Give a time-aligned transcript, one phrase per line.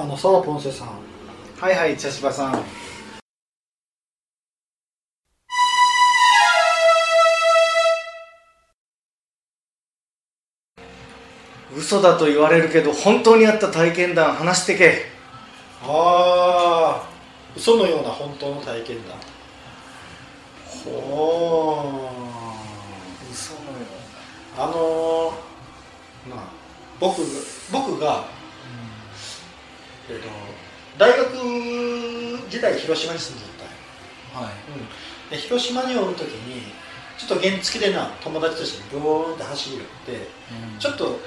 [0.00, 0.88] あのさあポンセさん。
[1.60, 2.62] はいはい茶芝さん。
[11.76, 15.06] 嘘だと言われるけど本当にあった体験談話してけ。
[15.82, 17.08] ああ
[17.56, 19.14] 嘘のような本当の体験だ
[20.64, 21.98] ほ
[23.26, 23.86] う嘘のよ
[24.56, 26.48] あのー、まあ
[27.00, 27.22] 僕
[27.72, 28.37] 僕が、
[30.10, 30.28] えっと
[30.98, 33.46] 大学時代広島に住んで
[34.32, 34.52] たはい。
[34.72, 36.62] うん、で広島におる時に
[37.18, 40.26] ちょっと原付でな友達としてブーンって走り寄って
[40.78, 41.18] ちょっと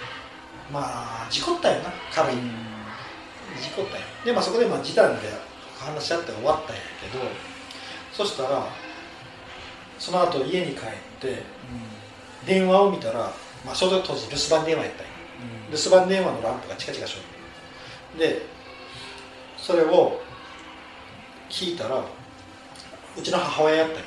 [0.72, 2.36] まあ事故ったよな軽い、
[3.62, 4.04] 事故ったよ。
[4.26, 5.30] でまあそこでまあ示談で
[5.78, 7.24] 話し合って終わったんやけど
[8.14, 8.68] そしたら
[10.00, 10.86] その後家に帰っ
[11.20, 11.44] て
[12.46, 13.32] 電話を見たら、
[13.66, 15.12] まあ、ちょうど当時留守番電話やったんや。
[15.72, 17.22] 留守番電話のランプがチカチカしよ
[18.16, 18.46] るで
[19.62, 20.20] それを
[21.50, 22.04] 聞いたら
[23.18, 24.04] うちの母親やったんよ。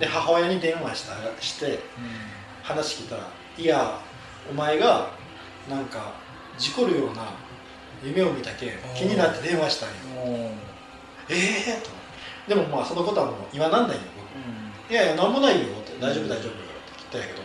[0.00, 1.78] で母親に電話したして
[2.62, 4.00] 話聞いたら「いや
[4.50, 5.10] お前が
[5.70, 6.12] なんか
[6.58, 7.22] 事故るような
[8.02, 9.94] 夢を見たけ気になって電話したんよ。
[11.28, 11.90] ええー、と。
[12.48, 14.02] でもまあそのことはもう言わなんないよ
[14.88, 14.92] 僕。
[14.92, 16.58] いやいやなんもないよって大丈夫大丈夫って
[16.96, 17.42] 言ったんやけど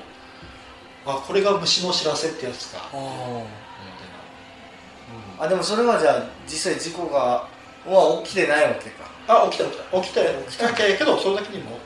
[1.06, 2.90] あこれが虫の知らせってやつか。
[2.94, 3.46] 思ってな、
[5.42, 7.50] あでもそれはじゃあ実際事故が
[7.90, 9.10] は起きてないわけか。
[9.28, 10.02] あ起きた起きた。
[10.02, 10.72] 起きたよ起きた。
[10.72, 11.80] けどそれだけにも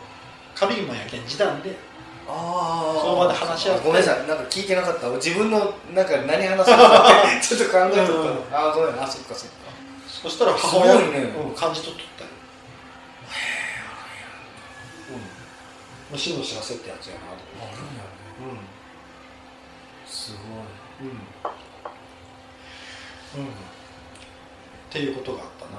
[0.53, 1.73] 軽いもんやけん示談で
[2.27, 3.85] あその場で話し合って。
[3.87, 4.27] ごめんなさい。
[4.27, 5.07] なんか聞いてなかった。
[5.07, 8.69] 自分のなんか何話すかって ちょっと考えとった、うん。
[8.69, 9.71] あごめんあそっかそっか。
[10.05, 11.19] そしたら母親すごいね。
[11.21, 12.29] うん、感じ取っとったよ。
[15.11, 15.21] うん。
[16.11, 18.75] 虫の知らせってやつやなと思って。
[20.05, 21.07] すごい。
[21.07, 21.54] うん
[23.37, 23.41] うん。
[23.41, 23.47] うん
[24.95, 25.71] っていうことがあったな。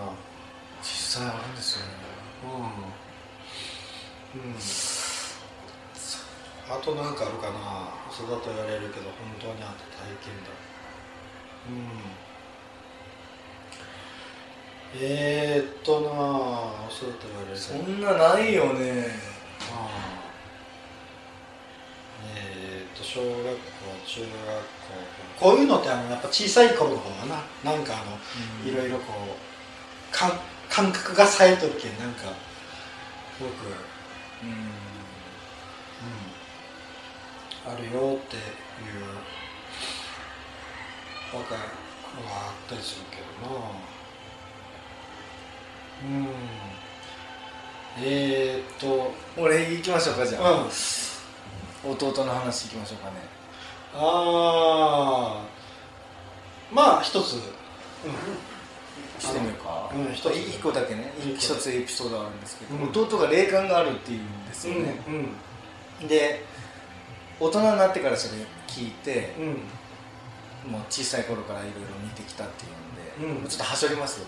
[0.82, 1.92] 実際あるんですよね。
[2.44, 2.48] う
[4.36, 4.56] ん、うん、
[6.68, 7.94] あとなんかあるかな。
[8.12, 10.50] 嘘だと言われるけど本当にあった体験だ
[11.70, 11.88] うん。
[15.00, 16.10] えー、っとな
[16.90, 17.50] 嘘だと言われる。
[17.54, 19.06] けどそんなないよね。
[19.72, 20.25] ああ
[22.24, 23.40] えー、っと小学校
[24.06, 24.36] 中学校
[25.38, 27.72] こういうのってあのやっぱ小さい頃の方がな。
[27.72, 30.32] なんかあの、いろいろこうかん
[30.68, 32.32] 感覚が冴えとるけんなんか
[33.38, 33.46] 僕
[34.42, 34.52] うんう
[37.70, 38.42] ん、あるよっていう
[41.32, 43.56] 若いのがあったりするけどな。
[46.04, 46.28] うん。
[47.98, 50.70] えー、っと俺行きましょうかじゃあ、うん
[51.92, 53.16] 弟の話行きましょうかね。
[53.94, 55.56] ああ
[56.72, 57.36] まあ一つ、
[59.18, 60.32] してみようか、うん一つ。
[60.34, 61.12] 一個だけね。
[61.36, 62.90] 一つエピソードあるんですけど、うん。
[62.90, 65.02] 弟が霊感があるっていうんですうんよね、
[66.00, 66.44] うんで
[67.38, 69.42] 大人になってからそれ聞いて、う
[70.68, 70.72] ん。
[70.72, 72.68] もう小さい頃からいろいろ見てきたってい
[73.22, 73.48] うんで、うん。
[73.48, 74.26] ちょっとはしょりますよ。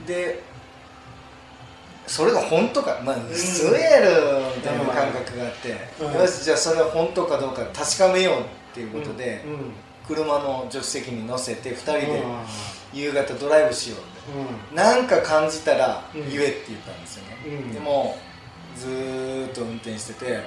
[0.00, 0.06] うん。
[0.06, 0.42] で
[2.06, 3.00] それが本当か。
[3.04, 6.12] まあ嘘やろみたいな感覚があって、うん。
[6.20, 8.44] よしじゃあそれは本当かどうか確かめようっ
[8.74, 9.44] ていうことで、
[10.06, 12.46] 車の助手席に乗せて2人でうん。
[12.92, 14.02] 夕方ドライブしようっ
[14.70, 17.72] てなんか感じたら言えって言ったんですよね、うん。
[17.74, 18.16] でも
[18.76, 20.42] ずーっと運転しててうん。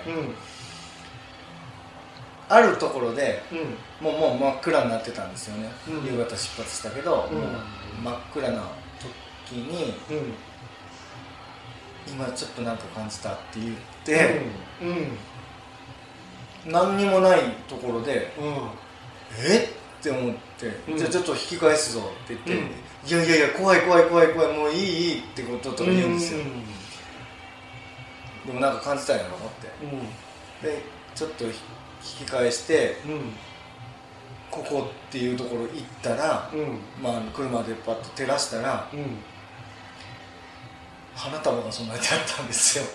[2.48, 4.03] あるところでうん。
[4.03, 6.06] もうもう真っ暗になってたんですよね、うん。
[6.06, 7.30] 夕方出発したけど、
[8.03, 8.64] 真っ暗な
[9.46, 10.34] 時にうん
[12.14, 14.42] 今ちょっとなんか感じたって言って、
[14.81, 14.88] うん。
[14.88, 16.72] うん。
[16.72, 18.70] 何にもないところでうん。
[19.46, 20.02] えっ？
[20.02, 20.98] て思って、うん。
[20.98, 22.72] じゃあちょっと引き返すぞって言って、うん。
[23.08, 26.40] いやいやいや怖い怖い怖い怖いもういいいいってことと言うんですよ、
[28.46, 29.40] でもなんか感じたんやろっ
[30.62, 30.68] て。
[30.68, 30.81] で
[31.16, 31.53] ちょっと引
[32.02, 33.34] き返してうん。
[34.52, 36.80] ここっていうところ行ったら、うん。
[37.01, 39.18] まあ、車でパッと照らしたらうん
[41.19, 42.86] 花束が備えてあったんですよ。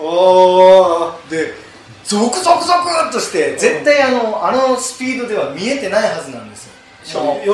[1.28, 1.52] で
[2.04, 6.72] ゾクゾクゾクっとして絶対あのあのスピードでは見えてないはずなんですよ。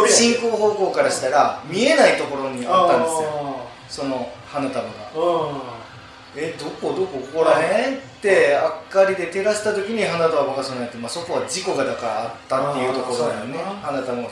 [0.06, 3.61] 進行方向からしたら見えないところにあったんですよ。
[3.88, 4.90] その花束が。
[5.17, 5.81] あ
[6.37, 8.56] えどこどこここらへんって
[8.88, 13.58] 明かりで照らした時に花束が備えて、まあ、そこは事故がだからあったっていうところだよね。
[13.82, 14.28] 花束が。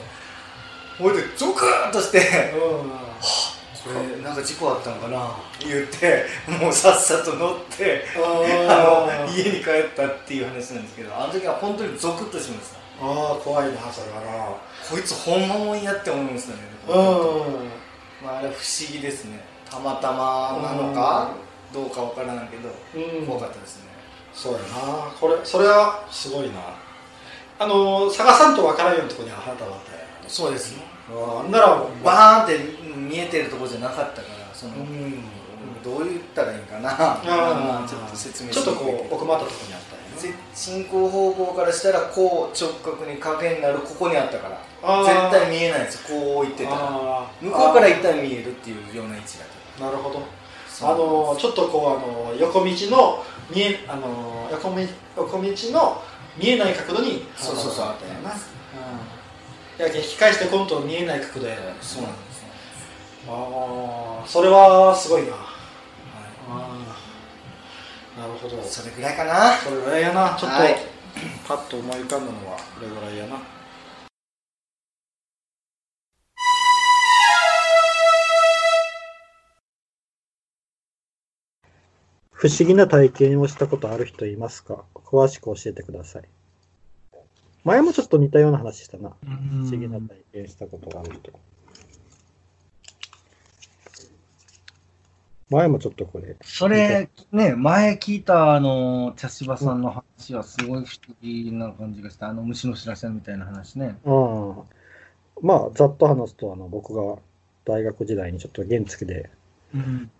[1.00, 2.19] ほいでゾクッとして
[2.55, 2.93] うん
[3.84, 5.30] これなんか事故あったのかな？
[5.60, 6.25] 言って
[6.60, 12.78] もうさっさと乗ってああの家に帰ったっていう話なんですけどあの時は本当にゾクッとしました。
[13.00, 14.58] あー怖いなそれは
[14.90, 16.58] こいつ本物やって思いましたね
[16.88, 17.69] なうん。
[18.25, 19.38] まああれ不思議ですね。
[19.70, 21.30] たまたまなのか
[21.72, 23.26] どうかわからないけど、うん。
[23.26, 23.88] 怖かったですね。
[24.34, 24.66] そうやな。
[25.20, 26.54] これそれはすごいな。
[27.60, 30.82] あの探さんとわからんようなところにあなたはあったよそうですね。
[31.10, 35.22] あんならバーンって見えてるところじゃなかったからその、うん。
[35.82, 36.90] どう言ったらいいんかな。
[36.90, 37.88] あー。
[37.88, 40.08] ちょっと説明ちょっとこう奥まったところにあったよね。
[40.55, 46.19] せ進行方向からしたらこう直角に影になるここにあったから絶対見えないんですよ。
[46.19, 47.26] こう行ってたら。
[47.40, 50.22] 向こうから行ったら見えるっていうような位置だったなるほど。
[50.81, 54.76] あのちょっとこうあの横道の見えあの横道
[55.16, 56.02] 横道の
[56.37, 57.87] 見えない角度にそうそうそう。
[57.87, 61.56] あったよな、うん、やけん引き返して今度見えない角度や。
[61.81, 62.27] そうなんで
[63.30, 65.32] ああそれはすごいな。
[65.32, 65.38] は
[66.48, 66.84] あ
[68.16, 68.56] あなるほど。
[68.56, 69.52] い、それぐらいかな。
[69.58, 70.36] それぐらいやな。
[70.38, 70.76] ちょっと、はい。
[71.46, 73.36] パッと思い浮かんだのはこれぐらいやな。
[82.30, 84.84] 不思議な体験をしたことある人いますか？
[84.94, 86.22] 詳しく教えてください。
[87.64, 89.10] 前もちょっと似たような話したな。
[89.20, 89.25] 不
[89.64, 91.32] 思議な体験したことがある人
[95.50, 102.29] 前もちょっとこれそれ、ね、前聞いた、あの、茶芝さんの話はすごい不思議な感じがした。
[102.29, 103.99] あの、虫の知らせみたいな話ね。
[104.05, 104.55] うん
[105.41, 107.17] まあざっと話すとあの僕が
[107.65, 109.31] 大学時代にちょっと原付で
[109.75, 110.11] うん。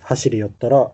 [0.00, 0.92] 走り寄ったら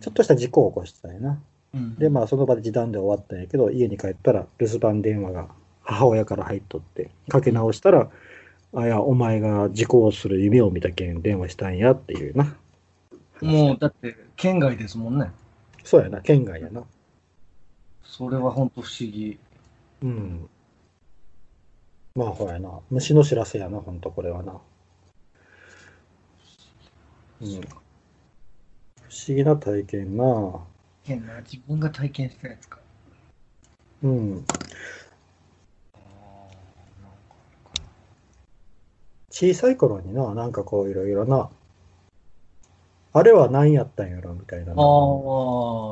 [0.00, 1.40] ちょっとした事故を起こしたんやな
[1.72, 5.48] うん、でまあその場で時短で終わったんやけど家に帰ったら留守番電話が
[5.82, 8.08] 母親から入っとってかけ直したら
[8.76, 12.56] 「あいやお前が事故をする夢を見たけん電話したんや」っていうな
[13.40, 15.30] もう、だって、県外ですもんね。
[15.82, 16.82] そうやな県外やな。
[18.02, 19.38] それは本当不思議。
[20.02, 20.48] うん。
[22.14, 24.60] まあほやな虫の知らせやなほんとこれはな。
[27.42, 27.48] うん。
[27.48, 30.60] 不思議な体験な。
[31.02, 32.78] 変な、自分が体験したやつか。
[34.02, 34.44] うん。
[39.30, 41.50] 小さい頃にななんかこういろいろな
[43.16, 44.76] あれは何やったんやろみたいなああ、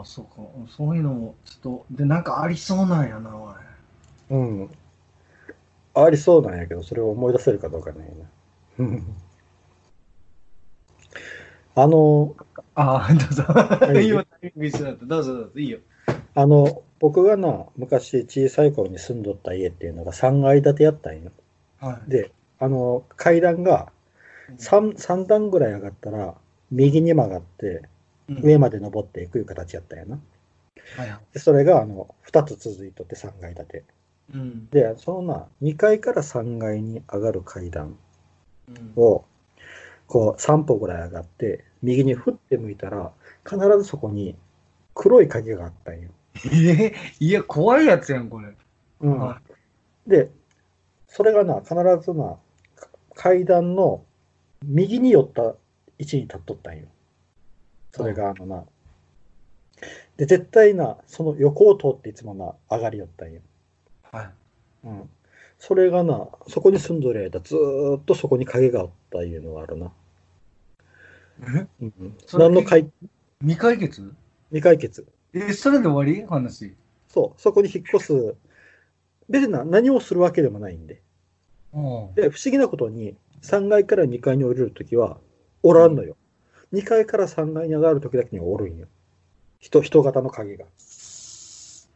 [0.05, 0.43] そうか。
[0.77, 3.55] そういうのも、ちょっと、で、なんかありそうなんやな、おい。
[4.31, 4.71] うん
[5.95, 7.99] ありそうなんやけどそれを思い出せるかどうかね
[8.79, 9.17] うん
[11.75, 12.35] あの
[12.75, 14.01] ああ、どうぞ。
[14.01, 15.07] い今タイミング一緒だった。
[15.07, 15.79] どうぞどうぞ、いいよ。
[16.35, 21.31] あの僕がな昔小さい頃に住んどった家っていうのが3階建てやったんよ
[21.79, 22.11] はい。
[22.11, 23.91] であの階段が
[24.59, 26.35] 3, 3段ぐらい上がったら
[26.73, 27.83] 右に曲がって
[28.29, 28.41] うん。
[28.43, 30.19] 上まで登っていくいう形やったんやな。
[30.97, 31.21] はいはい。
[31.35, 33.85] でそれがあの2つ続いとって3階建て。
[34.35, 34.69] うん。
[34.71, 37.97] でそのな2階から3階に上がる階段
[38.69, 38.93] うん。
[38.97, 39.25] を
[40.07, 43.13] こう3歩ぐらい上がって右に振って向いたら
[43.45, 44.37] 必ずそこに
[44.95, 46.11] 黒い影があったんよ、
[46.53, 48.53] えいや、怖いやつやん、これ。
[49.01, 49.19] うん。
[49.19, 49.41] は
[50.07, 50.31] で
[51.09, 52.37] それがな必ずな
[52.77, 54.05] か階段の
[54.65, 55.55] 右に寄った
[55.99, 56.87] 位置に立っとったんよ
[57.93, 58.65] それがあのな
[60.17, 63.41] で絶対なその横を通っていつもな上がりよったんよ
[64.13, 64.31] はい。
[64.85, 65.11] うん、
[65.59, 69.91] それがな、そこに住んどる間、ずーっとそこに影があったいうのがあるな。
[71.41, 71.67] え？
[71.81, 72.91] うん、何の解
[73.41, 74.13] 未解決？
[74.51, 75.07] 未解決。
[75.33, 76.27] え、それで終わり？
[76.27, 76.75] 話。
[77.09, 78.35] そう、そこに引っ越す。
[79.31, 81.01] 別にな何をするわけでもないんで。
[81.73, 82.15] うん。
[82.15, 85.19] で、不思議なことに、3階から2階に降りるときは、
[85.63, 86.17] おらんのよ。
[86.73, 88.87] 2階から3階に上がるときだけにはおるんよ。
[89.59, 90.65] 人、人型の影が。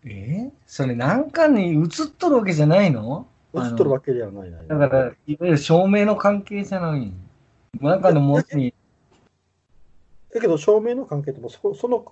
[0.05, 0.51] え？
[0.67, 3.27] それなんかに映っとるわけじゃないの？
[3.55, 4.63] 映っとるわけではないな。
[4.63, 7.13] だから、いわゆる照明の関係じゃない。
[7.81, 8.75] 中の文字に。
[10.33, 12.05] だけど、照明の関係でもそ、その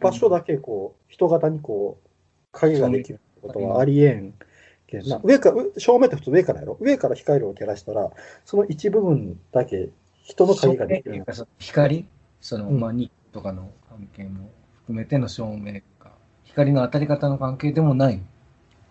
[0.00, 2.08] 場所だけこう、人型にこう、
[2.52, 4.34] 影ができるってことはありえん
[4.86, 5.20] けんな。
[5.22, 6.78] 上か照明って普通上からやろ？
[6.80, 8.10] 上から光を照らしたら、
[8.44, 9.90] その一部分だけ
[10.22, 11.24] 人の影ができる
[11.58, 12.06] 光？
[12.40, 14.50] その、うんまあ、日とかの関係も
[14.82, 16.12] 含めての照明か。
[16.44, 18.20] 光の当たり方の関係でもない？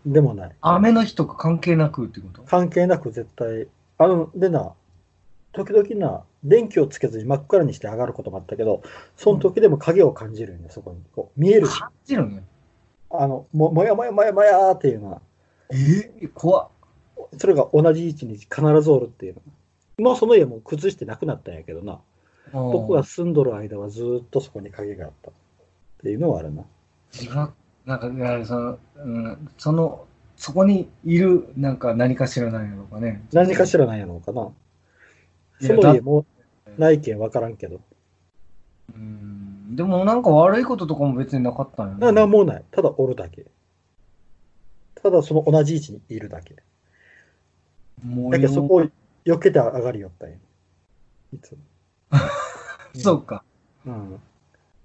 [0.05, 0.55] でもない。
[0.61, 2.41] 雨の日とか関係なくってこと？
[2.43, 4.73] 関係なく絶対、あの、でな、
[5.53, 8.81] 時々な、電気をつけずに真っ暗にして上がることもあったけど、
[9.15, 11.03] その時でも影を感じるんよ、そこに。
[11.15, 11.67] こう見える。
[11.67, 12.41] 感じるんや。
[13.11, 15.21] あの、ももやもやもやもやーっていうのは、
[15.69, 16.69] え怖っ。
[17.37, 19.41] それが同じ位置に必ずおるっていうの。
[20.01, 21.99] もうその家も崩してなくなったんやけどな。
[22.51, 25.31] 僕が住んどる間はずーっとそこに影があった。
[25.31, 25.33] っ
[26.01, 26.63] ていうのはあるな。
[27.13, 27.53] 自分
[27.85, 30.05] なんか、その、うん、その、
[30.35, 33.23] そこにいる、なんか何かしらなんやろうかね。
[33.31, 34.49] 何かしらなんやろうかな。
[35.61, 36.25] その家も
[36.77, 37.79] ないけん分からんけど。
[38.95, 39.75] うん。
[39.75, 42.63] でもなんか悪いこととかも別になかったんやななんもない。
[42.71, 43.45] ただおるだけ。
[44.95, 46.55] ただその同じ位置にいるだけ。
[48.03, 48.89] もうだけどそこを
[49.25, 50.35] 避けて上がりよったんや。
[51.33, 51.57] いつも。
[52.95, 53.43] そうか。
[53.85, 54.19] うん。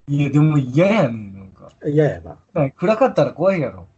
[0.08, 1.72] いや、でも嫌やねん、なんか。
[1.84, 2.70] 嫌やな。
[2.70, 3.88] 暗かったら怖いやろ。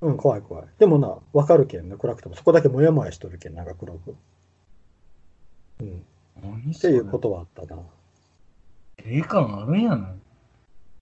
[0.00, 0.66] うん、怖い怖い。
[0.78, 2.34] でもな、分かるけんな、暗くても。
[2.34, 4.16] そこだけもやもやしとるけん、なんか黒く。
[5.80, 6.04] うん。
[6.42, 7.80] 何っていうことはあったな。
[9.04, 10.14] 霊感あるんやな。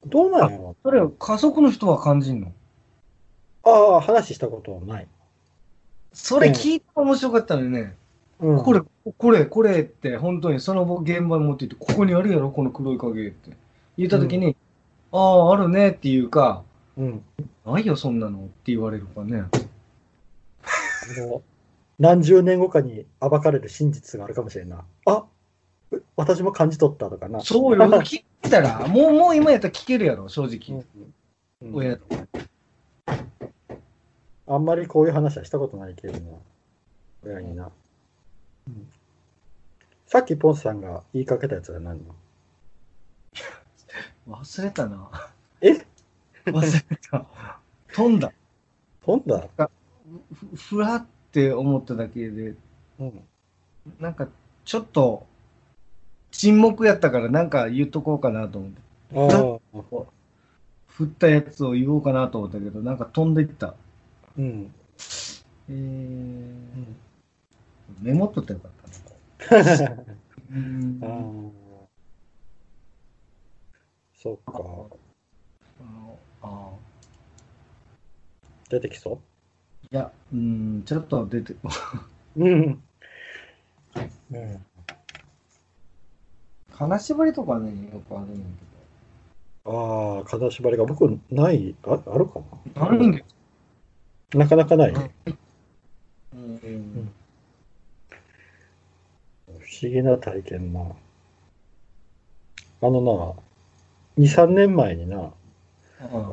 [0.06, 2.52] どうなんやろそれ、家族の人は感じんの？
[3.62, 5.08] ああ、話したことはない。
[6.12, 7.96] それ聞いて面白かったのよね。
[8.40, 8.62] うん。
[8.62, 8.80] これ、
[9.18, 13.50] これ、これって、本当にその現場に持って行って、ここにあるやろ、この黒い影って。
[13.96, 14.56] 言ったときに、
[15.12, 16.62] ああ、あるねっていうか、
[16.96, 17.22] うん。
[17.66, 19.44] ないよ、そんなのって言われるかね。
[21.98, 24.84] 何十年後かに暴かれる真実があるかもしれんな。
[25.06, 25.24] あ
[25.92, 27.40] う私も感じ取ったとかな。
[27.40, 30.80] そうよ、聞いたら、 もう、もう今やったら聞けるやろ、正直。
[30.80, 31.14] うん
[31.74, 32.04] 親と。
[34.46, 36.38] あんまりこういう話はしたことないけどな。
[37.22, 37.70] 親にな。
[38.76, 38.88] うん
[40.06, 42.00] さっきポンさんが言いかけたやつは何？
[42.04, 42.16] の
[44.28, 45.08] 忘れたな。
[45.60, 45.86] え？
[46.46, 47.26] 忘れた。
[47.92, 48.32] 飛んだ。
[49.06, 49.48] 飛んだ？
[50.34, 52.54] ふふらって思っただけで、
[52.98, 53.22] うん。
[54.00, 54.26] なんか、
[54.64, 55.28] ちょっと、
[56.32, 60.00] 沈黙やったから、なんか言っとこうかなと思って。
[60.88, 63.76] 振ったやつを言おうかなと思ったけど、なんか飛んでいった。
[64.36, 64.74] うん。
[65.68, 66.84] えー、
[68.00, 68.72] メモっとったらよかっ
[69.48, 70.04] たな。
[70.52, 71.50] うんあー
[74.14, 74.52] そっか。
[75.80, 76.70] あのあ
[78.68, 79.20] 出てきそ
[79.92, 81.58] いや、うん、ちょっと出て、う
[82.36, 82.82] うん。
[84.32, 84.66] うん。
[86.72, 88.46] 金縛りとかね、よくあるんや
[89.64, 92.40] ああ、金縛りが僕ない、ああるか
[92.74, 92.84] けど。
[92.86, 93.12] あるん。
[93.12, 93.20] な
[94.34, 94.92] なかなかない？
[96.32, 97.12] うん。
[97.18, 97.19] 不
[99.70, 100.80] 思議な体験な。
[102.82, 105.32] あのな、2、3年前にな、
[106.00, 106.32] あ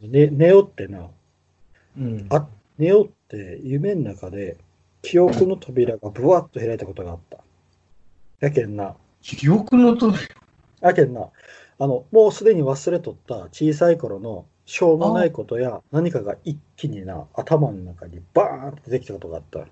[0.00, 1.08] ね、寝よってな、
[1.98, 2.26] うん。
[2.30, 2.46] あ
[2.78, 4.56] 寝よって夢の中で
[5.02, 7.38] 記憶の扉がブワッと開いたことがあった。
[8.40, 10.12] やけんな、記憶のと
[10.80, 11.28] やけんな、
[11.78, 19.60] あの、もうすでに忘れとった小さい頃のしょうもないことや何かが一気にな、頭の中にバーンって出てきたことがあった。
[19.60, 19.64] え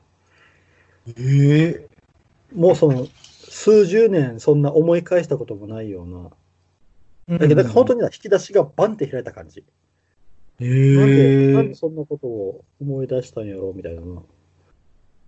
[1.16, 1.93] え
[2.54, 3.06] もうその、
[3.48, 7.38] 数十年そんな思い返したこともないような。
[7.38, 9.64] だけど、本当にな引き出しがバンって開いた感じ。
[10.60, 14.22] えなんで、なんえでそんなことを思い出したんやろうみたいなな。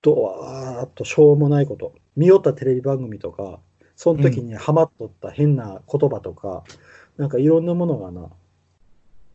[0.02, 1.95] ドワーッとしょうもないこと。
[2.16, 3.59] 見よったテレビ番組とか、
[3.97, 6.62] その時にハマっとった変な言葉とか、
[7.16, 8.30] なんかいろんなものがな、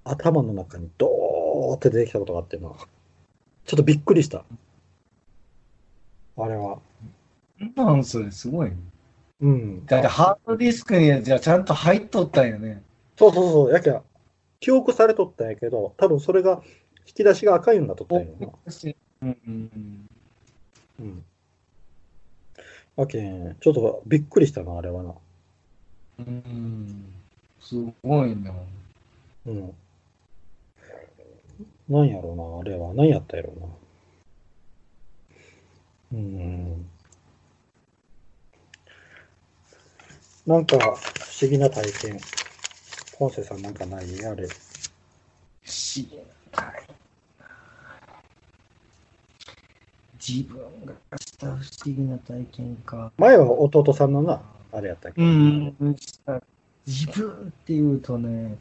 [0.03, 2.69] 頭の中にドーって出てきたことがあってな。
[3.65, 4.45] ちょっとびっくりした。
[6.37, 6.79] あれは。
[7.75, 8.77] なんそれすごいね。
[9.41, 9.85] うん。
[9.85, 12.81] だってハードディスクにじゃあちゃんと入っとったんやね。
[13.17, 13.71] そうそうそう。
[13.71, 14.01] やけん
[14.59, 16.61] 記憶されとったんやけど、多分それが、
[17.07, 18.31] 引き出しが赤いようになっとったんやな。
[19.23, 20.07] うんうん
[20.99, 21.23] うん。
[22.95, 25.13] やけん、ちょっとびっくりしたな、あれはな。
[26.19, 26.25] うん。
[26.25, 27.13] うん。
[27.59, 28.53] すごいな。
[29.47, 29.73] うん。
[31.89, 32.93] なんやろうな、あれは。
[32.93, 33.67] 何やったやろうな。
[36.13, 36.89] うん。
[40.47, 40.81] なんか、不
[41.43, 42.19] 思議な体験。
[43.19, 44.25] ポンセさんなんかない？
[44.25, 44.47] あれ。
[44.47, 44.51] 不
[45.69, 46.95] 思議な体験
[50.19, 53.11] 自分がした不思議な体験か。
[53.17, 55.21] 前は弟さんのな、あれやったけ？
[55.21, 55.31] うど。
[55.31, 55.95] ん。
[56.87, 58.57] 自分っていうとね、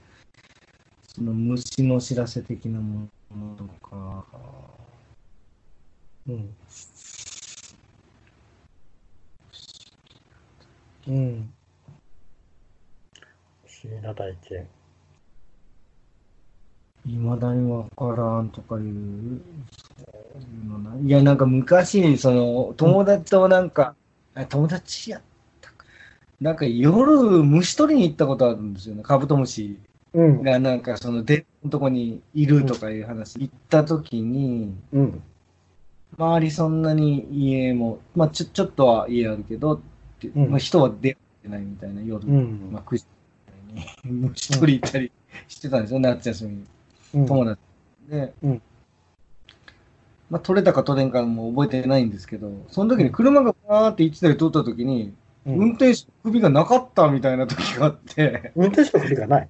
[1.16, 4.26] その虫の知らせ的なものとか、
[6.28, 6.54] うん。
[11.08, 11.52] うん。
[13.80, 14.68] 不思議な体験。
[17.06, 19.40] いまだにわからんとかいう、
[21.02, 23.94] いや、なんか昔、その、友達となんか、
[24.34, 25.22] あ友達やっ
[25.62, 25.86] たか。
[26.42, 29.02] なんか夜、虫取りに行ったことあるんですよね。
[29.02, 29.78] カブトムシ
[30.12, 30.42] うん。
[30.42, 33.40] がなんかその、で、とこにいるとかいう話。
[33.40, 35.22] 行った時に、うん。
[36.18, 39.80] 周りそんなに家も、まあちょ、ちょっとは家あるけど、
[40.34, 43.06] まあ人は出会ってないみたいな夜、うんまあ9時
[43.70, 45.10] に虫取り行ったり
[45.48, 46.64] してたんですよ、夏休みに。
[47.14, 47.26] うん。
[47.26, 47.60] 友達
[48.08, 48.62] で、うん
[50.30, 55.14] まあ、取れたか取れんかも覚えてないんですけど、その時に車がバーって1台通った時に、うん
[55.46, 59.48] 運転手首がなかったみたいな時があって、運転手の首がない。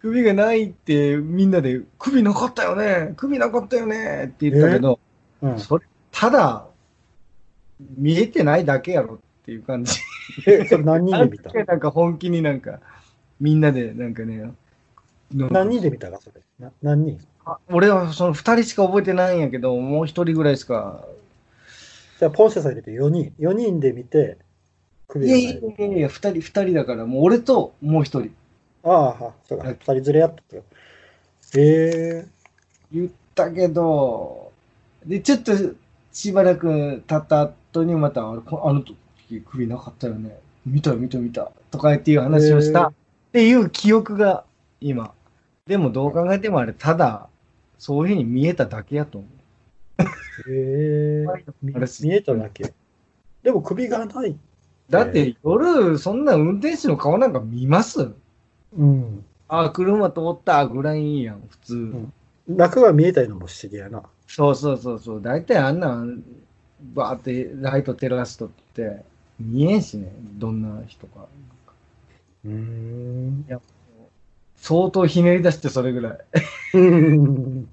[0.00, 4.98] 首がないってみんなで、首なかったよね首なかったよねって言ったけど、
[5.40, 5.60] うん。
[5.60, 6.66] それ、ただ、
[7.96, 10.00] 見えてないだけやろっていう感じ。
[10.46, 12.80] え、それ何人で見た なんか本気になんか、
[13.40, 14.52] みんなでなんかね、
[15.32, 16.40] 何人で見たか、それ？
[16.58, 17.18] な何人？
[17.46, 21.04] あ俺はその2人しか覚えてないんやけど、もう1人ぐらいしか。
[22.18, 23.32] じゃあ、ポンセさん入れて4人。
[23.38, 24.36] 4人で見て、
[25.08, 25.44] 首いやいい。
[25.44, 28.30] やいやいや、2人、二人だから、もう俺ともう1人。
[28.84, 29.68] ああ、はそうか。
[29.68, 30.62] 2人連れやったよ。
[31.56, 32.26] え
[32.92, 34.52] 言ったけど、
[35.06, 35.52] で、ちょっと
[36.12, 38.42] しばらく経った後にまた、あの
[38.82, 38.96] 時
[39.46, 40.38] 首なかったよね。
[40.66, 41.50] 見た見た見た。
[41.70, 42.92] とかっていうー、話をした
[43.30, 44.44] っていう記憶が
[44.80, 45.12] 今。
[45.66, 47.28] でもどう考えてもあれ、ただ、
[47.78, 49.30] そういうふうに見えただけやと思う。
[50.48, 52.74] えー、みあれ見えただけ。
[53.44, 54.36] でも首がない。
[54.88, 58.10] だって夜、そんな運転手の顔なんか見ます？
[58.76, 59.24] うん。
[59.46, 61.76] あ、車通ったぐらいやん、普通。
[61.76, 62.12] ん
[62.48, 64.02] 中が見えたのも不思議やな。
[64.26, 65.22] そうそうそうそう。
[65.22, 66.24] 大体あんなん、
[66.94, 69.04] バーってライト照らすとって、
[69.38, 71.26] 見えんしね、どんな人か。
[72.44, 73.46] うーん。
[74.56, 76.18] 相当ひねり出してそれぐらい。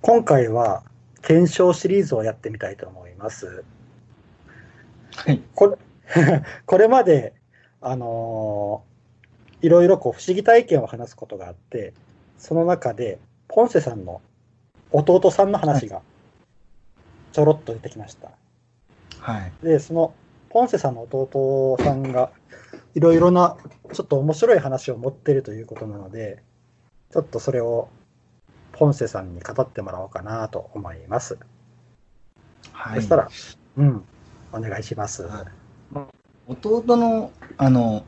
[0.00, 0.84] 今回は
[1.22, 3.64] 検証シリーズをやってみたいと思います。
[5.16, 5.42] はい。
[5.54, 5.76] これ
[6.64, 7.34] これまで、
[7.80, 8.88] あのー
[9.60, 11.92] いろいろこう不思議体験を話すことがあって、
[12.38, 14.20] その中で、ポンセさんの
[14.92, 16.02] 弟さんの話が
[17.32, 18.30] ちょろっと出てきました。
[19.20, 19.52] はい。
[19.62, 20.14] で、その
[20.50, 22.30] ポンセさんの弟さんが
[22.94, 23.56] いろいろな
[23.92, 26.42] ちょっと面白い話を持ってるということなので、
[27.12, 27.88] ちょっとそれを
[28.72, 31.38] ポンセさんに語ってもらおうかなと思います。
[32.72, 32.96] はい。
[32.96, 33.28] そしたら、
[33.76, 34.04] うん、
[34.52, 35.22] お願いします。
[35.24, 35.44] はい
[36.48, 38.04] 弟の、あの、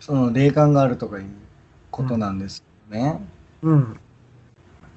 [0.00, 1.26] その霊感があるとかいう
[1.90, 3.20] ことなんですよね。
[3.62, 3.98] うん、う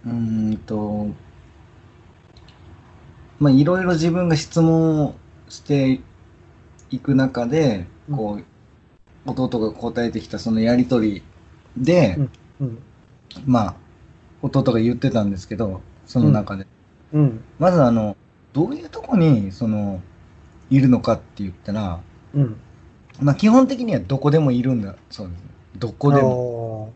[0.08, 1.08] ーんと、
[3.40, 5.16] まあ、いろいろ自分が質問を
[5.48, 6.00] して
[6.92, 8.46] いく中で、こう、
[9.26, 11.24] 弟が答えてきたそのやりとり
[11.78, 12.32] で、うん
[12.62, 12.84] うん、
[13.46, 13.76] まあ、
[14.42, 16.66] 弟が言ってたんですけど、その中で。
[17.14, 18.16] うん、まず、あの、
[18.54, 20.02] どういうとこに、その、
[20.70, 22.02] いるのかって言ったら、
[22.34, 22.58] うん。
[23.22, 25.44] まあ、基本的にはどこでもいるんだそうです。
[25.78, 26.94] どこでも。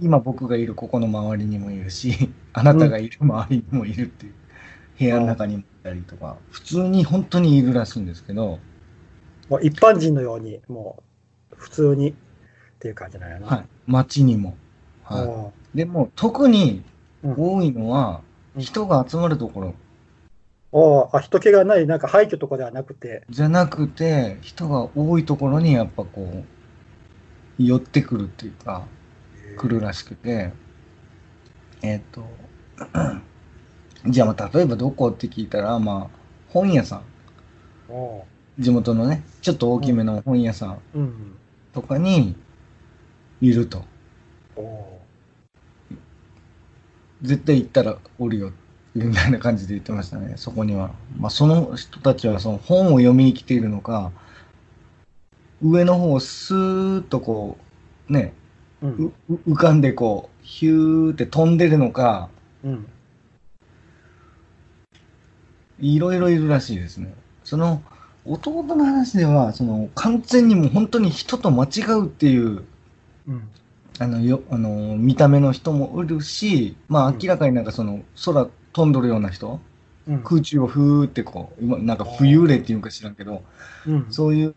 [0.00, 4.32] 今僕がいるここの周りにもいるし、 あなたがいる周りにもいるっていう、
[4.98, 8.58] 部屋の中にもいたりとか、普通に本当にいるらしいんですけど、
[9.48, 11.02] もう一般人のように、も
[11.50, 12.14] う普通にっ
[12.78, 13.46] ていう感じなんやな。
[13.46, 14.54] はい、街にも。
[15.04, 16.82] はおい、でも特に
[17.24, 17.34] うん。
[17.38, 18.20] 多いのは、
[18.54, 18.62] うん。
[18.62, 19.74] 人が集まるところ。
[20.72, 26.44] おあ人気がない、なんか廃墟とかではなくて、じゃなくて、人が多いところにやっぱこ
[27.58, 28.86] う、寄ってくるっていうか、
[29.56, 30.52] 来るらしくて、
[31.82, 32.24] えっ、と、
[34.06, 37.02] じゃあまあ例えばどこって聞いたら、まあ本屋さん、
[37.92, 38.24] お
[38.58, 41.36] 地元のね、ちょっと大きめの本屋さんうん。
[41.72, 42.36] とかに
[43.40, 43.84] いると。
[44.56, 45.00] お
[47.22, 48.52] 絶対行ったらおるよ、
[48.94, 50.92] みたいな感じで言ってましたね、そこには。
[51.16, 54.12] まあその人たちはその本を読みに来ているのか、
[55.62, 57.56] 上の方をスーッとこ
[58.08, 58.34] う、ね、
[58.82, 59.12] うん。
[59.28, 62.28] う浮かんでこう、ヒューって飛んでるのか、
[62.64, 62.86] うん。
[65.80, 67.14] いろいろいるらしいですね。
[67.44, 67.82] その
[68.24, 72.64] 弟の話では、その完全にもう本当に人と間違うっていう、
[73.28, 73.48] うん。
[73.98, 79.60] あのよあの見た目の人もいるし、まあうん明らかになんかその空飛んどるような人、
[80.08, 80.22] うん。
[80.22, 83.42] 空中をふーってこう、今なんか浮遊霊っていうか知らんけど、
[83.86, 84.06] うん。
[84.10, 84.54] そういう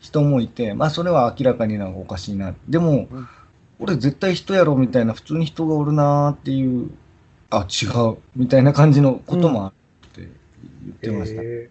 [0.00, 2.54] 人もいて、まあそれは明らかになんかおかしいな。
[2.68, 3.28] でも、うん
[3.80, 6.90] 俺絶対人やろみたいな、普通に人がおるなーっていう、
[7.50, 9.74] あ、違うみたいな感じのこともある
[10.22, 10.28] って
[10.84, 11.42] 言ってました。
[11.42, 11.70] へ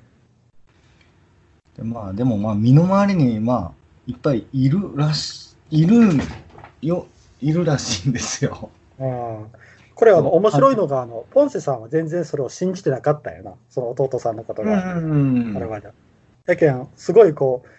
[1.78, 3.72] でまあでもまあ身の回りにまあ
[4.08, 6.10] いっぱいいるらしいる
[6.82, 7.06] よ
[7.40, 8.72] いるらしいんですよ。
[9.00, 9.58] ーああ
[9.94, 15.82] これあの面白いのがあのポンセさんは全然それを信じてなかったよなその弟さんのことが、んあれは
[16.56, 17.70] けんすごいこう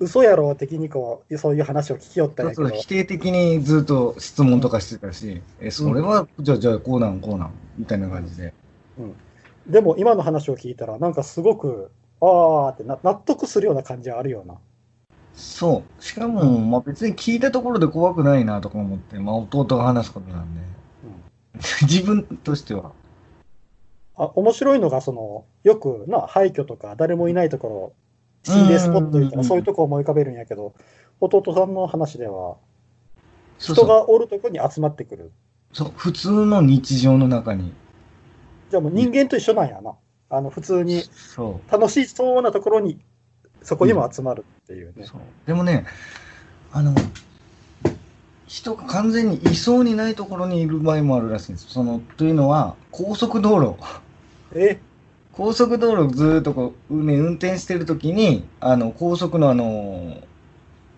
[0.00, 8.54] 嘘やろ的にこうそういう話を聞きよったやけど否定的にずっと質問とかしてたし、えそれは、じゃあじゃあこうなんこうなんみたいな感じで。
[9.66, 14.56] でも今の話を聞いたらなんかすごくああってな納得するような感じはあるような
[15.34, 16.02] そう。
[16.02, 20.60] しかも、まあ別に聞いたところで怖くないなとか思って、まあ弟が話すことなんで。
[21.82, 22.92] 自分としては。
[24.16, 27.92] あ面白いのが、その、よくな、廃墟とか誰もいないところ、
[28.42, 30.74] 心霊スポット言ったらそういうとこ思い浮かべるんやけど、
[31.20, 32.56] 弟さんの話では、
[33.58, 35.32] 人がおるとこに集まってくる。
[35.72, 37.72] そう普通の日常の中に。
[38.70, 39.94] じゃあもう人間と一緒なんやな。
[40.30, 41.02] あの、普通に。
[41.70, 42.98] 楽しそうなところに、
[43.62, 45.04] そこにも集まるっていうね。
[45.04, 45.84] そうでもね、
[46.72, 46.94] あの、
[48.46, 51.68] 人が完全にいそうにないところにいる場合もあるらしいんです。
[51.68, 53.76] その、というのは、高速道路。
[54.54, 54.80] え、
[55.40, 60.18] 高速道路をずーっとこう、ね、運転してるときに、あの、高速のあの、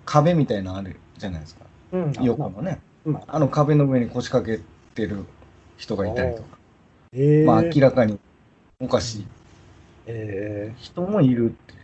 [0.05, 1.65] 壁みたいなのあるじゃないですか。
[1.93, 2.13] うん。
[2.21, 2.81] 横のね。
[3.05, 4.61] うんあの壁の上に腰掛け
[4.97, 5.27] てる
[5.77, 6.59] 人がいたりとか。
[7.13, 8.19] えー、まあ明らかに
[8.81, 9.27] おかしい
[10.07, 11.75] え人もいるって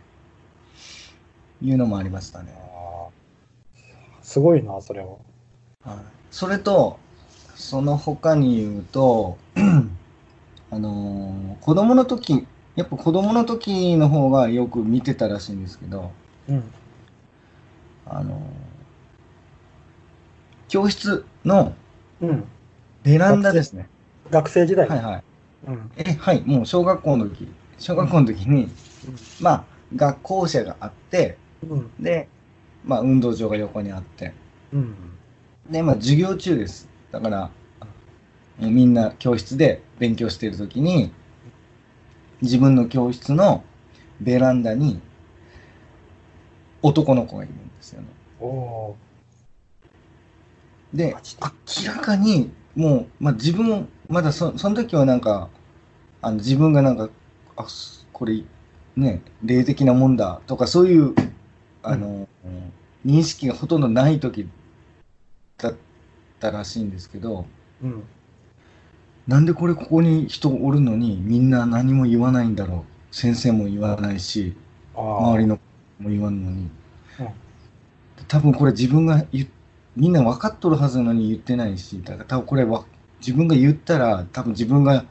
[1.61, 2.53] いうのもありましたね
[4.21, 5.07] すごいな、それは。
[5.85, 5.97] はい、
[6.29, 6.99] それと、
[7.55, 9.37] その他に言うと、
[10.71, 16.11] あのー子供の時、やっぱ子供の時の方がよく見てたらしいんですけど、
[16.47, 16.63] うん。
[18.05, 18.79] あのー
[20.67, 21.73] 教室の
[22.21, 22.43] うん。
[23.03, 23.87] ベランダですね。
[24.29, 24.87] 学生時代。
[24.87, 25.23] はいはい。
[25.67, 25.91] うん。
[25.97, 27.47] え、はい、もう小学校の時、
[27.79, 28.67] 小学校の時に、
[29.39, 29.63] まあ、
[29.95, 31.91] 学校舎があって、うん。
[31.99, 32.27] で、
[32.83, 34.33] まあ、運動場が横にあって、
[34.71, 34.95] うん。
[35.69, 36.87] で、まあ、授業中です。
[37.11, 37.51] だから、
[38.59, 41.11] みんな教室で勉強しているときに、
[42.41, 43.63] 自分の教室の
[44.21, 45.01] ベランダに
[46.81, 48.07] 男の子がいるんですよね。
[50.93, 55.49] で明らかに、もう、まあ、自分も、まだそその時はなんか、
[56.21, 57.09] あの自分がなんか、
[57.55, 58.43] あ、すこれ、
[58.95, 61.13] ね、霊的なもんだとか、そういう、
[61.83, 62.27] あの、
[63.05, 64.49] 認識がほとんどない時
[65.57, 65.75] だっ
[66.39, 67.85] たらしいんですけど、ー。
[67.85, 68.03] うん。
[69.29, 73.15] なんでこれここに人おるのにみんな何も言わないんだろう。
[73.15, 74.55] 先生も言わないし。
[74.95, 75.59] 周りの
[75.99, 76.57] も言わんのに。
[76.57, 76.71] うん
[78.27, 79.25] 多分これ自分が
[79.95, 82.85] みんな分かっとるはずなのに言ってないし、だから多分これは
[83.19, 85.05] 自分が言ったら多分自分が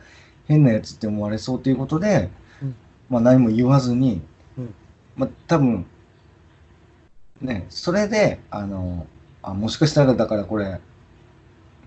[0.47, 2.29] 変なやつって思われそうということで、
[2.63, 2.75] うん
[3.09, 4.21] まあ何も言わずに、
[4.59, 4.75] うん
[5.17, 5.87] まあ多分、
[7.41, 9.07] ね、それで、あの、
[9.43, 10.81] あ、もしかしたらだからこれ、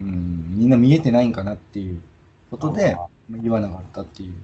[0.02, 2.02] うん、みんな見えてないんかなっていう
[2.52, 4.36] ことであ言わなかったっていう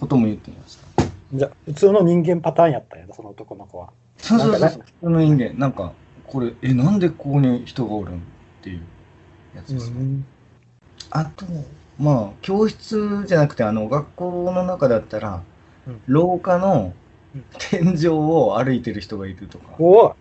[0.00, 1.04] ことも言ってました。
[1.32, 3.90] じゃあ普通の人間パターンやったんその男の子は。
[4.18, 4.68] そうそうそう。
[4.68, 5.92] 普通の人間、なんか、
[6.26, 8.18] これ、え、なんでここに人がおるんっ
[8.62, 8.82] ていう
[9.56, 10.00] やつですね。
[10.00, 10.24] ん。
[11.10, 11.46] あと、
[11.98, 15.42] まあ、教室じゃなくて、あの、学校の中だったら、
[15.86, 16.92] うん廊下の
[17.34, 20.16] うん天井を歩いてる人がいるとか、おお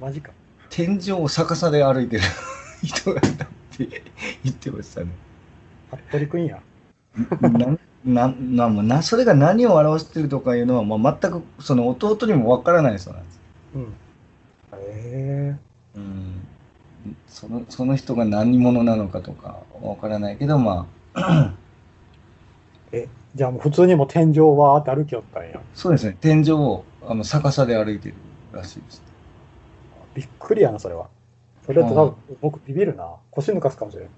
[0.00, 0.30] マジか。
[0.70, 2.22] 天井を逆さで歩いてる
[2.82, 4.02] 人がいたって
[4.44, 5.08] 言ってましたね。
[5.96, 6.60] 服部君や。
[7.40, 8.34] な、な、
[8.68, 13.40] な、な、それが何を表してるとかいうのは、まあ、全く、その弟にもわからないそうなんです。
[13.74, 13.82] うん。
[13.82, 13.86] へ
[14.76, 15.56] え
[15.96, 16.46] うん。
[17.28, 21.54] その、その人が何者なのかとかわからないけど、まあ、
[22.92, 25.60] え、じゃあもう普通にもう天井は歩きよったんや。
[25.74, 28.14] そうですね、天井をあの逆さで歩いてる
[28.52, 29.02] らしいです。
[30.14, 31.08] びっくりやな、それは。
[31.66, 33.08] それだと多う分僕ビビるな。
[33.30, 34.08] 腰抜かすかもしれん。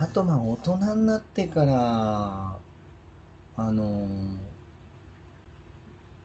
[0.00, 2.66] あと、まあ、大人になってから、
[3.56, 4.50] あのー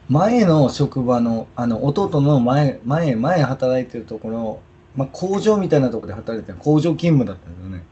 [0.08, 4.60] 前の職場の、あの、弟の前、前、前働いてるところ、
[4.94, 7.84] まあ、工場みたいなところで働いてた工場勤務だったんですよね。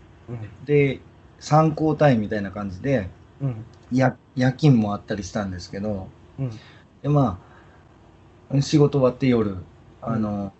[0.65, 1.01] で、
[1.41, 3.65] 参考隊みたいな感じで、うん。
[3.91, 4.19] 夜
[4.53, 6.51] 勤もあったりしたんですけど、うん。
[7.03, 7.39] で、ま
[8.51, 9.57] あ、仕事終わって夜、
[10.01, 10.53] あの、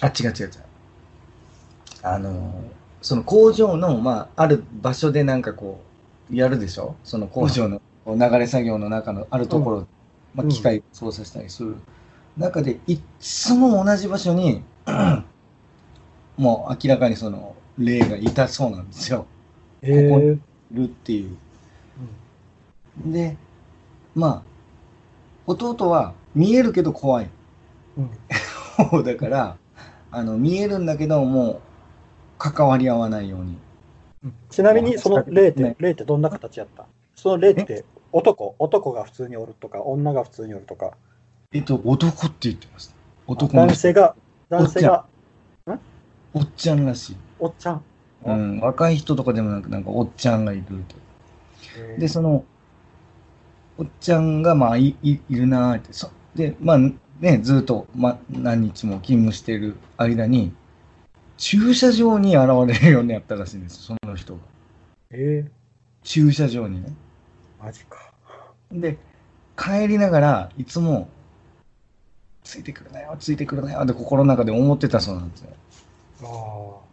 [0.00, 0.67] あ、違う違う違う。
[2.14, 2.52] あの、
[3.02, 5.80] その工場の、まあ、ある場所でなんかこ
[6.30, 6.94] う、やるでしょ？
[7.04, 9.86] その工場の流れ作業の中のあるところ、
[10.34, 10.50] まあ、うん。
[10.50, 11.76] 機械操作したりする。
[12.36, 14.62] 中で、いっつも同じ場所に、
[16.36, 19.26] もう明らかにその霊がいたそうなんですよ。
[19.82, 21.36] ええここいるっていう。
[23.12, 23.36] で、
[24.14, 24.48] まあ、
[25.46, 27.28] 弟は見えるけど怖い。
[29.04, 29.56] だから、
[30.10, 31.60] あの、見えるんだけど、もう、
[32.38, 33.58] 関わり合わないように。
[34.24, 36.86] うんちなみにその霊ってね、霊ってどんな形やった？
[37.14, 40.92] その霊って男、男が普通におるとか、女が普通におるとか、
[41.52, 42.94] えっと、男って言ってました。
[43.26, 44.16] 男男性が、
[44.48, 45.04] 男性が、
[46.34, 47.16] おっちゃんらしい。
[47.38, 47.82] おっちゃん？
[48.24, 50.96] うん、若い人とかでもなく、なんかおっちゃんがいると。
[51.98, 52.44] で、その、
[53.78, 55.92] おっちゃんが、まあ、いいいるなーって。
[55.92, 56.78] そで、まあ、
[57.20, 60.52] ね、ずっと、まあ、何日も勤務している間に、
[61.38, 64.40] 駐車場に現れるようになったらしいんですその人が。
[65.12, 65.50] ええ
[66.02, 66.92] 駐車場にね。
[67.60, 68.12] マジか。
[68.72, 68.98] で、
[69.56, 71.08] 帰りながらいつも、
[72.42, 75.50] ついてくるなよ、ついてくるなよって心の中で思ってたそうなんですよ。
[76.22, 76.88] ああ。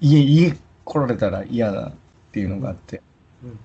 [0.00, 1.92] 家、家来られたら嫌だっ
[2.32, 3.02] ていうのがあって。
[3.42, 3.58] うん。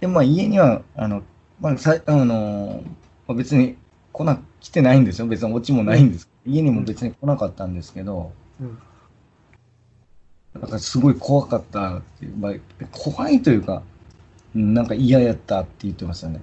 [0.00, 1.22] で、まあ家には、あの、
[1.60, 2.82] まあ、さあの
[3.26, 3.76] まあ別に
[4.12, 5.26] 来な、来てないんですよ。
[5.26, 6.28] 別にオチもないんです。
[6.44, 8.78] 家にも別に来なかったんですけど、うん。
[10.60, 12.52] だからすごい怖かったっていう、まあ、
[12.92, 13.82] 怖いというか、
[14.54, 16.40] うんなんか嫌やったって言ってましたね。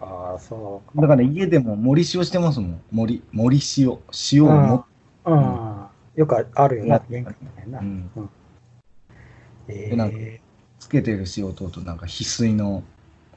[0.00, 2.80] ああ、そうだから家でも森塩してますもん。
[2.90, 3.98] 森、森塩。
[4.32, 4.86] 塩をも、
[5.24, 5.86] うん。
[6.14, 7.78] よくあるよな、うん玄関みたいな。
[7.78, 8.10] うん、
[9.68, 10.40] えでなんかえ
[10.78, 12.82] つけてる塩と、なんか翡翠の、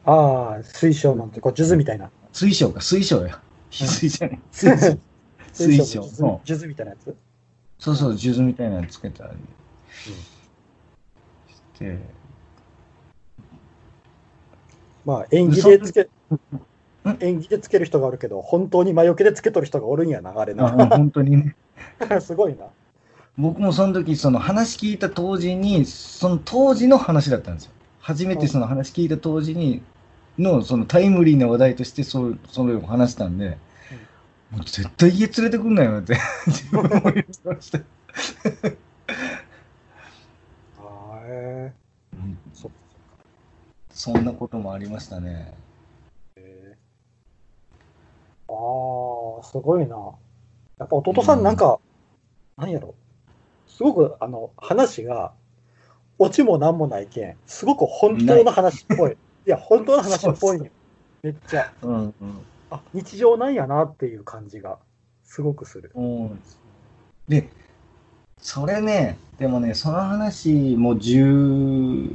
[0.04, 2.12] ああ、水晶なんて、こう、数珠みたいな。
[2.34, 3.40] 水晶か、水晶や。
[3.72, 4.40] 翡翠じゃない。
[4.52, 5.00] 水晶。
[5.54, 6.04] 水晶。
[6.44, 7.16] 数珠みたいなやつ？
[7.80, 9.32] そうそう、数珠みたいなのつけたり
[10.04, 10.14] し
[11.80, 11.98] て、
[15.06, 20.70] まあ、演技でつけん、演技でつける人がおるけど、本当に魔除けでつけとる人がおるんやな、あれな。
[20.88, 21.56] 本当にね。
[22.20, 22.66] すごいな。
[23.38, 27.72] 僕もその時、その話聞いた当時に、その当時の話だったんですよ。
[28.00, 29.82] 初めてその話聞いた当時に、
[30.40, 33.58] の、そのタイムリーな話題としてそ、それを話したんで、
[34.52, 37.80] もう絶対家連れてくんなよって、自分も言ってました。
[41.26, 41.74] ああ、え
[42.14, 42.78] うんえそっか
[43.90, 45.54] そんなこともありましたね。
[48.48, 48.54] あ
[49.40, 49.96] あ、すごいな。
[50.78, 51.80] やっぱ弟さんなんか、
[52.58, 52.94] なんやろ。
[53.68, 55.34] すごく、あの、話が、
[56.20, 59.12] オチもなんもないけん、すごく本当の話っぽい。
[59.14, 60.72] いや、本当の話っぽいね。
[61.24, 61.74] めっちゃ。
[61.82, 62.42] うんうん。
[62.70, 64.78] あ、日常なんやなっていう感じが、
[65.24, 65.92] すごくする。
[65.96, 66.40] うん
[67.28, 67.50] で、
[68.38, 72.10] それね、でもね、その話も15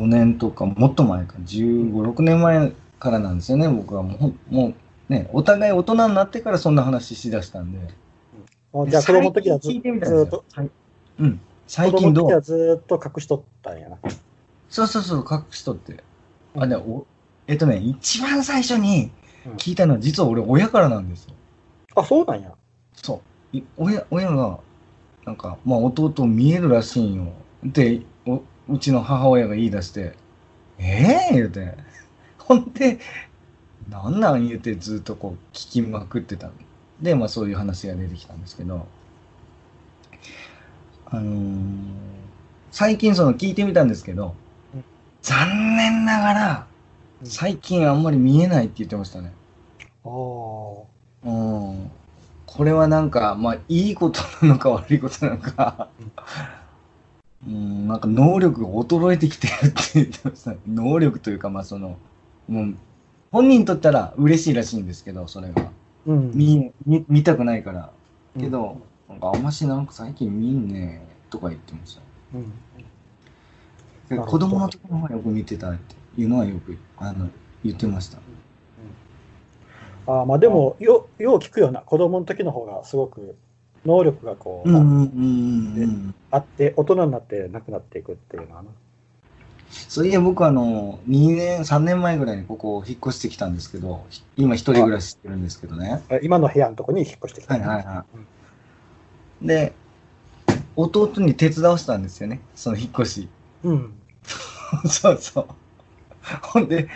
[0.00, 4.74] 年とか、もっと前か、15、6年前からなんですよね、僕はもうもう
[5.12, 7.78] ね、お互い大人になってからそんな話しだしたんで。
[8.72, 9.80] あじゃあ、子供の時はずっ
[10.28, 10.70] とはい
[11.18, 11.36] うん。
[11.36, 13.98] 子最供の時は近どうずっと隠しとったんやな。
[14.68, 16.02] そうそうそう、隠しとって。
[16.56, 17.06] あ、でお
[17.46, 19.10] えっとね、一番最初に
[19.58, 21.34] 聞いたのは、実は俺、親からなんですよ。
[21.94, 22.52] あ、そうなんや。
[23.76, 24.58] 親親が、
[25.26, 27.32] なんか、まあ、弟見えるらしいんよ。
[27.62, 30.14] で、おうちの母親が言い出して、
[30.78, 31.76] ええ言うて。
[32.38, 32.98] ほんで、
[33.88, 36.52] なんなん言うてずっとこう聞きまくってたの。
[37.00, 38.86] で、まあそういう話が出てきたんですけど、
[41.06, 42.24] あのー
[42.70, 44.34] 最近その聞いてみたんですけど、
[44.74, 44.84] うん
[45.22, 46.66] 残念ながら、
[47.22, 49.32] うん最近あんまり見えないって言ってましたね。
[50.04, 50.10] ああ。
[51.24, 51.90] うん
[52.56, 55.88] これはなんか、まあ、いいことなのか悪いことなのか、
[57.46, 60.54] うん、なんか能力が衰えてきてるって言ってました。
[60.66, 61.98] 能力というか、まあ、その、
[62.48, 62.74] もう、
[63.32, 65.70] 本人にとったら嬉しいらしいんですけど、それが。
[66.06, 66.30] うん。
[66.34, 67.90] 見、見見たくないから。
[68.36, 72.02] うんけど、なんかあんましなんか最近見んねとか言ってました。
[72.34, 74.26] うん。
[74.26, 77.28] 子供の時の方がよく見てたっていうのはよくあの
[77.64, 78.18] 言ってました。
[80.06, 81.80] ああ、まあでも、よ、よう聞くよな。
[81.80, 83.36] 子供の時の方がすごく
[83.84, 86.14] 能力がこう、うんうんうんうん。
[86.30, 88.68] あって、大人になってなくなっていくっていうのはな。
[89.70, 97.54] そういや僕あの2年3年前ぐらいにここ引っ越してきたんですけどひ今一人暮らししてるんですけどねあ今の部屋のとこに引っ越してきた。
[97.54, 98.04] はいはいは
[99.42, 99.72] いで
[100.76, 103.28] 弟に手伝わせたんですよねその引っ越し
[103.62, 103.94] うん。
[104.88, 105.46] そうそう
[106.42, 106.88] ほんで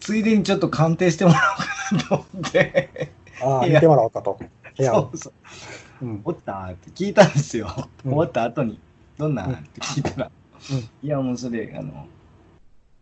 [0.00, 3.10] ついでにちょっと鑑定してもらおうかなと思って。
[3.42, 4.38] ああ、見てもらおうかと。
[4.80, 5.16] そう。
[5.16, 6.04] そう。
[6.04, 6.20] うん。
[6.24, 7.72] おったって聞いたんですよ、
[8.04, 8.10] うん。
[8.12, 8.78] 終わった後に。
[9.18, 9.52] どんなん？
[9.52, 10.30] って聞いたら、
[10.70, 10.78] うん。
[10.78, 12.06] いやもうそれあの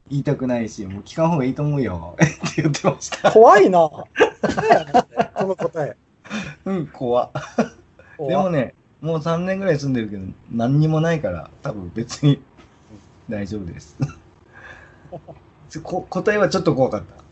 [0.09, 2.17] 言いたくないしもう聞かん方がいいと思うよ。
[2.23, 3.31] って言ってました。
[3.33, 3.79] 怖いな。
[3.89, 4.07] こ
[5.45, 5.97] の答え。
[6.67, 7.27] うん怖。
[7.27, 7.31] っ
[8.29, 12.41] でもねもう3年ぐらい住んでるけど何にもないから多分別に
[13.29, 13.97] 大丈夫です。
[15.83, 17.24] こ答えはちょっと怖かった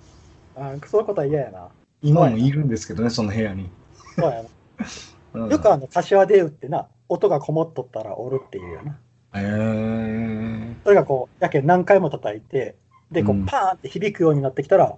[0.56, 1.68] あその答え嫌やな。
[2.02, 3.70] 今もいるんですけどねその部屋に、
[4.16, 4.42] そうや
[5.34, 5.54] うんな。
[5.54, 8.92] よくあの、柏で打ってな、音がこもっとったらおるっていうよな。
[9.34, 12.76] へえそれがこう、やけん何回も叩いて、
[13.10, 14.94] で、こうパーンって響くようになってきたら、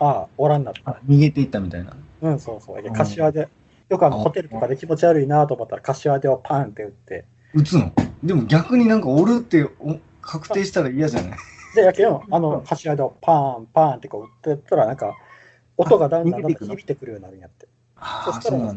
[0.00, 0.90] ああ、おらんなった。
[0.90, 2.92] あ逃げていったみたいなうん、そうそう。
[2.92, 3.48] 柏で、
[3.88, 7.24] よくあの、あホテルとかで気持ち悪いなと思ったら、柏手をパーンって打って、
[7.54, 7.92] 撃つの？
[8.22, 11.38] でも逆になんかおるってお確定したら嫌じゃない？
[11.74, 15.16] で、やけん、あの、柏手をパーン、パーンってこう打ってったら、なんか、
[15.76, 17.66] 音がだんだんだん響いてくるようになるんやって。
[17.96, 18.74] あそしたら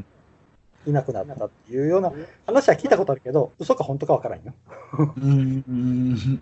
[0.88, 2.14] いなくなったっていうような
[2.46, 4.54] 話は聞いたことあるけど、嘘か本当かわからんよ。
[5.18, 6.42] うんうん。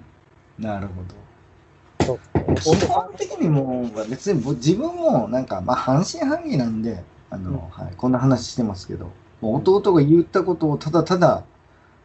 [0.60, 1.16] なるほど。
[2.06, 2.20] そう。
[2.56, 7.58] 基本的にもう別に僕自分もなんかまあ半信半疑なんであの、うん。
[7.70, 11.46] はい、こんな話してますけどもう弟が言ったことをただただ、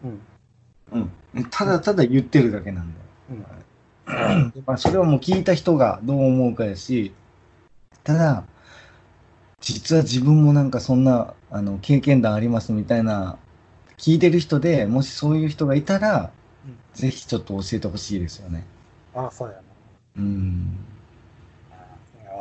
[0.04, 1.10] うん。
[1.34, 3.07] うん、ただただ言ってるだけなんで、うん
[4.66, 7.12] まあ、それはもう聞いた人がどう思うかやし
[8.02, 8.44] ただ
[9.60, 13.38] 実は自分もなんかそんなあの経験談ありますみたいな
[13.98, 16.30] 聞いてる人でもしそういう人がいたら、
[16.64, 16.78] うん。
[16.94, 18.64] ぜひちょっと教えてほしいですよね。
[19.14, 19.60] ああ、そうや
[20.16, 20.78] うん。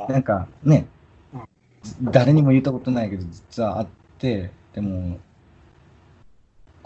[0.08, 0.14] な。
[0.14, 0.88] なんかね、
[2.02, 3.88] 誰にも言ったことないけど、実はあっ
[4.20, 5.18] て、でも、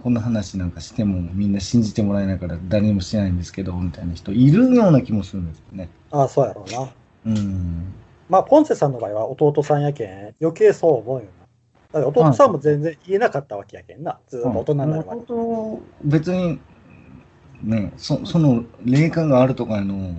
[0.02, 5.90] こんな話なんかしてもみんな信じてもらえないから誰にもしてないんですけど、みたいな人いるような気もするんですよね。
[6.12, 6.90] ああ、そうやろうな。
[7.26, 7.94] うん。
[8.30, 11.26] まあ、ポンセさんの場合は弟さんやけん、余計そう思うよ
[11.94, 12.00] な。
[12.00, 14.20] だ弟さんも全然言えなかったわけやけんな。
[14.28, 15.22] ずっと大人になるまで。
[15.22, 16.60] 弟別に、
[17.62, 20.16] ね、そその霊感があるとかの、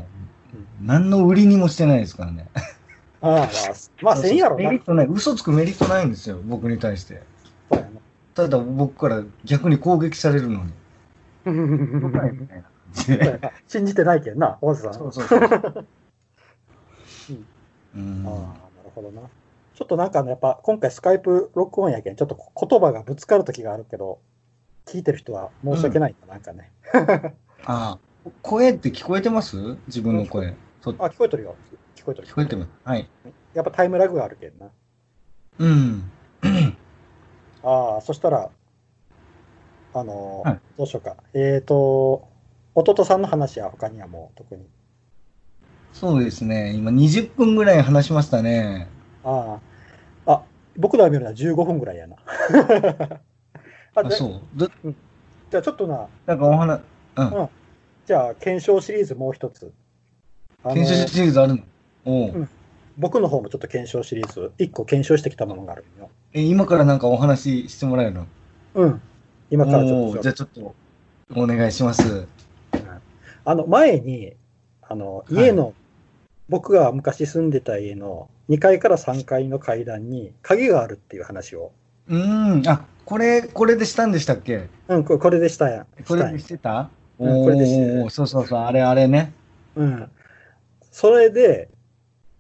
[0.83, 2.47] 何の売りにもしてないですからね。
[3.23, 3.49] ああ、まあ、
[4.03, 4.65] まあ、せんやろな。
[4.65, 5.07] メリットない。
[5.07, 7.23] 嘘つくメリットないんですよ、僕に対して。
[7.71, 8.02] そうやな。
[8.35, 10.73] ただ僕から逆に攻撃されるのに。
[11.45, 14.95] みたいな感じでそうやな信じてないけんな、ポンセさん。
[14.95, 15.41] そうそうそう。
[17.95, 18.33] うんああ、
[18.77, 19.23] なるほどな。
[19.75, 24.19] ちょっとなんかね、やっぱ今回スカイプ録音やけん、ちょっと言葉がぶつかる時があるけど、
[24.87, 26.71] 聞いてる人は申し訳ないな、なんかね。
[27.65, 27.99] ああ、
[28.41, 29.77] 声って聞こえてます？
[29.87, 30.55] 自分の声。
[30.81, 31.55] そあ、聞こえてるよ。
[31.97, 32.29] 聞こえてる。
[32.29, 32.71] 聞こえてます。
[32.85, 33.09] はい。
[33.55, 34.71] やっぱタイムラグがあるけんな。
[35.59, 36.11] うん。
[37.63, 38.51] ああ、そしたら、
[39.95, 41.17] あのーはいどうしようか。
[41.35, 42.27] えっ、と、
[42.75, 44.67] 弟さんの話は他にはもう特に。
[45.93, 46.73] そうですね。
[46.73, 48.89] 今20分ぐらい話しましたね。
[49.23, 49.59] あ
[50.27, 50.43] あ、あ、
[50.79, 52.17] 僕らが見るのは15分ぐらいやな。
[53.95, 54.41] あそう。
[54.55, 54.71] ど
[55.51, 56.81] じゃあちょっとな、なんかお話、
[57.17, 57.49] うん。
[58.07, 59.71] じゃあ検証シリーズもう一つ。
[60.65, 61.63] 検証シリーズあるの？
[62.07, 62.49] おううん
[62.99, 66.11] 僕の方もちょっと検証シリーズ、1個検証してきたものがあるんよ。
[66.35, 68.27] え、今からなんかお話ししてもらえるの？
[68.75, 69.01] うん。
[69.51, 70.75] 今からちょっとじゃあちょっと
[71.37, 72.27] お願いします。
[73.45, 74.35] あの、前に、
[74.83, 75.75] あの、家の、
[76.49, 81.73] 僕が昔住んでた家の2階から3階の階段に鍵があるっていう話を、
[82.09, 82.69] うーん。
[82.69, 84.69] あ、これ、これでしたんでしたっけ？
[84.89, 85.87] うん、これこれでしたやん。
[85.87, 86.89] これでしたんやしてた？
[87.19, 89.33] うんこれでしてそうそうそう、あれあれね。
[89.77, 90.11] うん。
[90.91, 91.69] それで、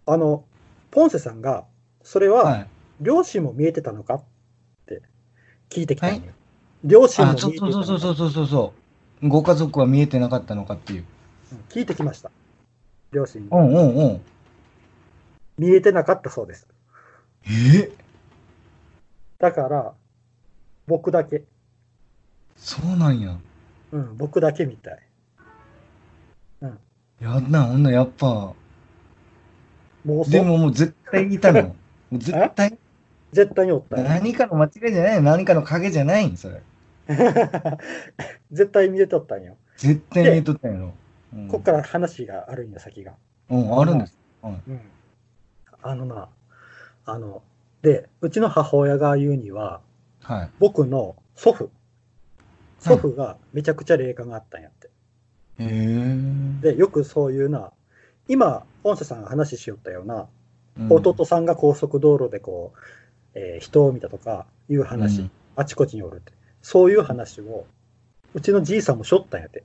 [0.06, 0.44] あの、
[0.90, 1.64] ポンセさんが、
[2.02, 2.66] それは、はい。
[3.02, 4.14] 両親も見えてたのか？
[4.14, 4.22] っ
[4.86, 5.02] て
[5.68, 6.20] 聞いてきたんよ。
[6.20, 6.30] はい
[6.84, 7.84] 両親もあ、見えてたのか？
[7.86, 8.72] そうそうそうそうそうそうそ
[9.22, 9.28] う。
[9.28, 11.04] ご家族は見えてなかったのかっていう。
[11.52, 12.30] うん聞いてきました。
[13.12, 14.20] 両親もうんうんうん。
[15.58, 16.66] 見えてなかったそうです。
[17.46, 17.92] え？
[19.38, 19.92] だから、
[20.86, 21.42] 僕だけ、
[22.56, 23.36] そうなんや。
[23.92, 24.98] うん、僕だけみたい。
[27.20, 28.54] やんな、ほんなやっぱ。
[30.06, 31.62] 妄想でももう絶対いたの。
[32.10, 32.78] もう絶対
[33.32, 34.04] 絶対におったよ。
[34.04, 36.62] 何かの間違いじゃないの何かの影じゃないんそれ。
[38.52, 39.56] 絶対見えとったんよ。
[39.76, 40.92] 絶対見えとったんやろ。
[41.34, 43.14] うん、こっから話があるんよ、先が。
[43.48, 44.16] うん、あるんです。
[44.42, 44.80] うん。
[45.82, 46.28] あのな、
[47.06, 47.42] あの、
[47.80, 49.80] で、うちの母親が言うには、
[50.20, 50.50] はい。
[50.58, 51.70] 僕の祖父、
[52.78, 54.88] 祖父がめちゃくちゃ霊感があったんやって。
[55.58, 55.66] へ
[56.60, 56.72] え。
[56.72, 57.72] で、よくそういうな、
[58.28, 60.28] 今、ポンセさんが話しよったような、
[60.78, 62.78] うん弟さんが高速道路でこう、
[63.34, 66.32] えー人を見たとかいう話、うんあちこちにおるって。
[66.62, 67.66] そういう話を、
[68.34, 69.64] うちのじいさんもしょったんやって。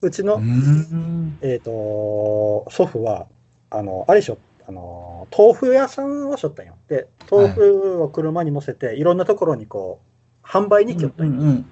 [0.00, 1.38] うちの、うーん。
[1.42, 3.26] えっ、と、祖父は、
[3.68, 6.76] あの、あれしょ、あの、豆腐屋さんをしょったんよ。
[6.88, 10.00] で、豆腐を車に乗せて、いろんなところにこ
[10.42, 11.32] う、販売に来よったんよ。
[11.32, 11.66] うんうん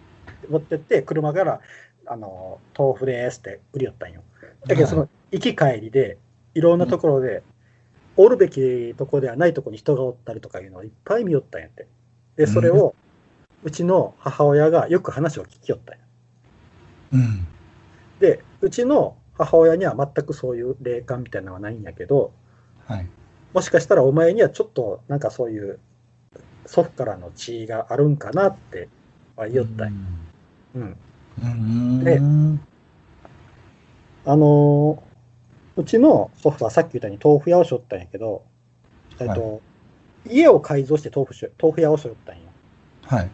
[0.48, 1.60] 持ってって、車から、
[2.06, 4.22] あの、豆腐ですって売りよったんよ。
[4.66, 6.16] だけど、その、行き帰りで、
[6.54, 7.42] いろんなところで、
[8.18, 11.86] おるべきとこではないとこに人がおったりとかいうのをいっぱい見よったんやって。
[12.36, 12.96] で、それを、
[13.62, 16.04] うちの母親がよく話を聞きよったんや。
[17.12, 17.46] うん。
[18.18, 22.32] で、うちの母親には全くそういう霊感みたいなのはないんやけど、
[22.86, 23.06] はい。
[23.54, 25.78] もしかしたらお前にはちょっとなんかそういう
[26.66, 28.88] 祖父からの血があるんかなって
[29.36, 29.92] は言いよったんや。
[30.74, 30.96] うん。
[31.40, 32.04] うん。
[32.04, 32.60] でうん
[34.24, 35.07] あのー
[35.78, 38.42] うちの祖父はさっき言ったように豆腐屋をしょったんやけど、
[39.20, 39.62] えっと、
[40.28, 42.42] 家を改造して豆腐し豆腐屋をしょったんよ。
[43.04, 43.30] はい。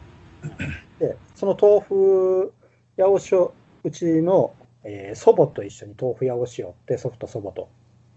[0.99, 2.53] で、その豆腐
[2.99, 4.53] 屋をしょ、うちの、
[4.85, 7.71] えー祖母と一緒に豆腐屋をしよって、祖父と祖母と。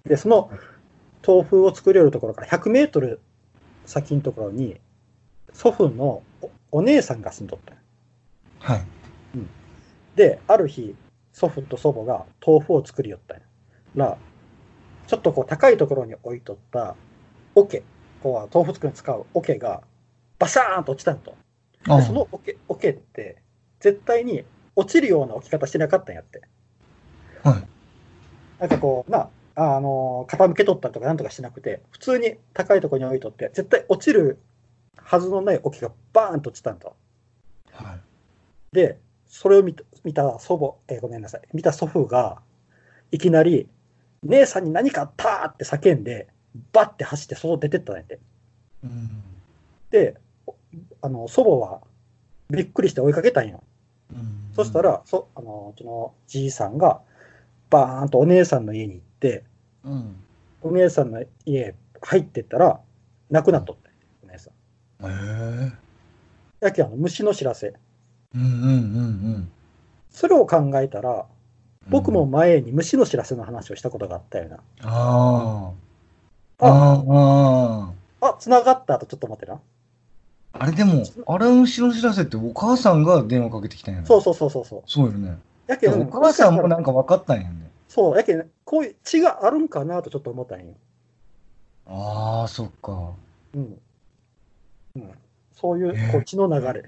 [0.06, 0.52] で、その
[1.26, 3.22] 豆腐を作れるところから100メートル
[3.86, 4.76] 先のところに、
[5.54, 7.82] 祖父のおお姉さんが住んどったんよ
[8.60, 8.86] はい。
[10.18, 10.96] で、ある日、
[11.32, 13.44] 祖父と祖母が豆腐を作りよったんや。
[13.98, 14.18] ら、
[15.08, 16.96] ちょっとこう高いところに置いとった
[17.56, 17.84] 桶、
[18.22, 19.82] こう豆腐作りに使う桶が
[20.40, 21.36] バシャーンと落ちたんと。
[21.90, 23.42] あでその桶桶って
[23.80, 24.44] 絶対に
[24.76, 26.42] 落ちるような置き方してなかったんやって。
[27.44, 27.68] はい。
[28.60, 34.40] なんかこう、な、ああの傾けとったりとかなんとかしなくて、普通に高いところに置いとって、絶対落ちる
[34.98, 36.96] はずのない桶がバーンと落ちたんと。
[37.72, 38.76] はい。
[38.76, 42.42] で、それを見た見た祖母、えーごめんなさい、見た祖父が、
[43.12, 43.68] いきなり、
[44.24, 46.28] 姉さんに何かあったって叫んで、
[46.74, 48.20] バッて走って外出てったんやって。
[48.84, 49.10] うん。
[49.90, 50.16] で、
[50.46, 50.56] お
[51.02, 51.82] あの祖母は
[52.50, 53.64] びっくりして追いかけたんよ。
[54.12, 57.02] うんそした、ら、そあのうちのじいさんが、
[57.70, 59.44] バーンとお姉さんの家に行って、
[59.84, 60.16] うん。
[60.64, 62.80] お姉さんの家入ってったら、
[63.30, 63.92] 亡くなっとった
[64.24, 64.54] お姉さん。
[65.06, 65.72] へ
[66.62, 66.66] え。
[66.66, 67.74] やけあの虫の知らせ。
[68.34, 68.52] うんうんう
[69.38, 69.52] ん
[70.10, 71.26] それを考えたら、うん。
[71.90, 74.58] 僕も前に虫の知らせの話をしたことがあったよな。
[74.84, 75.72] あ
[76.60, 76.66] あ。
[76.66, 78.28] あああ。
[78.28, 79.56] ああ、繋がったとちょっと待ってな。
[79.56, 79.60] あ。
[80.54, 84.84] あれでも、あれの後ろ知らせってお母さんが電話かけてきたんやろそうそうそうそうそう。
[84.86, 85.38] そうよね。
[85.68, 87.72] やけど、お母さんもなんか分かったんやね。
[87.88, 90.74] そう、やけど、こういう血があるんかなとちょっと思ったんよ。
[91.86, 93.14] ああ、そっか。
[93.54, 93.80] うん。
[94.96, 95.12] うん。
[95.54, 96.84] そういう、こう血の流れ。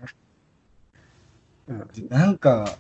[1.67, 1.89] うん。
[2.09, 2.77] なんか、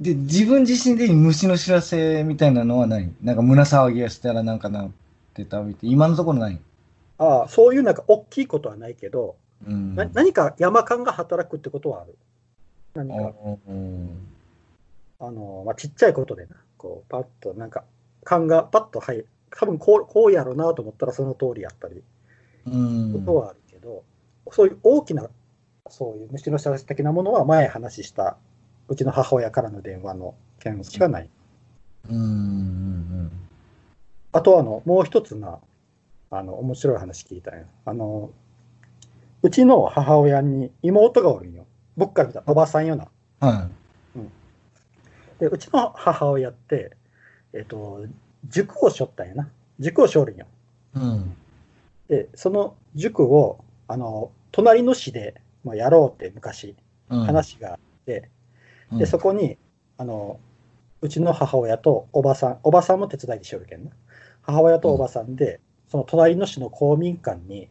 [0.00, 3.10] で、自分自身で虫の知らせみたいなのはない？
[3.22, 4.90] なんか胸騒ぎがしたらなんかなっ
[5.34, 6.58] てたみて、今のところない。
[7.18, 9.36] ああ、そういうなんか大きいことはないけど、
[9.66, 9.94] うん。
[9.94, 12.16] な何か山間が働くってことはある。
[12.94, 14.08] 何あか、ー
[15.20, 17.84] あの、まあ、ちっちゃいことでな、こう、パッと、なんか、
[18.24, 19.26] 勘がパッと入る。
[19.50, 22.02] 多分こう、こうやろうなと思ったらその通りやったり、
[22.66, 23.12] うん。
[23.12, 24.02] ことはあるけど、
[24.50, 25.28] そういう大きな、
[25.88, 28.36] そういう虫の知らせ的なものは前話した、
[28.92, 31.30] うちの母親からの電話の件しかない。
[32.10, 33.32] うんうん
[34.34, 35.58] あとあの、もう一つな、
[36.30, 37.66] あの、面白い話聞いたんよ。
[37.84, 38.30] あの、
[39.42, 41.66] うちの母親に妹がおるんよ。
[41.96, 43.08] 僕から見たらおばさんよな。
[43.42, 43.48] うん。
[43.48, 43.68] は
[45.38, 46.96] で、うちの母親って、
[47.52, 48.06] えっ、と、
[48.48, 49.48] 塾をしょったんやな。
[49.80, 50.46] 塾をしょるんよ。
[50.96, 50.98] い。
[50.98, 51.36] うん。
[52.08, 56.74] で、その塾を、あの、隣の市で、まあ、やろうって昔
[57.10, 57.24] うん。
[57.24, 58.41] 話があって、うん
[58.98, 59.58] で、そこに、
[59.98, 60.38] あの、
[61.00, 63.90] うちの母親とおばさん、おばさんも手伝いでしょるけんな。
[64.42, 67.68] 母親とおばさんで、その隣の市の公民館に、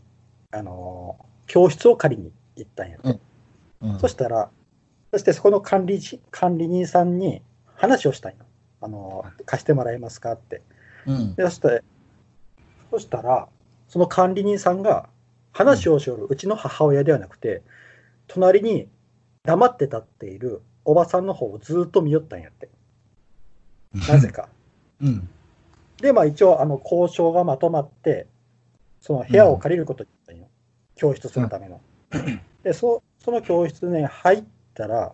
[0.51, 1.17] あの、
[1.47, 3.09] 教室を借りに行ったんやって。
[3.09, 3.19] うん
[3.99, 4.51] そしたら、
[5.11, 7.41] そしてそこの管理人管理人さんに
[7.75, 8.37] 話をしたんよ。
[8.79, 10.61] あの、貸してもらえますかって。
[11.07, 11.35] うん。
[11.35, 11.83] でそして、
[12.91, 13.47] そしたら、
[13.87, 15.09] その管理人さんが
[15.51, 17.63] 話をしよるうちの母親ではなくて、
[18.27, 18.87] 隣に
[19.43, 22.69] 黙って立っているおばさんの方をずっと見よったんやって。
[23.93, 24.49] なぜか。
[25.01, 25.29] うん。
[25.97, 28.27] で、まあ一応、あの、交渉がまとまって、
[28.99, 30.47] その部屋を借りることになったんよ。
[30.95, 31.81] 教室するための。
[32.63, 35.13] で、そその教室に入ったら、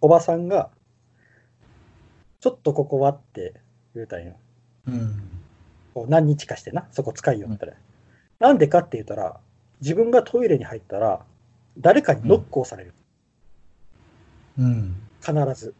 [0.00, 0.70] おばさんが、
[2.40, 3.54] ちょっとここはって
[3.94, 4.36] 言うたんよ。
[4.86, 5.30] うん。
[5.94, 7.74] こう何日かしてな、そこ使いよったら。
[8.38, 9.38] なんでかって言ったら、
[9.80, 11.24] 自分がトイレに入ったら、
[11.78, 12.94] 誰かにノックをされる。
[14.60, 14.94] うん。
[15.20, 15.74] 必ず。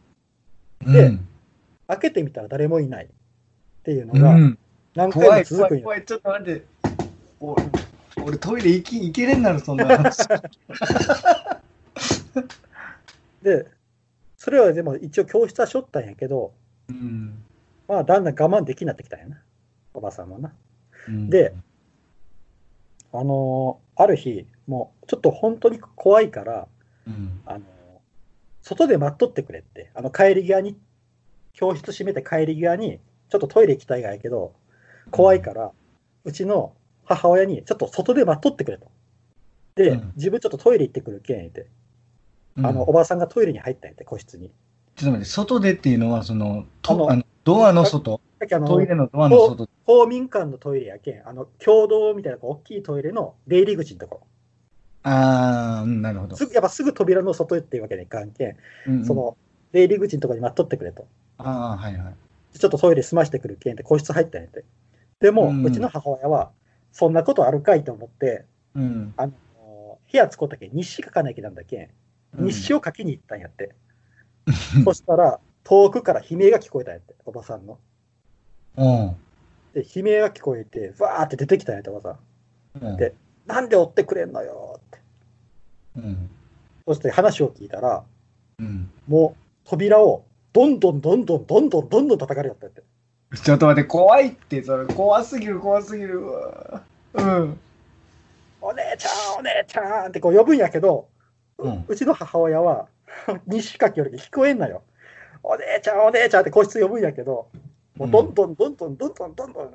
[0.86, 0.92] うん。
[0.92, 1.18] で
[1.88, 3.04] 開けてみたら誰もいない。
[3.04, 3.08] っ
[3.82, 4.58] ていうのがうん。
[4.94, 5.68] 何回も続く。
[5.68, 6.04] 怖い怖い。
[6.04, 6.64] ちょっと待って。
[7.40, 7.56] お
[8.22, 10.18] 俺トイレ行き行けれんなるそんな話。
[13.42, 13.66] で、
[14.36, 16.52] それはでも一応教室はしょったんやけど、
[16.88, 17.42] うん。
[17.88, 19.42] まあだんだん我慢できになってきたんやな。
[19.94, 20.52] おばさんもな。
[21.08, 21.54] うんで、
[23.12, 26.68] あのーある日、もうちょっと本当に怖いから、
[27.06, 27.40] うん。
[27.46, 27.62] あのー
[28.70, 30.78] 外で待っとってくれって、あの帰り際に、
[31.52, 34.54] 教室閉めて帰り際に、ちょっとトイレ行きたいがやけど、
[35.10, 35.72] 怖いから、
[36.24, 36.72] うちの
[37.04, 38.86] 母親に、ちょっと外で待っとってくれと。
[39.74, 41.66] で、うん自分ちょっとトイレ行ってくるけん言って、
[42.56, 44.50] うんあの、おばさんがトイレに入ったんやって、個室に。
[44.94, 48.20] ちょっと待って、外でっていうのは、その、とあのドアの外、
[48.66, 49.68] トイレのドアの外。
[49.84, 54.26] 公民館のトイレやけん、あの、共同みたいなこう大きいトイレの出入り口のところ。
[55.02, 56.36] ああ、うんなるほど。
[56.36, 59.36] すぐ、やっぱすぐ扉の外へっていうわけにいかんけん、うんうんその、
[59.72, 61.06] 出入り口のところに待っとってくれと。
[61.38, 62.14] ああ、はいはい。
[62.58, 64.64] ちょっとトイレ済ましてくるけんって個室入ったんやって。
[65.20, 66.50] でも、ううんちの母親は、
[66.92, 68.44] そんなことあるかいと思って、
[68.74, 69.14] うん。
[69.16, 69.32] あの、
[70.10, 71.90] 部屋使ったけん、日誌書かなきゃなんだけん、
[72.38, 72.78] 日誌を。
[72.78, 73.74] を書きに行ったんやって。
[74.84, 77.78] そしたら、遠くから悲鳴が聞こえたんやって、おばさんの。
[78.76, 79.16] うん。
[79.74, 82.84] で、悲鳴が聞こえて、わーって出てきたんやって、おばさん。
[82.84, 83.14] うんで
[83.52, 84.98] なんで追ってくれんのよって。
[85.96, 86.30] うん。
[86.86, 88.04] そして話を聞いたら、
[88.58, 88.90] うん。
[89.08, 92.82] もう扉をどんどんどんどんどんどんどんどん叩かれよったって。
[93.42, 96.20] ちょっと待って、怖いって、それ、怖すぎる、怖すぎる。
[97.14, 97.60] うん。
[98.60, 101.08] お姉ちゃん、お姉ちゃんってこう呼ぶんやけど、
[101.58, 102.88] うんうちの母親は
[103.46, 104.82] 西垣より聞こえんのよ。
[105.42, 107.48] お姉ちゃん、お姉ちゃんって個室呼ぶんやけど、
[107.96, 109.70] もうどんどんどんどんどんどんどんどん。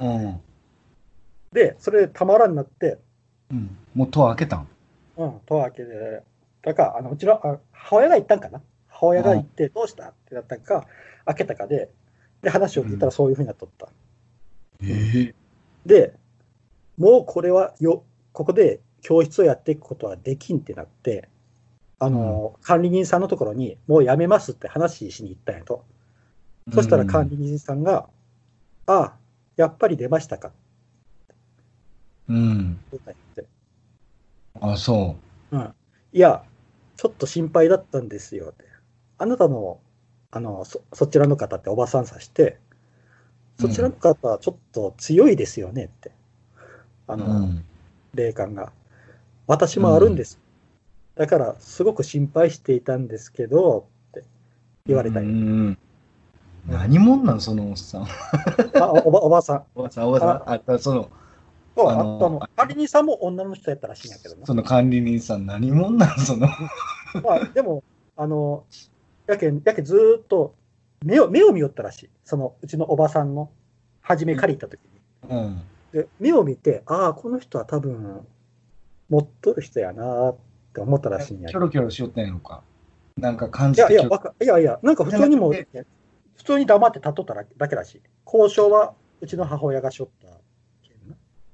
[0.00, 0.40] うん。
[1.54, 2.98] で、それでたまらんなって、
[3.50, 3.76] うん。
[3.94, 4.68] もう戸開けたん？
[5.16, 6.22] うん、戸開けで、
[6.62, 8.60] だから、あのうちのあ母親が行ったんかな？
[8.88, 10.08] 母親が行って、どうした？
[10.08, 10.86] ってなったんか、
[11.24, 11.90] 開けたかで、
[12.42, 13.88] で、話を聞いたらそういうふうになっとった。
[14.82, 15.34] ええ
[15.86, 16.14] で、
[16.98, 18.02] もうこれはよ、
[18.32, 21.28] ここで教室をやっていくことはできんってなって、
[22.00, 25.84] あの、管理人さんのところに、もうやめますって話しに行ったんやと。
[26.72, 28.08] そしたら管理人さんが、
[28.86, 29.12] ああ、
[29.56, 30.48] やっぱり出ましたか？
[30.48, 30.56] って
[32.28, 32.78] うん。
[32.90, 33.46] 言ったんやって。
[34.60, 35.16] あ、そ
[36.12, 36.44] いや、
[36.96, 38.64] ちょっと心配だったんですよって。
[39.18, 39.80] あなたの、
[40.30, 42.58] あの、そそちらの方っておばさんさして、
[43.58, 46.12] そちらの方、ちょっと強いですよねって。
[47.06, 47.16] あう。
[47.16, 47.64] の、うん。
[48.14, 48.72] 霊感が。
[49.46, 50.38] 私もあるんです。
[51.16, 54.24] だから、すごく心配していたんですけど、って
[54.86, 55.32] 言われたうんよ。
[55.72, 55.78] ん。
[56.68, 58.02] 何者なん、そのおっさん。
[58.80, 59.64] あおばおばさん。
[59.74, 60.72] おばさん、おばさん。
[60.72, 61.10] あ、その、
[61.76, 64.46] そうあのあの、管理人さんも女の人やったらしいんやけどな。
[64.46, 66.46] その管理人さん、何者なん、 その。
[67.22, 67.82] まあ、でも、
[68.16, 68.64] あの、
[69.26, 70.54] やけん、やけんずーっと
[71.04, 72.10] 目を、目を見よったらしい。
[72.24, 73.50] その、うちのおばさんの、
[74.00, 75.30] 初め借りた時に。
[75.30, 75.62] うん。
[75.92, 78.26] で、目を見て、ああ、この人は多分、
[79.08, 80.36] 持っとる人やなーっ
[80.72, 82.62] て思ったらしいんやキョロキョロしよったんやろか。
[83.16, 88.02] なんか感いやいや、いやいや、なんか普通にも、普通に黙って立っとっただけらしい。
[88.26, 90.28] 交渉はうちの母親がしょった。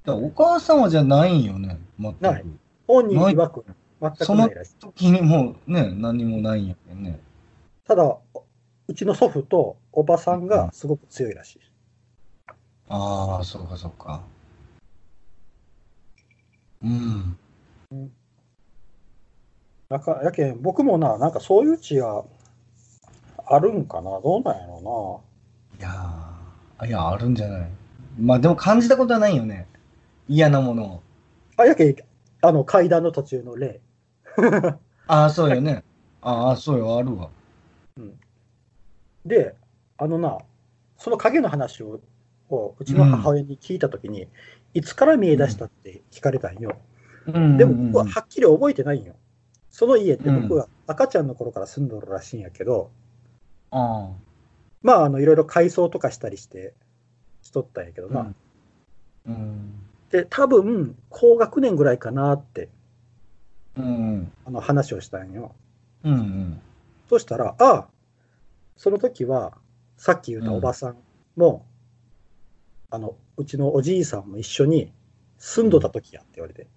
[0.07, 2.21] お母さんはじゃないんよね、全く。
[2.21, 2.45] ない
[2.87, 3.65] 本人曰く
[4.01, 4.75] 全くないらしい。
[4.79, 7.19] 時にもうね、何もないんやけんね。
[7.85, 8.17] ただ、
[8.87, 11.59] うちの祖父とおばさんがすごく強いらしい。
[12.89, 14.21] ああ、そうかそうか。
[16.83, 17.37] うん。
[19.89, 22.23] なんかやけん、僕もな、なんかそういう血が
[23.45, 25.21] あるんかな、どうなんやろ
[25.77, 27.69] いやー、いや、あるんじゃない。
[28.19, 29.67] まあでも感じたことはないよね。
[30.31, 31.03] 嫌なもの。
[31.57, 31.95] あ、やけん、
[32.41, 33.81] あの階段の途中の例。
[35.07, 35.83] あ あ、そうよね。
[36.21, 37.29] ああ、そうよ、あるわ。
[39.25, 39.55] で、
[39.97, 40.37] あのな、
[40.97, 41.99] その影の話を
[42.49, 44.27] をうちの母親に聞いたときに、
[44.73, 46.77] いつから見え出したって聞かれたんよ。
[47.27, 49.15] うんでも僕ははっきり覚えてないんよ。
[49.69, 52.89] その家ってうん僕は赤ちゃんの頃から住んどるらしいんやけど、
[53.71, 54.09] あ
[54.81, 56.73] まあ、あの、いろいろ改装とかしたりして、
[57.41, 58.13] しとったんやけどあ。
[58.13, 58.33] な。
[59.27, 59.90] うん。
[60.11, 62.69] で、多分、高学年ぐらいかなって、
[63.77, 64.31] うん。
[64.45, 65.55] あの、話をしたんよ。
[66.03, 66.13] うん。
[66.13, 66.61] うん。
[67.09, 67.87] そしたら、ああ、
[68.75, 69.57] その時は、
[69.97, 70.97] さっき言ったおばさん
[71.37, 71.65] も、
[72.89, 74.91] あの、うちのおじいさんも一緒に
[75.37, 76.67] 住んどった時やって言われて、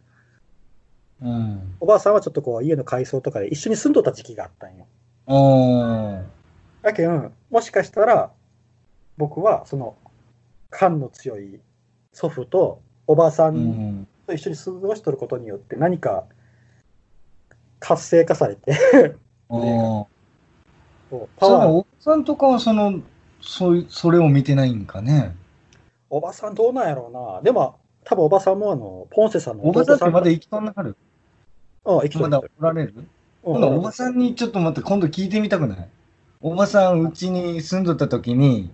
[1.20, 1.76] うん。
[1.80, 4.87] おばあさんはちょっとこう、家の改装とかで一緒に住んどった時期があったんよ。
[5.26, 6.22] あ
[6.82, 8.30] だけん、もしかしたら、
[9.16, 9.97] 僕は、その、
[10.70, 11.61] 感の強い
[12.12, 14.07] 祖父とおばあさんん。
[14.26, 16.24] と一緒に過ごしとることによって、何か
[17.78, 18.72] 活性化されて、
[19.50, 23.02] パワー、おばさんとかはその、
[23.42, 25.36] そそれを見てないんかね？
[26.09, 27.42] おばさんどうなんやろうな。
[27.42, 30.96] でも、多分おばさんもあの、ポンセさんのおばさんってまだうん、生きとんなはる
[31.84, 32.24] 生きとる。
[32.24, 32.94] まだおられる？
[33.44, 33.64] うん。
[33.64, 35.88] おばさんにちょっと待って、今度聞いてみたくない？
[36.40, 38.70] おばさん、うちに住んどった時に、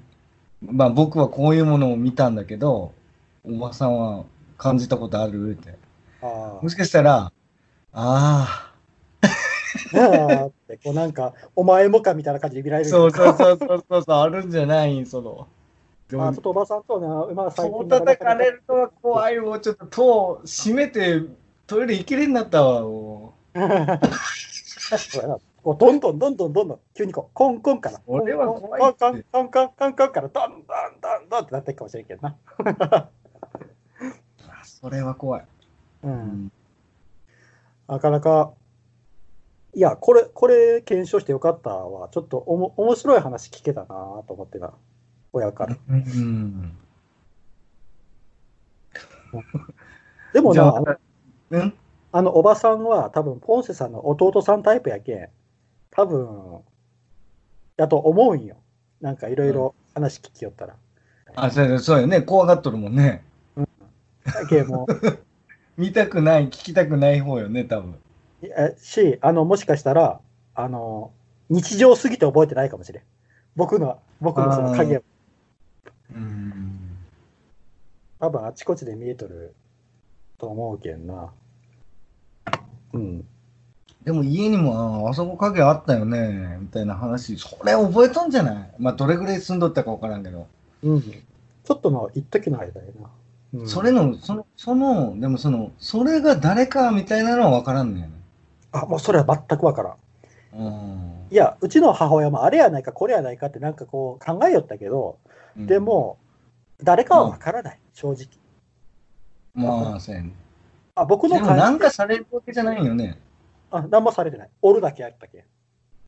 [0.62, 2.92] まあ僕はこういうものを見たんだけど、
[3.44, 4.24] おばさんは
[4.56, 5.78] 感じたことあるって。
[6.22, 7.32] あもしかしたら、あ
[7.92, 8.74] あ、
[9.92, 12.90] ああって、こうなんか、お前もかみたいな感じで見らあ、れる。
[12.90, 15.48] そうそうそうそうそうあるんじゃないその。
[16.08, 21.22] でもあちょっ、とおばさんとな、まあ最戸近叩かれるとは怖いもうちょっと戸閉めて
[21.66, 23.34] トイレ行けれんなったわ、も
[25.08, 30.64] そう こうどんどんどんどんどんどん急にこうコンコンから俺は怖いコンコンコンコンコンコンからどんどん
[31.00, 33.19] どんどんってなっていくかもしれんけどな、う。
[34.80, 35.44] それは怖い。
[36.04, 36.52] うん、
[37.86, 38.52] なかなか
[39.74, 42.08] いやこれこれ検証してよかったわ。
[42.10, 44.72] ちょっとおも面白い話聞けたなと思ってな。
[45.32, 45.76] 親から。
[45.88, 46.76] うん。
[50.32, 50.96] でもなあの
[51.50, 51.74] うん？
[52.12, 55.28] あのおばさんは多分ポンセさんの弟さんタイプやけん。
[55.90, 56.60] 多分
[57.76, 58.56] やと思うんよ。
[59.00, 60.74] なんかいろいろ話聞きよったら、
[61.34, 62.22] あ、そうそうよね。
[62.22, 63.24] 怖がっとるもんね。
[65.76, 67.94] 見たくない、聞きたくない方よね、多分。
[68.42, 70.20] えし、あの、もしかしたら、
[70.54, 71.12] あの、
[71.48, 73.02] 日常すぎて覚えてないかもしれん。
[73.56, 75.02] 僕の、僕のその影は
[76.14, 76.96] うん。
[78.18, 79.54] 多分あちこちで見えとる
[80.38, 81.32] と思うけんな。
[82.92, 83.26] うん。
[84.04, 88.70] でも家にも、ああそこ影あったよね、みたいな話、それ覚えとんじゃない？
[88.78, 90.46] まあ、どれぐらい住んどったかわからんけど。
[90.82, 91.02] うん。
[91.02, 93.10] ちょっとの一時の間やな。
[93.52, 98.12] うん、それの、その、その、でもその、それが誰かみたいなのはわからんねん。
[98.72, 99.96] あ、もうそれは全くわからん。
[100.64, 101.26] うん。
[101.30, 105.18] いや、うちの母親もあれやないか、これやないかってなんかこう考えよったけど、
[105.56, 106.18] で、も、
[106.82, 108.26] 誰かはわからない、正直。
[109.54, 110.32] まあ、そうやね。
[110.94, 113.18] あ、僕のなんでかされるわけじゃないよね。
[113.70, 114.48] あ、何もされてない。
[114.62, 115.44] おるだけやったけん。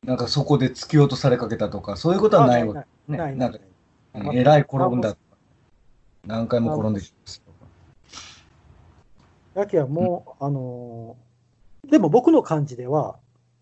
[0.05, 3.11] なんかそこで突き落とされかけたとか、そういうことはないわないけ。
[3.11, 3.49] ねないな
[4.13, 5.15] なんかえらい転んだ。
[6.25, 7.13] 何回も転んでき
[9.55, 9.61] ま。
[9.61, 11.23] だけはもう、あのー
[11.91, 13.17] でも僕の感じでは、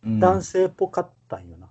[0.05, 1.67] うん男性っぽかったんよな。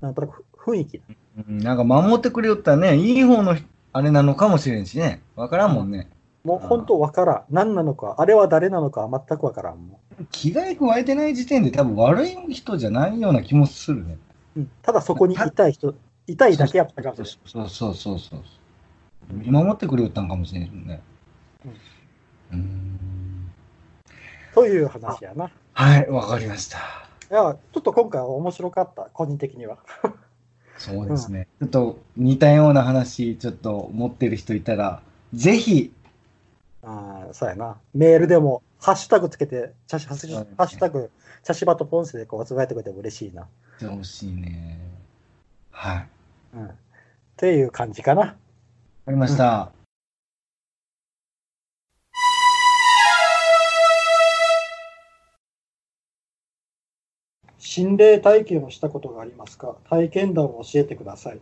[0.00, 1.02] なんとなく雰囲気。
[1.48, 3.56] うんなんか守ってくれよったらね、いい方の
[3.92, 5.22] あれなのかもしれんしね。
[5.36, 6.08] わからんもんね。
[6.44, 7.44] もう本当わからん。
[7.50, 14.14] 何なのか、あれは誰なのかは全くわからんも気概加えてない時点で多分悪い人じゃないような気もするね。
[14.14, 14.18] ん。
[14.56, 15.94] うん、ただそこにいたい人、
[16.26, 17.70] いたいだけやったかもしれない。
[17.70, 18.40] そうそうそうそう。
[19.30, 21.00] 見守ってくれよったんかもしれんもんね。
[22.52, 23.50] うん。
[24.54, 25.46] という話やな。
[25.46, 26.78] いはい、わかりました。
[27.30, 29.78] や、ちょっと今回は面白かった、個人的には。
[30.76, 31.48] そうですね。
[31.60, 35.02] ちょっと似たような話、ちょっと持ってる人いたら、
[35.32, 35.92] ぜひ、
[36.82, 37.78] ああ、そうやな。
[37.94, 41.10] メールでも、ハッシュタグつけて、チャシハッシュタグ、
[41.42, 43.46] チャシバとポンセでこうつぶやいてくれても嬉しいな。
[43.78, 44.78] してほしいね。
[45.70, 45.96] はい。
[45.96, 46.06] わ
[46.54, 46.66] うん。
[46.66, 46.70] っ
[47.36, 48.36] ていう感じかな。
[49.04, 49.72] かりました。
[57.58, 59.76] 心霊体験をしたことがありますか？
[59.88, 61.40] 体験談を教えてください。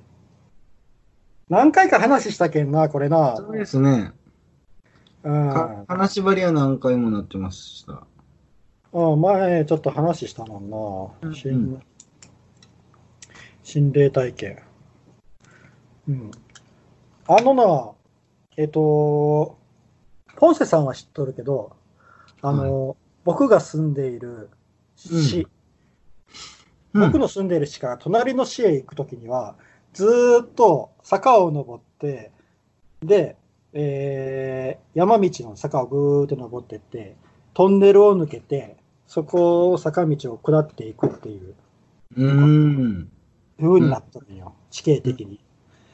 [1.48, 3.36] 何回か話したけんな、これな。
[3.36, 4.12] そうですね。
[5.24, 5.50] うん。
[5.50, 8.06] か金縛りは何回もなってました。
[8.92, 11.28] うん、前ちょっと話したもんな。
[11.28, 11.82] うん心
[13.64, 14.62] 心霊体験。
[16.08, 16.30] うん。
[17.32, 17.92] あのな、
[18.56, 19.56] えっ、と、
[20.34, 21.76] ポンセさんは知っとるけど、
[22.42, 24.50] あの、僕が住んでいる
[24.96, 25.46] 市、
[26.92, 29.54] 僕の住んでいる市から隣の市へ行くときには、
[29.92, 32.32] ずーっと坂を登って、
[33.00, 33.36] で、
[33.74, 37.14] えー山道の坂をぐーっと登ってって、
[37.54, 38.76] トンネルを抜けて、
[39.06, 41.54] そこを坂道を下っていくっていう。
[42.16, 43.08] うん。
[43.60, 45.38] 風になったのよ、地形的に。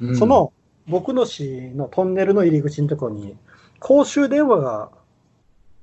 [0.01, 0.17] うん。
[0.17, 0.55] そ、の
[0.89, 3.37] 僕の市のトンネルの入り口のところに
[3.81, 4.91] 公衆電話が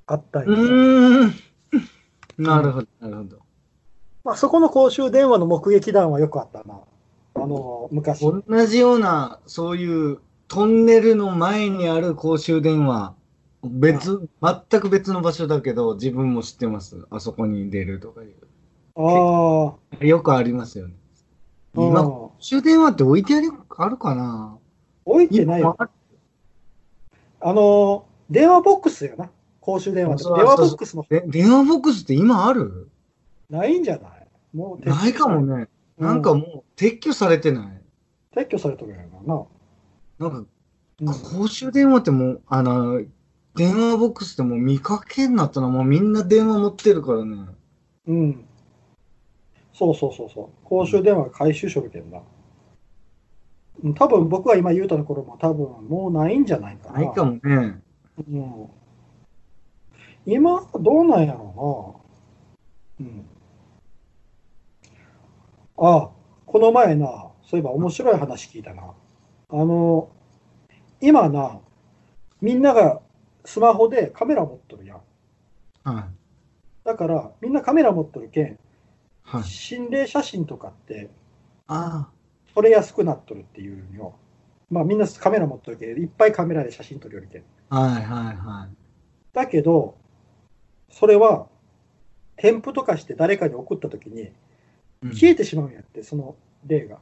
[0.08, 1.34] あったんうん。
[2.38, 3.38] なるほど、なるほど。
[4.24, 6.80] まあ、そこの公衆電話の目撃談はよくあったな。
[7.36, 8.22] あの、昔。
[8.22, 13.16] 同じような、そういうトンネルの前にある公衆電話、
[13.64, 17.06] 別、全く別の場所だけど、自分も知ってます。
[17.10, 18.34] あそこに出るとかいう。
[18.96, 20.94] ああ、よくありますよね。
[21.76, 24.58] うん今、公衆電話って置いてあるあるかな？
[25.06, 25.76] 置いてないよ。
[25.78, 25.90] 今
[27.42, 29.30] あの、電話ボックスよな。
[29.60, 30.24] 公衆電話って。
[30.24, 32.90] そう電話ボックスので電話ボックスって今ある？
[33.50, 34.28] ないんじゃない？
[34.54, 35.68] もうないかもね。
[35.98, 37.82] うなんかもう撤去されてない。
[38.36, 39.50] 撤去されとるやろ
[40.20, 40.46] なんか
[41.00, 41.14] な。
[41.14, 43.02] 公衆電話ってもう、あの、
[43.56, 47.46] 電話ボックスってもう見かけになったらもうみんな電話持ってるからね。
[48.08, 48.16] うん。
[48.16, 48.46] うん。
[49.74, 50.50] そうそうそうそう。
[50.64, 52.20] 公衆電話が回収しとるけんな。
[52.20, 52.24] うん
[53.96, 57.00] 多分僕が今言うたところも多分もうないんじゃないかな。
[57.00, 57.42] ないかもね。
[57.44, 58.70] うん。
[60.26, 62.00] 今、どうなんやろ
[63.00, 63.08] うな。
[63.08, 63.26] うん。
[65.78, 66.10] あ、
[66.46, 68.94] この前な、そういえば面白い話聞いたな。
[69.50, 70.10] あの、
[71.02, 71.60] 今な、
[72.42, 73.02] みんなが
[73.44, 75.02] スマホでカメラ持っとるやん。
[75.84, 76.04] はい。
[76.86, 78.60] だから、みんなカメラ持っとるけん、
[79.24, 79.44] はい。
[79.44, 81.10] 心霊写真とかって
[81.68, 82.10] あ
[82.56, 84.16] 撮れやすくなっとるっていうんよ。
[84.70, 87.44] まあみんなカメラ持っとるけん、いっぱいカメラで写真撮るよりけん。
[87.70, 87.80] あ。
[87.80, 88.76] はいはいはい。
[89.34, 89.96] だけど、
[90.90, 91.48] それは、
[92.36, 94.22] 添付とかして誰かに送ったときに、
[95.04, 96.36] うん消えてしまうんやって、その
[96.66, 97.00] 例が。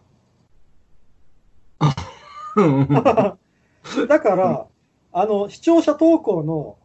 [2.55, 2.87] うん
[4.07, 4.67] だから、
[5.11, 6.77] あの、視聴者投稿の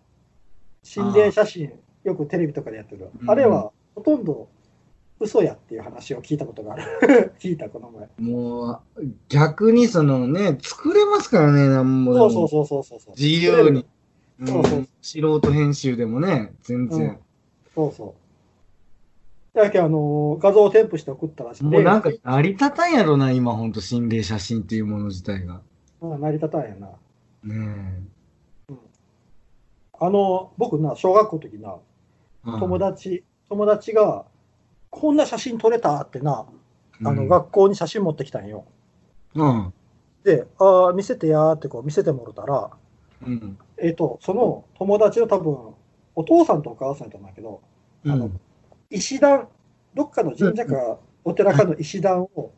[0.83, 1.73] 心霊写真、
[2.05, 3.11] よくテレビとかでやってる。
[3.23, 4.49] うんあれは、ほとんど
[5.19, 7.35] 嘘やっていう話を聞いたことがある。
[7.41, 8.09] 聞いた、この前。
[8.19, 12.15] もう、逆にそのね、作れますからね、なんも。
[12.15, 13.15] そうそうそうそうそうそう。
[13.19, 13.87] 自由に。
[14.45, 17.19] そうそううん素人編集でもね、全然。
[17.75, 18.15] そうそ
[19.55, 19.59] う。
[19.59, 25.63] だけどあの画像を添付して送ったらしくて、もうなんか成り立たんやろな、今ほんと心霊写真っていうもの自体が。
[26.03, 26.89] うん、成り立たんやな。
[27.45, 28.03] ね
[29.99, 31.77] あの、僕な、小学校の時な、
[32.47, 32.61] え。
[32.61, 34.27] 友達、友達が、
[34.91, 36.47] こんな写真撮れたってな、
[37.01, 38.65] あの、うん学校に写真持ってきたんよ。
[39.35, 39.73] うん。
[40.25, 42.71] で、ああ、見せてやーってこう見せてもらったら、
[43.27, 43.59] うん。
[43.79, 45.75] えっ、と、その友達の多分、
[46.15, 47.61] お父さんとお母さんやったんだけど、
[48.05, 48.13] うん。
[48.13, 48.31] あの
[48.91, 49.49] 石段、
[49.95, 52.53] どっかの神社かお寺かの石段を、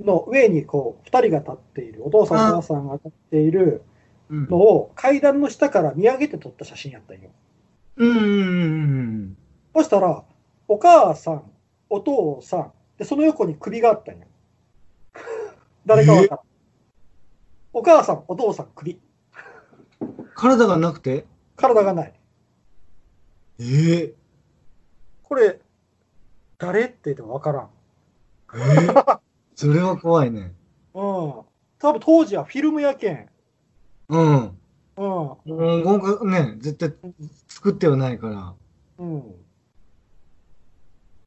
[0.00, 3.82] の上にこう、二人が立っている、お父さんお母さんが立っている
[4.30, 7.30] うんのを階段の下から見上げて撮った写真やったんよ。
[7.96, 9.36] うんうんうん
[9.74, 10.24] そしたら、
[10.68, 11.50] お母さん、
[11.92, 14.26] お父さん、で、その横に首があったんよ。
[15.84, 16.40] 誰かわからん。
[17.74, 18.98] お母さん、お父さん、首。
[20.00, 20.30] うん。
[20.34, 21.26] 体がなくて？
[21.54, 22.14] 体がない。
[23.60, 24.14] ええ
[25.22, 25.60] これ、
[26.56, 27.70] 誰って言ってもわからん。
[28.54, 28.94] ええ
[29.54, 30.54] それは怖いね。
[30.94, 31.02] うん。
[31.02, 31.46] 多
[31.80, 33.28] 分当時はフィルムやけん。
[34.08, 34.22] うん。
[34.24, 34.52] うん。
[34.96, 37.12] もう合格ね、絶対
[37.48, 38.54] 作ってはないから。
[38.98, 39.41] うん。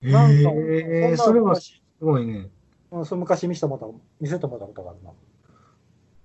[0.07, 2.49] えなんか、えそんなそれはす昔、ごいね。
[2.91, 5.11] うん、それ昔見せてもらった、見せてもらったことがあるな。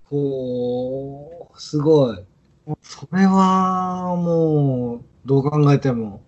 [0.05, 2.23] ほう、すごい。
[2.81, 6.21] それはもう、どう考えても、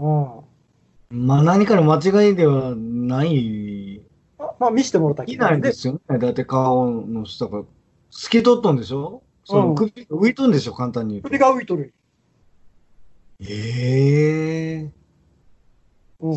[0.00, 1.26] うん。
[1.26, 1.96] まあ何かの間
[2.28, 4.00] 違いではない、
[4.38, 6.18] あまあ、見せてもらったいないですよね。
[6.18, 7.62] だって顔の下が
[8.10, 9.22] 透き通っとんでしょ？
[9.44, 10.72] その首が浮いとんでしょ？
[10.72, 11.38] 簡単に言うと首。
[11.38, 11.92] が浮いとる。
[13.40, 14.92] ええうん。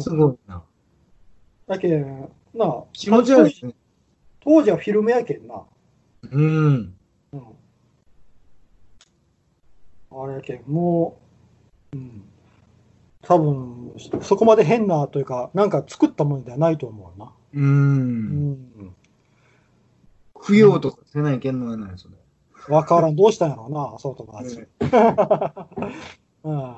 [0.02, 0.64] すごいな。
[1.68, 3.74] だけんなあ、気持ち悪いね。
[4.42, 5.64] 当時はフィルムやけんな。
[6.32, 6.96] うん。
[7.34, 7.44] うん。
[10.12, 11.18] あれやけん、も
[11.94, 12.24] う、うん。
[13.22, 17.32] 多分、そこまで変なというか、なんか作ったものではないと思うな。
[17.54, 17.60] う。
[17.60, 18.96] うんん。
[20.46, 22.16] 供養とかせないけんのやない、それ。
[22.68, 23.16] わからん。
[23.16, 24.58] どうしたんやろうな、そう友達。
[24.60, 24.68] ね
[26.44, 26.76] うん。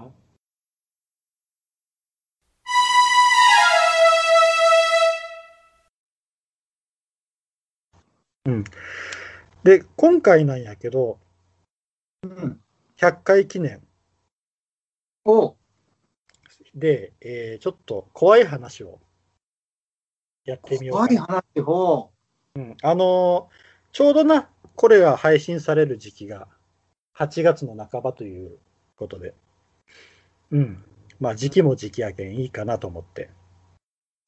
[8.45, 8.63] うん。
[9.63, 11.19] で、今回なんやけど、
[12.23, 12.61] うん。
[12.97, 13.81] 100回記念
[15.25, 15.55] お
[16.75, 18.99] で、えーちょっと怖い話を
[20.45, 20.97] やってみよう。
[20.97, 22.11] 怖い話ってほ
[22.55, 23.55] うん、あのー
[23.91, 26.47] ちょうどな、これが配信される時期が
[27.17, 28.57] 8月の半ばという
[28.97, 29.33] ことで、
[30.51, 30.83] うん。
[31.19, 33.29] まあ時期も時期やけんいいかなと思って。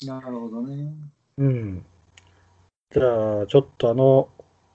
[0.04, 0.06] う。
[0.08, 0.94] なるほどね。
[1.38, 1.86] うん。
[2.92, 4.30] じゃあ、ちょっとあの、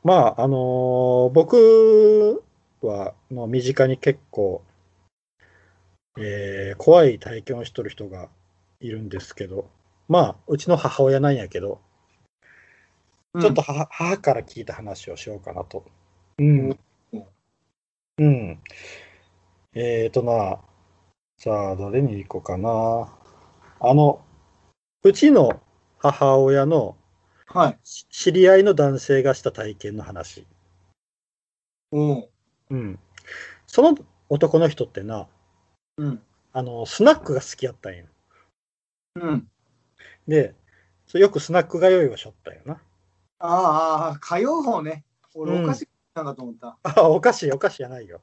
[0.04, 2.42] まあ、あのー僕
[2.82, 4.62] は、の身近に結構、
[6.18, 8.30] えー怖い体験をしとる人が
[8.80, 9.68] いるんですけど、
[10.08, 11.80] まあ、うちの母親なんやけど、
[13.38, 15.84] ちょっと母,、母から聞いた話をしようかなと。
[16.38, 16.78] うん。
[18.18, 18.62] うん。
[19.74, 20.58] えーとな、
[21.38, 23.12] じゃあ、どれに行こうかな。
[23.80, 24.22] あの、
[25.04, 25.60] うちの
[25.98, 26.96] 母親の
[27.54, 27.78] はい。
[27.84, 30.46] し知り合いの男性がした体験の話。
[31.90, 32.28] お
[32.70, 32.98] うん。
[33.66, 33.98] その
[34.30, 35.28] 男の人ってな、
[35.98, 36.22] うん。
[36.54, 38.06] あの、スナックが好きやったんよ。
[39.16, 39.48] うん。
[40.26, 40.54] で、
[41.06, 42.80] そうよくスナック通いをしょったよな。
[43.38, 45.04] ああ、通う方ね。
[45.34, 46.78] 俺、うんおかしいなんかと思った。
[46.82, 48.22] あ、お菓子、お菓子じゃないよ。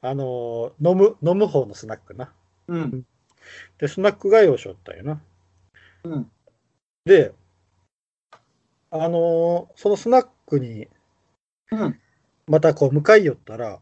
[0.00, 2.32] あの、飲む、飲む方のスナックな。
[2.68, 3.04] うん。
[3.78, 5.20] で、スナック通いをしょったよな。
[6.04, 6.30] うん。
[7.04, 7.32] で、
[8.96, 10.86] あのそのスナックに
[11.72, 12.00] うん。
[12.46, 13.80] またこう向かい寄ったら、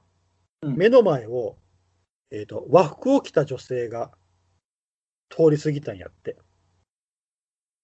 [0.62, 1.56] うん目の前を、
[2.30, 4.12] えー、と和服を着た女性が
[5.28, 6.36] 通り過ぎたんやって。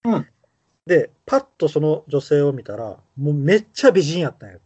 [0.04, 0.26] うん
[0.86, 4.56] で、パッとその女性を見たら、もうめっちゃ美人やったんや。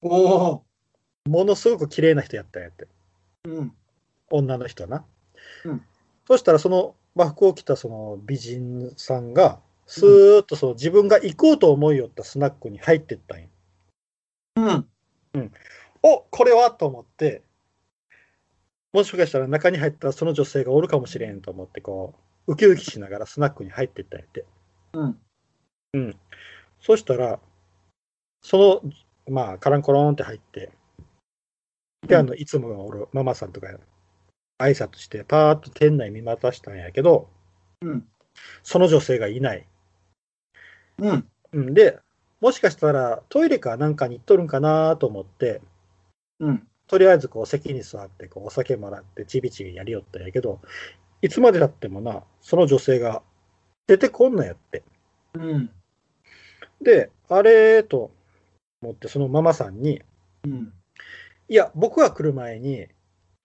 [0.00, 0.64] おお。
[1.28, 2.88] ものすごく綺麗な人やったんやって。
[3.44, 3.72] うん。
[4.30, 5.04] 女の人な。
[5.64, 5.84] うん
[6.26, 13.46] そしたらその和服を着たその美人さんが、スーッとその自分が行こうと思いよったスナックに入ってったんや。
[15.34, 15.52] うん。
[16.02, 17.42] おこれはと思って、
[18.92, 22.14] もしかしたら中に入ったらその女性がおるかもしれんと思って、こ
[22.46, 24.44] う、ウキウキしながらスナックに入っていったんやって。
[25.94, 26.16] うん。
[26.80, 27.38] そしたら、
[28.42, 28.92] その、
[29.28, 30.70] まあ、カランコロンって入って、
[32.06, 33.68] で、あの、いつもおるママさんとか
[34.58, 37.28] 挨拶して、パーッと店内見渡したんやけど、
[37.82, 38.08] うん。
[38.62, 39.66] その女性がいない。
[40.98, 41.28] うん。
[41.52, 41.98] うん、で、
[42.40, 45.60] もしかしたらトイレかなんかに行っとるんかなと思って、
[46.40, 46.66] うん。
[46.86, 50.60] とりあえずこう席に座ってこうお酒もらってちびちびやりよったんやけど、
[51.22, 53.22] いつまでたってもな、その女性が
[53.86, 54.82] 出てこんのやって。
[55.34, 55.70] うん。
[56.80, 58.10] で、あれと
[58.82, 60.02] 思ってそのママさんに、
[60.44, 60.72] うん。
[61.48, 62.86] いや、僕が来る前に、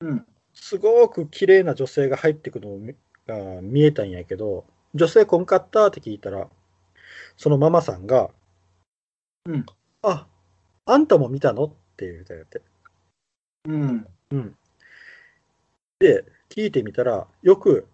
[0.02, 0.26] うん。
[0.54, 2.94] すごく綺麗な女性が入ってくるの
[3.28, 6.48] が見えたんやけど、女性こんかったって聞いたら、
[7.38, 8.30] そのママさんが、
[9.46, 9.66] うん。
[10.04, 10.28] あ、
[10.86, 11.66] あんたも見たの？
[11.66, 12.62] って言うたんやって。
[13.66, 14.08] うん。
[14.32, 14.56] うん。
[16.00, 17.88] で、聞いてみたら、よく、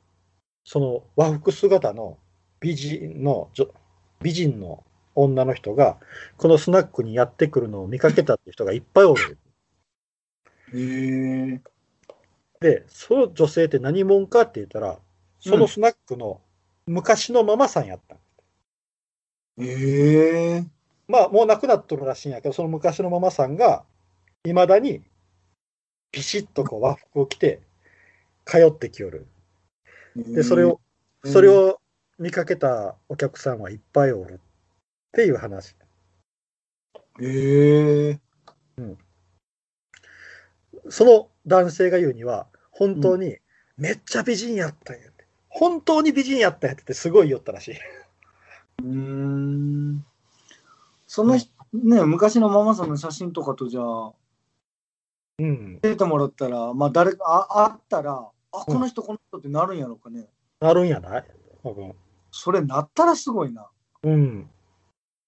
[0.63, 2.17] その和服姿の
[2.59, 3.67] 美人の、女
[4.21, 4.83] 美人の
[5.15, 5.97] 女の人が、
[6.37, 9.37] このスナックにやってくるのを見かけたって人がいっぱいおる。
[10.73, 11.61] へえ。
[12.59, 14.99] で、その女性って何者かって言ったら、
[15.39, 16.41] そのスナックの
[16.87, 18.17] 昔のママさんやった。
[19.59, 20.65] へえ。
[21.07, 23.83] まあ、もう亡くなっとるらしいんやけど、その昔のママさんが、
[24.43, 25.01] いまだに、
[26.11, 27.61] ビシッとこう和服を着て、
[28.45, 29.27] 通ってきよる。
[30.15, 30.79] で、それを、
[31.23, 31.81] うんそれを
[32.19, 34.39] 見かけたお客さんはいっぱいおるっ
[35.11, 35.75] ていう話。
[37.19, 38.19] へえ。
[40.89, 43.37] その男性が言うには、本当に
[43.77, 45.25] めっちゃ美人やったんやって。
[45.49, 47.75] 本当に美人やったんやってってすごい言ったらしい。
[48.83, 50.05] うーん。
[51.05, 54.13] その人、ね、昔のママさんの写真とかとじゃあ、
[55.39, 55.79] うん。
[55.81, 60.27] 出てもらったら、まあ、誰か、ああったら、あ、この人、この人ってなるんやろうかね。
[60.59, 61.25] なるんやない？
[61.63, 61.93] 多分。
[62.31, 63.69] それなったらすごいな。
[64.03, 64.49] うん。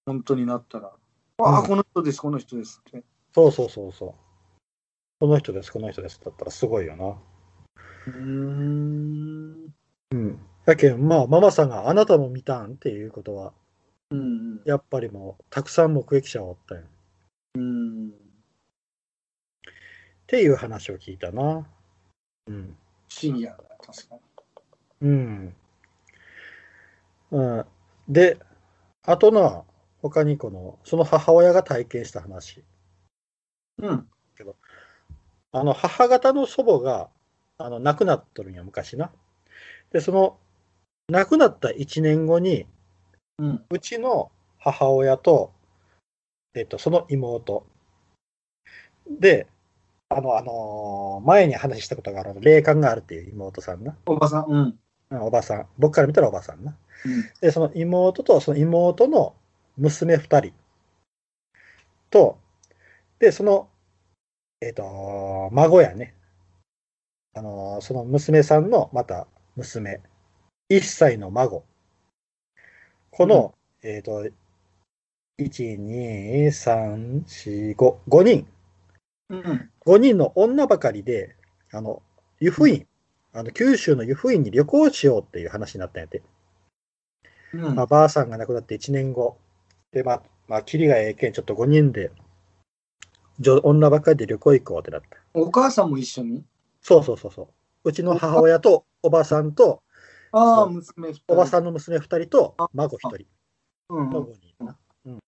[0.06, 0.90] 本当になったら。
[0.90, 3.04] うんあ、この人です、この人ですって。
[3.34, 4.14] そうそうそうそう。
[5.20, 7.06] この人です、この人ですだったらすごいよな。
[7.08, 9.74] うーん。
[10.12, 10.49] うん。
[10.70, 13.54] やけん、まあ、ママさんがあなたも見たんっていうことは、
[14.12, 14.62] うん。
[14.66, 16.84] やっぱりもう、たくさん目撃者がおったんや。
[16.84, 16.88] っ
[17.56, 18.12] うん。
[20.28, 21.68] ていう話を聞いたな。
[22.48, 22.78] うん。
[23.08, 24.16] 不思議やな、確か
[25.02, 25.10] に。
[25.10, 25.56] うん。
[27.32, 27.66] うん、
[28.08, 28.38] で、
[29.04, 29.64] あとな、
[30.02, 32.64] 他にこの、その母親が体験した話。
[33.78, 34.08] うん。
[35.52, 37.10] あの、母方の祖母が、
[37.58, 39.12] あの、亡くなっとるんや、昔な。
[39.92, 40.38] で、その、
[41.10, 42.66] 亡くなった1年後に、
[43.40, 43.66] うん。
[43.70, 45.52] うちの母親と、
[46.54, 47.66] えっと、その妹。
[49.10, 49.48] で、
[50.10, 53.96] あの、あのー前に話したことがある、霊感があるっていう妹さんな。
[54.06, 54.80] おばさん、うん。
[55.12, 55.68] うんおばさん。
[55.78, 56.76] 僕から見たらおばさんな。
[57.06, 57.24] うん。
[57.42, 59.34] で、その妹と、その妹の
[59.78, 60.54] 娘二人
[62.12, 62.38] と、
[63.20, 63.68] で、その、
[64.62, 66.14] えっ、と、孫やね。
[67.34, 70.02] あの、その娘さんのまた娘。
[70.70, 71.64] 1歳の孫。
[73.10, 74.24] この、えっ、と、
[75.40, 78.48] 1、2、3、4、5、5人。
[79.30, 79.72] うん。
[79.84, 81.36] 5人の女ばかりで、
[81.72, 82.04] あの、
[82.40, 82.86] 湯布院、
[83.34, 86.22] あの、九州の湯布院に旅行しようっていう話になったんやて。
[87.52, 89.38] うんまあ、ばあさんが亡くなって1年後。
[89.92, 92.12] で、まあ、まあ、キリがええけん、ちょっと5人で、
[93.40, 95.18] 女女ばっかりで旅行行こうってなった。
[95.34, 96.46] お母さんも一緒に？
[96.84, 97.48] そうそうそうそう。
[97.86, 99.82] うちの母親とおばさんと、
[100.32, 101.14] ああ、娘。
[101.28, 103.26] おばさんの娘2人と孫1人
[103.90, 104.10] うん。
[104.10, 104.78] の5人な。
[105.06, 105.20] うん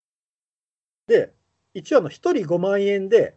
[1.08, 1.34] で、
[1.74, 3.36] 一応あの1人5万円で、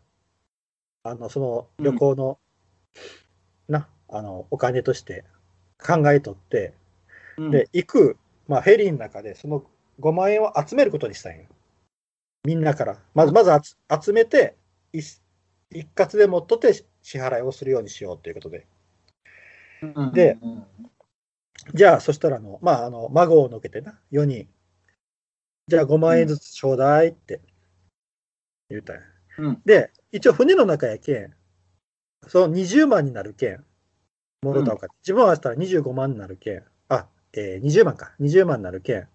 [1.02, 2.38] あの、その旅行の、
[3.68, 5.24] な、あの、お金として
[5.78, 6.74] 考えとって、
[7.36, 9.64] うん、で、行く、まあ、フェリーの中で、その
[10.00, 11.46] 5万円を集めることにしたんよ。
[12.44, 12.98] みんなから。
[13.14, 14.56] まず、まずあつ集めて、
[14.92, 15.20] 一
[15.70, 18.66] 一括で持っとって支払いをするようにしようということで。
[19.82, 20.66] うんでうん
[21.72, 24.48] じゃあ、そしたらあの、まあ、あの、孫をのけてな、4人。
[25.66, 27.40] じゃあ5万円ずつちょうだいって。
[28.68, 29.02] 言ったんや。
[29.38, 29.62] うん。
[29.64, 31.34] で、一応船の中やけん、
[32.26, 33.64] その20万になるけん、
[34.42, 39.08] もろたお金、自分合わせたら25万になるけん、あ、えー、20万か、20万になるけん、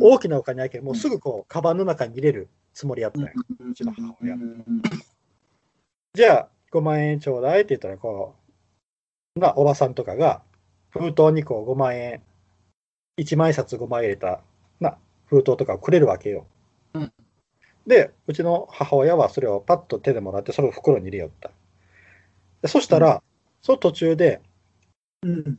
[0.00, 3.32] 大きなお金やけん、もうすぐこう、カバンの中に入れるつもりやったんや。
[3.60, 3.74] うん。
[3.74, 4.82] ちの母親うんうん
[6.14, 8.34] じゃあ、5万円ちょうだいって言ったら、こ
[9.36, 10.42] う、な、おばさんとかが、
[10.92, 12.22] 封筒にこう5万円、
[13.18, 14.42] 1万円札5万円入れた、
[14.78, 16.46] な、封筒とかをくれるわけよ。
[16.94, 17.12] うん
[17.84, 21.50] で、うちの母親はそれをパッと手でもらって、それを袋に入れよった。
[22.60, 23.22] でそしたら、
[23.60, 24.40] その途中で、
[25.22, 25.58] うん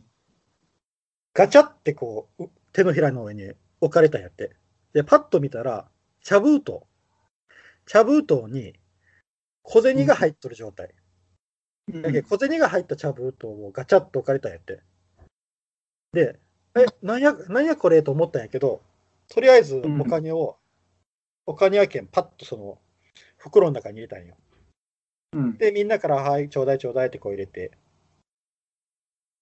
[1.33, 4.55] ガチャってこう、う手のひらの上に置かれたんやって。
[4.93, 5.89] で、パッと見たら、
[6.21, 6.81] 茶封筒。
[7.87, 8.73] 茶封筒に
[9.63, 10.93] 小銭が入っとる状態。
[11.91, 14.81] うんだけど小銭が入った茶封筒をガチャッと置かれたんやって。
[16.13, 16.39] で、
[16.75, 18.81] え、なんや、なんやこれと思ったんやけど、
[19.27, 20.57] とりあえずうんお金を、
[21.45, 22.77] お金やけんパッとその
[23.37, 24.35] 袋の中に入れたんよ。
[25.33, 25.57] うん。
[25.57, 27.71] で、みんなから、はい、ちょうだいちょうだいってこう入れて、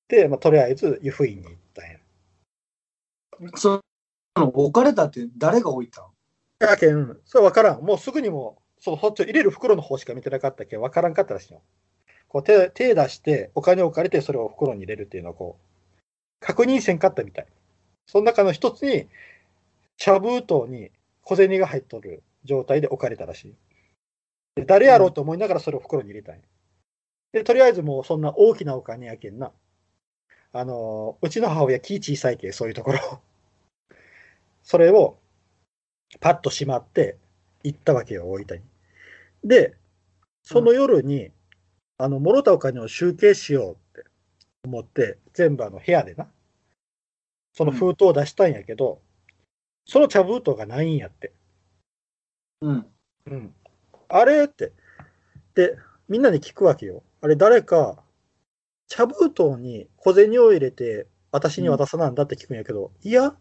[0.08, 1.98] で、まあ、とりあえず湯布院に行ったんや。
[3.56, 3.82] そ
[4.38, 6.06] の置かれたって誰が置いたん？
[6.60, 7.82] やけん、それ分からん。
[7.82, 10.78] もうすぐにもう、そのそっち入れる袋の方しか見てなかったけ？
[10.78, 11.62] ん、分からんかったらしいよ。
[12.28, 15.71] こう手手出して、お金を借りて、それを袋に入れるっていうのをこう、
[16.42, 17.48] 確認せんかったみたい。
[18.08, 19.08] その中の一つに、
[19.96, 23.56] 茶封筒に小銭が入っとる状態で置かれたらしい。
[24.56, 26.42] で誰やろうと思いながらそれを袋に入れたんや。
[27.32, 29.52] で、とりあえずもうそんな大きなお金やけんな。
[30.54, 33.22] あのーうちの母親気小さいけん、そういうところ。
[34.64, 35.18] それを
[36.20, 37.18] パッとしまって
[37.64, 38.64] 行ったわけよ、大分に。
[39.44, 39.76] で、
[40.44, 41.32] その夜に、
[41.98, 43.78] あの、もろたお金を集計しよう
[44.64, 46.28] 思って、全部あの部屋でな、
[47.53, 49.01] その封筒を出したんやけど、
[49.86, 51.34] その茶封筒がないんやって。
[52.62, 52.86] うん。
[53.26, 53.55] うん。
[54.07, 54.72] あれって。
[55.55, 55.76] で、
[56.07, 57.03] みんなに聞くわけよ。
[57.22, 58.03] あれ、誰か、
[58.88, 63.36] 茶封筒に小銭を入れて、私に渡さなんだって聞くんやけど、いや、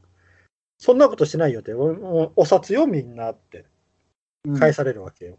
[0.79, 3.67] そんなことしてないよって、おおお札よ、みんなって
[4.59, 5.39] 返されるわけよ。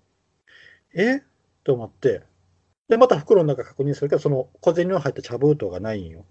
[0.93, 1.23] え？
[1.63, 2.23] と思って、
[2.91, 6.25] で、また袋の中確認するけど、その小銭の入った茶封筒がないんよ。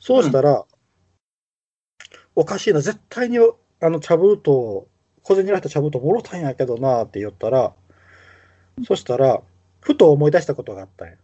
[0.00, 0.66] そうしたら、
[2.34, 4.88] おかしいな、絶対にあの茶封筒、
[5.22, 7.72] 小銭に入った茶封筒もろたんやけどなって言ったら、
[8.84, 9.40] そしたら、
[9.80, 11.14] ふと思い出したことがあったんや。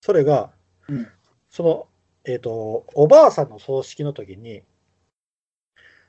[0.00, 0.50] それが、
[0.88, 1.06] うん
[1.50, 1.86] その、
[2.24, 4.62] えっ、と、おばあさんの葬式の時に、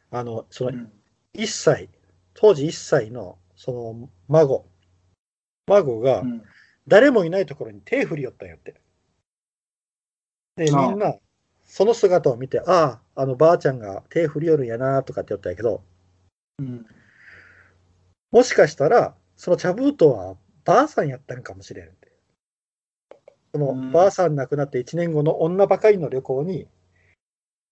[0.09, 0.91] あの、そのうん
[1.33, 1.89] 1歳、
[2.33, 4.65] 当時1歳のその孫、
[5.67, 6.41] 孫がうん
[6.87, 8.75] 誰もいないところに手振りよったんやって。
[10.55, 11.15] で、みああんな、
[11.65, 12.63] その姿を見て、あ
[13.15, 15.83] あ、あのばあちゃんが手振りよるんやなとかって言ったんやけど、
[16.59, 16.85] うん
[18.31, 22.11] もしかしたら、その茶封筒はばあさんやったんかもしれんって。
[23.53, 26.67] そのうんばあさん亡くなって1年後の女ばかりの旅行に、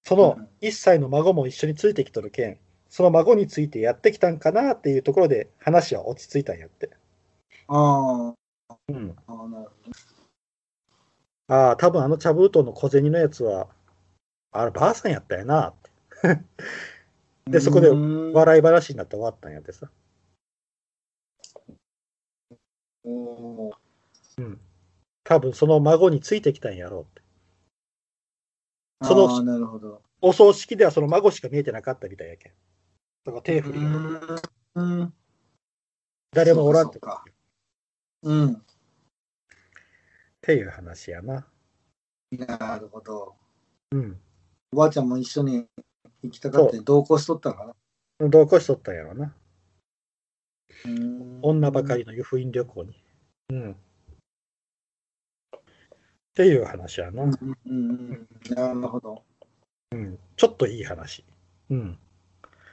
[0.03, 2.57] そのうん1歳の孫も一緒についてきとるけん、
[2.89, 6.89] その孫についてやってきたんかなっていうところで話は落ち着いたんやって。
[7.67, 8.33] あ
[8.87, 9.69] うん、あ、ああなるほ
[11.47, 11.55] ど。
[11.55, 13.67] ああ、多分あの茶封筒の小銭のやつは、
[14.51, 15.89] あればあさんやったよなって。
[17.49, 19.89] でそこでうん笑い話になって終わったんやってさ。
[23.03, 23.75] おー
[25.23, 27.21] 多分その孫についてきたんやろうって。
[29.03, 30.01] そのなるほど。
[30.21, 32.53] お葬式ではその孫しか見えてなかったみたいやけん。
[33.25, 35.13] だから手振り、うん。
[36.31, 37.23] 誰もおらんとそうか。
[38.23, 38.53] うん。
[38.53, 38.57] っ
[40.41, 41.45] ていう話やな。
[42.31, 43.35] なるほど。
[43.91, 44.19] うん。
[44.71, 45.65] おばあちゃんも一緒に
[46.21, 47.73] 行きたかって同行しとったんか
[48.19, 48.29] な？
[48.29, 49.33] 同行しとったんやろな。
[50.85, 53.03] うん女ばかりの湯布院旅行に。
[53.49, 53.71] うん。
[53.71, 53.75] っ
[56.35, 57.23] ていう話やな。
[57.23, 57.33] うん
[57.65, 58.27] うん。
[58.49, 59.23] なるほど。
[59.91, 60.19] うん。
[60.35, 61.23] ちょっといい話。
[61.69, 61.99] うん。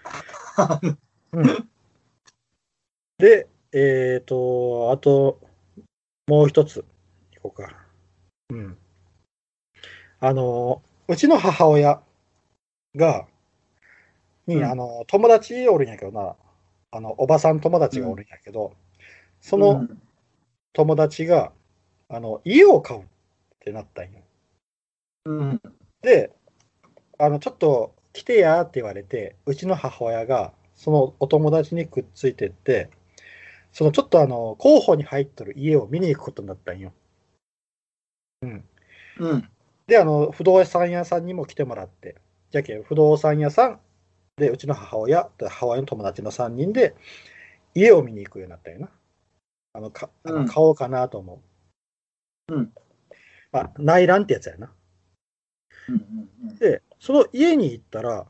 [1.32, 1.68] うん、
[3.18, 3.48] で、
[3.78, 5.38] えっ、と、あと、
[6.28, 6.82] もう一つ、
[7.34, 7.76] いこうか。
[8.48, 8.78] うん。
[10.18, 12.00] あの、うちの母親
[12.94, 13.26] が、
[14.46, 16.36] に、うんあの、友達おるんやけどな、
[16.90, 18.72] あの、おばさん友達がおるんやけど、
[19.42, 19.86] そその
[20.72, 21.52] 友達が、
[22.08, 23.04] あの、家を買うっ
[23.58, 24.22] てなったんよ。
[25.26, 25.60] うん。
[26.00, 26.34] で、
[27.18, 32.88] あの、ちょっと来てやって言われて、うちの母親が、そのお友達にくっついてって、
[33.76, 36.94] そのちょっとあの、候補に入っとる家を見に行くことになったんよ。
[38.40, 38.64] うん。
[39.18, 39.50] うん。
[39.86, 42.16] で、あの、不動産屋さんにも来てもらって、
[42.52, 43.80] じゃけん不動産屋さん、
[44.38, 46.94] で、うちの母親、と母親の友達の3人で、
[47.74, 48.88] 家を見に行くようになったよな。
[49.74, 51.42] あの、かあのうん買おうかなと思
[52.48, 52.54] う。
[52.54, 52.72] うん。
[53.52, 54.72] まあ、内覧ってやつやな。
[55.90, 55.94] うん
[56.48, 58.26] うんで、その家に行ったら、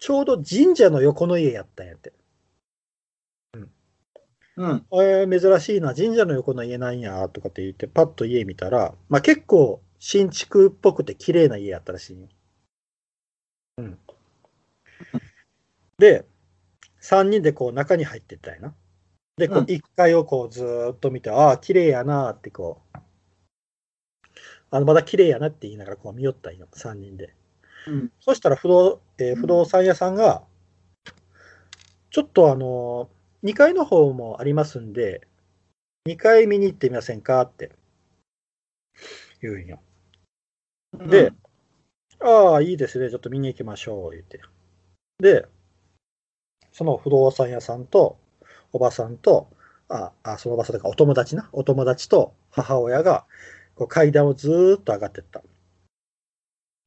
[0.00, 2.12] ちょうど神社の横の家やったんやって。
[4.56, 4.86] うん。
[4.92, 12.28] えー、珍しいな、神社の横の家なんや、とかって言って、パッと家見たら、まあ結構新築っぽくて綺麗な家やったらしいよ。
[13.78, 13.98] うん。
[15.98, 16.24] で、
[17.00, 18.74] 3人でこう中に入ってったんやな。
[19.36, 22.98] で、こううん1階をこうずーっと見て、ああ、綺麗やなってこう、
[24.70, 27.34] あのまだ綺麗やなって言いながらこう見よったんよ、3人で。
[27.86, 28.12] うん。
[28.20, 30.42] そしたら不動、えー不動産屋さんが、
[32.10, 33.08] ちょっとあの、
[33.46, 35.20] 2階の方もありますんで、
[36.08, 37.70] 2階見に行ってみませんかって
[39.40, 39.78] 言うんよ。
[40.92, 41.32] で、
[42.18, 44.40] ああ、いいですね、ちょっと見に行きましょう、言って。
[45.20, 45.46] で、
[46.72, 48.18] その不動産屋さんと、
[48.72, 49.48] おばさんと、
[49.88, 53.26] あ、あその場所とかお友達な、お友達と母親が
[53.76, 55.40] こう階段をずーっと上がってった。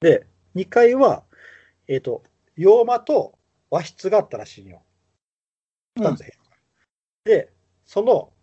[0.02, 1.24] で、2階は、
[1.88, 2.22] えっ、と、
[2.58, 3.40] 洋間と
[3.70, 4.82] 和室があったらしいんよ。
[5.98, 6.39] 2つ部屋が。
[7.26, 7.52] で、
[7.86, 8.34] その、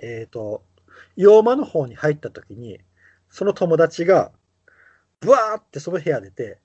[0.00, 0.64] えっ、と、
[1.16, 2.80] 洋間の方に入った時に、
[3.28, 4.32] その友達が、
[5.20, 6.60] ブワーってその部屋出て、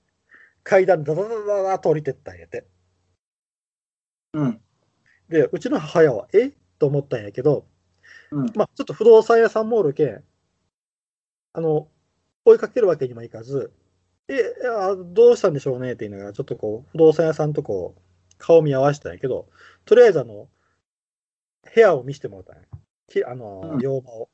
[0.64, 2.66] 階段ダダダダダダと降りてったんやて。
[4.32, 4.60] うん。
[5.28, 6.52] で、うちの母親は、え？
[6.78, 7.66] と思ったんやけど、
[8.32, 8.52] うん。
[8.56, 10.24] まあ、ちょっと不動産屋さんもおるけん、
[11.54, 11.88] あの、
[12.44, 13.72] 追いかけるわけにもいかず、
[14.28, 14.34] え、
[15.14, 18.02] どうしたんでしょうねって言いながら、ちょっとこう、不動産屋さんとこう、
[18.38, 19.48] 顔見合わせたんやけど、
[19.84, 20.48] とりあえずあの、
[21.74, 22.62] 部屋を見せてもらったんや。
[23.08, 24.28] きあのう、ん洋間を。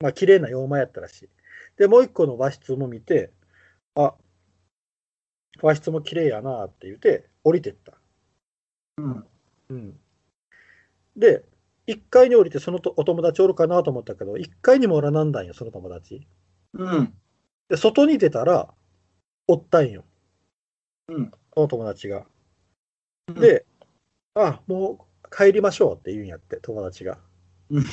[0.00, 1.28] まあ、綺麗な洋間やったらしい。
[1.76, 3.32] で、もう一個の和室も見て、
[3.94, 4.14] あ、
[5.60, 7.94] 和室も綺麗やなって言って、降りてった。
[8.98, 9.26] うん。
[9.70, 10.00] うん。
[11.16, 11.44] で、
[11.86, 16.26] 1階に降りてそのとお友達おるかなと思ったけど、1階にもおらなんだんよ、その友達。
[16.74, 17.14] うん。
[17.68, 18.72] で、外に出たら、
[19.46, 20.04] おったんよ。
[21.08, 21.30] うん。
[21.54, 22.26] その友達が。
[23.28, 23.64] で、
[24.34, 27.18] あ、もう帰りましょうって言うんやって、友達が。
[27.70, 27.84] うん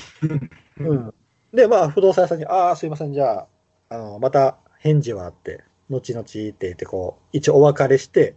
[0.79, 1.13] うん。
[1.53, 3.47] で、まあ、不動産屋さんに、ああ、すいません、じゃあ、
[3.89, 8.35] あの、また返事はあって、後々って言って、こう、一応お別れして、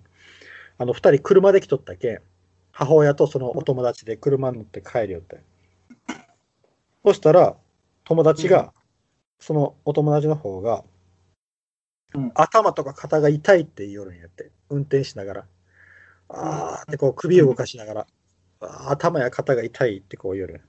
[0.78, 2.20] あの、二人車で来とったけん、
[2.72, 5.40] 母親とそのお友達で車に乗って帰るよって。
[7.05, 7.57] そしたら、
[8.05, 8.72] 友達が、
[9.40, 10.84] そのお友達の方が、
[12.14, 15.46] うん頭とか肩が痛いって言いよるんやって、運転しながら。
[16.29, 18.07] あーってこう首を動かしながら、
[18.61, 20.61] 頭や肩が痛いってこう言う。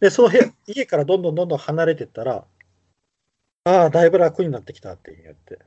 [0.00, 2.46] で、その部屋、 家からどんどんどんどん離れてったら、
[3.64, 5.58] ああ、だいぶ楽になってきたって言って。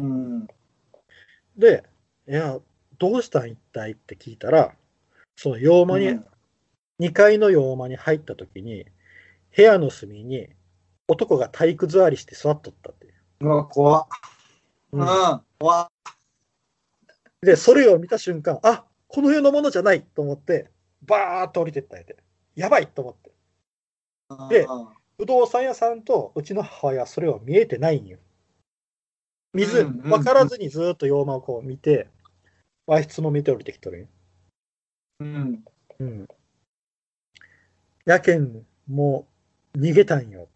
[0.00, 0.48] うん。
[1.56, 1.84] で、
[2.28, 2.58] いや、
[2.98, 4.74] どうしたん一体って聞いたら、
[5.36, 6.26] その洋間に、うん
[7.00, 8.84] 2階の洋間に入った時に、
[9.56, 10.50] 部屋の隅に
[11.08, 13.14] 男が体育座りして座っとったっていう。
[13.40, 14.06] うわ、怖っ。
[14.92, 15.06] ううんん。
[15.58, 15.88] 怖っ。
[17.42, 20.70] で、それを見た瞬間、あこの世のものじゃないと思って、
[21.02, 22.16] バーッと降りてったんやて。
[22.54, 23.30] やばいと思って。
[24.48, 24.66] で
[25.18, 28.18] 不動産屋さんとうちの母親はそれを見えてないんよ。
[29.52, 32.08] 水、分からずにずーっと洋間をこう見て、
[32.86, 34.06] 和室も見て降りてきとるんよ。
[35.20, 35.64] うん。
[35.98, 36.28] うん。
[38.04, 39.26] やけん、も
[39.74, 40.48] う逃げたんよ。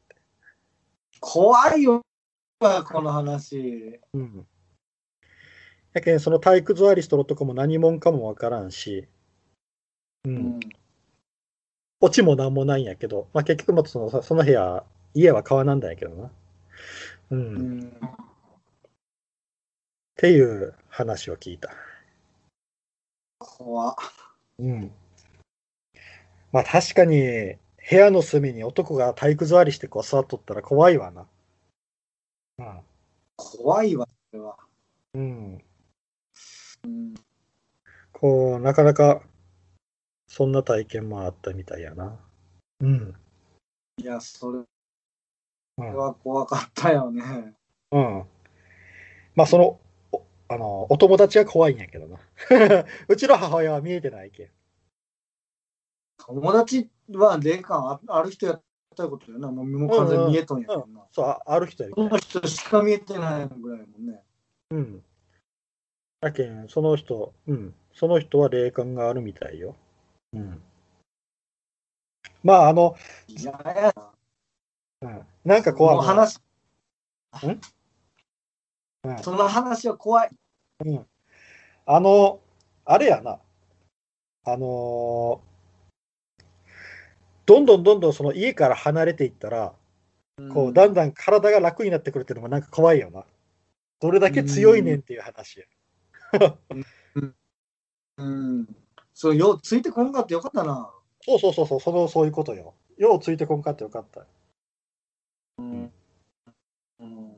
[1.20, 2.02] 怖いよ、
[2.60, 4.00] この話。
[4.12, 4.46] うん。
[5.94, 9.06] やけん、その体育座りしとる男も何者かもわからんし、
[10.24, 10.28] う。
[10.28, 10.60] うんん。
[12.00, 14.84] オチもなんもないんやけど、まあ、結局そのその部屋、
[15.14, 16.30] 家は川なんだやけどな。
[17.30, 17.38] うん。
[17.38, 17.92] うっん。
[20.16, 21.70] ていう話を聞いた。
[23.38, 23.94] 怖っ。
[24.58, 24.92] うん。
[26.50, 27.56] まあ確かに、
[27.88, 31.26] 部屋の隅に男が体育座りしてこう座っとったら怖いわな。
[32.56, 32.82] まあ、
[33.36, 34.56] 怖いわ、それは。
[35.14, 35.62] うん。
[36.84, 37.14] うん。
[38.12, 39.22] こう、なかなか、
[40.28, 42.18] そんな体験もあったみたいやな。
[42.80, 43.14] うん。
[43.98, 44.58] いや、それ
[45.78, 45.96] うん。
[45.96, 47.54] は怖かったよね。
[47.90, 48.24] うん、
[49.34, 49.80] まあ、その、
[50.12, 52.18] おあの、お友達は怖いんやけどな。
[53.08, 54.50] うちの母親は見えてないけん。
[56.18, 58.62] 友達は霊感あある人やっ
[58.96, 59.50] たことよな。
[59.50, 61.04] もうもう完全に見えとんやけどな。
[61.12, 64.22] そう、あある人やけの人しか見えてないぐらいもんね。
[64.70, 65.04] うん。
[66.24, 67.74] だけん、その人、うん。
[67.92, 69.76] その人は霊感があるみたいよ。
[70.32, 70.62] うん。
[72.42, 72.96] まあ、あの、
[73.28, 73.94] いや。
[75.02, 76.40] うん、なんかこう、もう話、
[77.42, 77.60] うん？
[79.22, 80.30] その話は怖い。
[80.86, 81.06] うん。
[81.84, 82.40] あの、
[82.86, 83.38] あれやな。
[84.46, 85.54] あのー
[87.46, 89.74] どんどんどんどんその家から離れていったら、
[90.50, 93.26] こう、だんだん体が楽になってくるっていうのもなんか怖いよな。
[94.00, 95.66] どれだけ強いねんっていう話や。
[98.18, 98.68] うん。
[99.12, 100.90] そう、ようついてこんかってよかったな。
[101.22, 102.74] そうそうそうそう、そのそういうことよ。
[102.98, 104.26] ようついてこんかってよかった。
[105.58, 105.92] うん。
[107.00, 107.36] うん。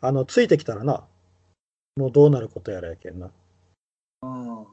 [0.00, 1.06] あの、ついてきたらな、
[1.96, 3.30] もうどうなることやらやけんな。
[4.22, 4.66] うん。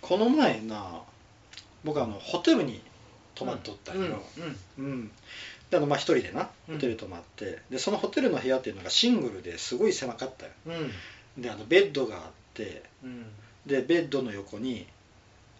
[0.00, 1.02] この前な
[1.84, 2.82] 僕あのホテルに
[3.34, 4.22] 泊まっとったんよ、
[4.78, 5.10] うん。
[5.70, 6.74] であのまあ一人でなうん。
[6.74, 10.52] ホテル泊まって、でそのホテルの部屋っていうのがシングルですごい狭かったよ。
[10.66, 11.42] うん。
[11.42, 12.22] であのベッドがあっ
[12.54, 12.82] て。
[13.02, 13.26] うん。
[13.66, 14.86] でベッドの横に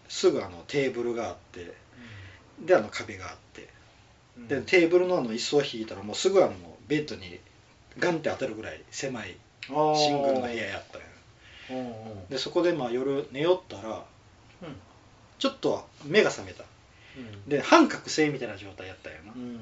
[0.09, 1.73] すぐあのテーブルがあって。
[2.63, 3.67] であの壁があって。
[4.47, 6.53] でテーブルのあの椅子を引いたらもうすぐあの
[6.87, 7.39] ベッドに
[7.99, 9.37] ガンって当たるぐらい狭い
[9.67, 9.71] シ
[10.11, 11.07] ングルの部屋やったんよ。
[11.71, 12.27] うんうん。
[12.29, 14.03] でそこでまあ夜寝よったら、
[14.61, 14.75] うん。
[15.39, 16.63] ちょっと目が覚めた
[17.47, 19.59] で半覚醒みたいな状態やったんよな、うん。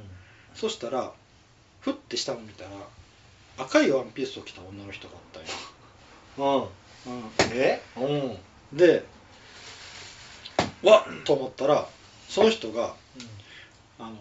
[0.56, 1.12] そしたら
[1.82, 2.70] ふって下を見たら
[3.58, 5.42] 赤いワンピースを着た女の人があっ
[6.38, 6.70] たんよ、
[7.08, 7.14] うん。
[7.14, 7.24] うん、
[7.54, 7.82] え？
[7.98, 8.78] うん。
[8.78, 9.04] で
[10.84, 11.88] わっと思ったら
[12.30, 12.96] その人が
[14.00, 14.16] あの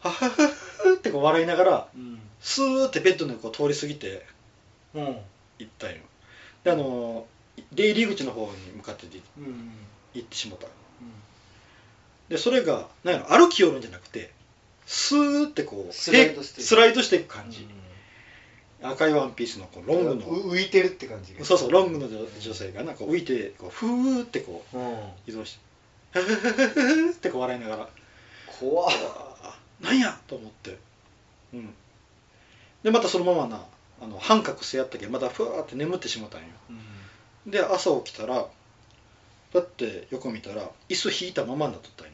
[0.00, 0.48] はははは
[0.94, 2.20] ってこう笑いながらうん。
[2.40, 4.26] スーってベッドの横を通り過ぎて
[4.94, 5.04] うん。
[5.58, 5.96] 行ったんよ。
[6.64, 7.26] であの
[7.72, 9.06] 出入り口の方に向かって
[9.38, 9.70] うん。
[10.14, 10.66] 行ってしもた
[12.32, 14.30] でそれがなんやろ歩き寄るんじゃなくて
[14.86, 16.66] スーってこうスライドしていく。
[16.66, 17.68] スライドしていく感じ、
[18.82, 20.26] 赤いワンピースのこうロングの。
[20.26, 24.96] う浮いてるって感じそうそうロングの女女性がなんか浮いてこうふーってこううん。
[25.26, 25.58] 移動し
[26.14, 27.88] てふふふふふってこう笑いながら
[28.58, 28.90] 怖っ
[29.42, 30.78] あなんやと思って
[31.52, 31.74] うん
[32.82, 33.62] でまたそのままな
[34.00, 36.46] あの半覚醒やったけどまたふわーって眠ってしまったんよ
[37.46, 38.46] で朝起きたら
[39.52, 42.11] だって横見たら椅子引いたままになっとったんよ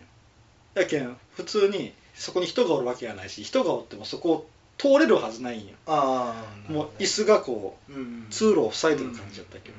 [0.78, 4.48] やけん普通にそこに人がおるわけやないし人がおってもそこを
[4.78, 5.74] 通れるはずないんよ。
[5.86, 9.74] ああもう椅子がこううん通路を塞いでる感じやったけど。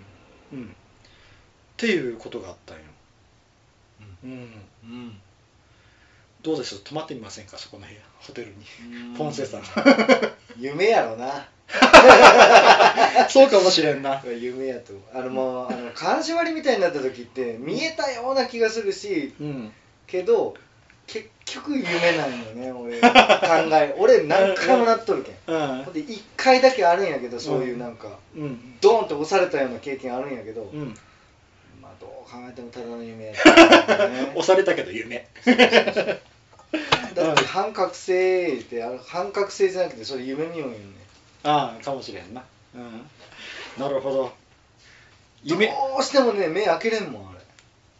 [0.53, 2.83] うんっていうことがあったんよ。
[4.25, 4.31] うん。
[4.83, 5.17] うん。
[6.43, 7.57] どうです泊まってみませんか？
[7.57, 7.99] そこの部屋。
[8.19, 8.55] ホテルに。
[9.09, 9.15] うん。
[9.15, 9.63] ポンセさん。
[10.59, 11.47] 夢やろな。
[13.29, 14.21] そうかもしれんな。
[14.25, 14.91] 夢やと。
[15.13, 19.71] あのもうあの監視割りみたいになった時って見えたような気がするしうん。
[20.05, 20.55] けど
[21.11, 23.01] 結局夢なんよね俺。
[23.01, 23.95] 考え。
[23.97, 25.35] 俺何回もなっとるけん。
[25.47, 25.83] うん。
[25.83, 28.77] ほんで1回だけあるんやけどそういうなんかうん。
[28.79, 30.95] ドーンって押されたような経験あるんやけどうん。
[31.81, 33.25] まあどう考えてもただの夢。
[33.25, 33.35] やっ
[33.87, 35.27] たよね押されたけど夢。
[37.15, 40.77] だって半覚醒ってあの半覚醒じゃなくてそれ夢見ようよね。
[41.41, 42.43] ああかもしれんな。
[42.75, 43.09] うん。
[43.79, 44.31] なるほど。
[45.43, 45.65] 夢。
[45.65, 47.39] どうしてもね目開けれんもんあれ。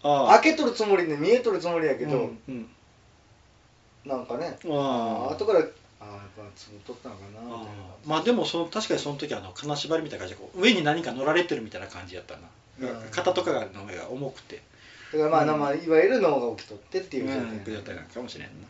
[0.04, 0.28] あ。
[0.42, 2.70] 開けとるつもりで見えとるつもりやけど、うんうん
[4.06, 5.64] なんかねああ後からあ
[6.02, 7.68] あやっぱつぶっとったのかなみたいな。
[8.06, 13.10] まあでもその確かにその時あの金縛りみたいな感じでこう上に何か乗られてるみたいな感じやったな、うん。
[13.12, 14.62] 肩とかの上が重くて。
[15.12, 15.60] だからまあ、うん。
[15.60, 18.68] まあ、いわゆる脳が起きとってっていう状態、うん状態なのかもしれんな。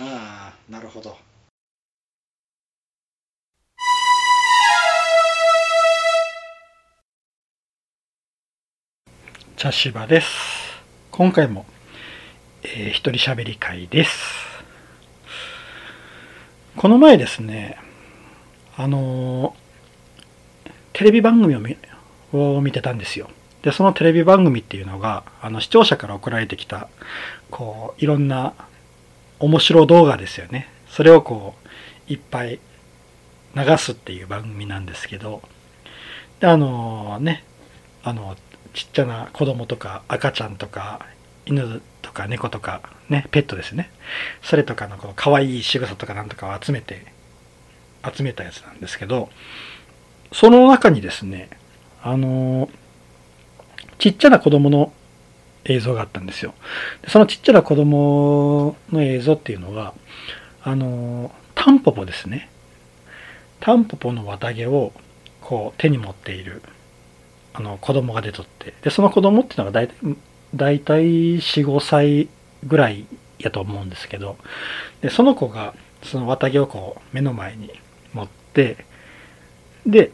[0.00, 1.16] ああなるほど。
[9.56, 10.28] 茶芝です。
[11.10, 11.66] 今回も、
[12.62, 14.18] えー、一人喋り会です。
[16.76, 17.78] この前ですね
[18.76, 19.56] あの
[20.92, 21.76] テレビ番組を見
[22.32, 23.28] を見てたんですよ。
[23.62, 26.88] でそのテレビ番組っていうのがあの視聴者から送られてきた
[27.50, 28.54] こういろんな
[29.40, 30.68] 面白動画ですよね。
[30.88, 31.54] それをこ
[32.08, 32.58] ういっぱい
[33.54, 35.42] 流すっていう番組なんですけど。
[36.40, 37.44] であのね
[38.02, 38.36] あの
[38.74, 41.06] ちっちゃな子供とか赤ちゃんとか
[41.48, 43.90] 犬とか猫とかねペットですね
[44.42, 47.06] それとかのこの可愛い仕草とかなんとかを集めて
[48.14, 49.28] 集めたやつなんですけど
[50.32, 51.48] その中にですね
[52.02, 52.68] あの
[53.98, 54.92] ちっちゃな子供の
[55.64, 56.54] 映像があったんですよ。
[57.06, 59.94] そのちっちゃな子供の映像っていうのが、
[60.62, 62.48] あの、タンポポですね。
[63.60, 64.92] タンポポの綿毛を
[65.40, 66.62] こう手に持っている
[67.54, 69.94] あの子供が出とって、で、その子供っていうのが大体、
[70.54, 72.28] 大体4、5歳
[72.64, 73.06] ぐらい
[73.38, 74.36] やと思うんですけど、
[75.00, 77.70] で、その子がその綿毛をこう目の前に
[78.12, 78.84] 持って、
[79.86, 80.12] で、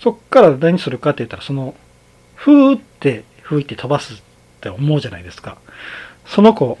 [0.00, 1.74] そっから何するかって言ったら、その、
[2.34, 4.16] ふーって吹いて飛ばすっ
[4.60, 5.58] て思うじゃないですか。
[6.26, 6.78] その子、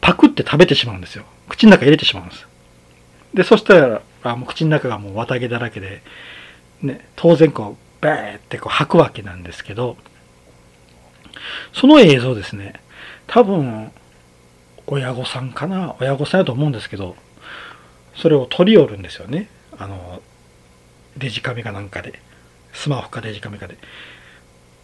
[0.00, 1.24] パクって食べてしまうんですよ。
[1.48, 2.46] 口の中入れてしまうんです。
[3.34, 6.02] で、そしたら、あもう口の中がもう綿毛だらけで、
[6.82, 9.96] ね、当然こう、バーってこう吐くわけなんですけど、
[11.72, 12.74] その映像ですね、
[13.26, 13.92] 多分、
[14.86, 15.94] 親御さんかな？
[16.00, 17.16] 親御さんやと思うんですけど、
[18.16, 19.48] それを取り寄るんですよね。
[19.78, 20.20] あの、
[21.16, 22.20] デジカメかなんかで。
[22.72, 23.78] スマホかデジカメかで。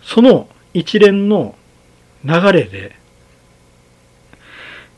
[0.03, 1.57] その一連の
[2.25, 2.97] 流れで、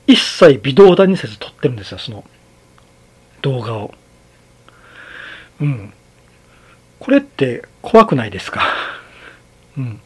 [0.07, 2.25] 一切微動だにせず撮ってるんですよ、その
[3.43, 3.95] 動画を。
[5.61, 5.93] うん。
[6.99, 8.63] これって怖くないですか？
[9.79, 10.01] うん。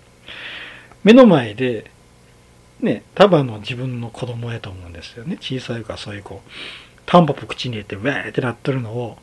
[1.05, 1.91] 目の前で、
[2.81, 5.37] ね、多分の自分の子供やと思うんですよね。
[5.41, 6.51] 小さいからそういうこう、
[7.07, 9.19] タンポポ口に入れて、ウェーってなってるのを、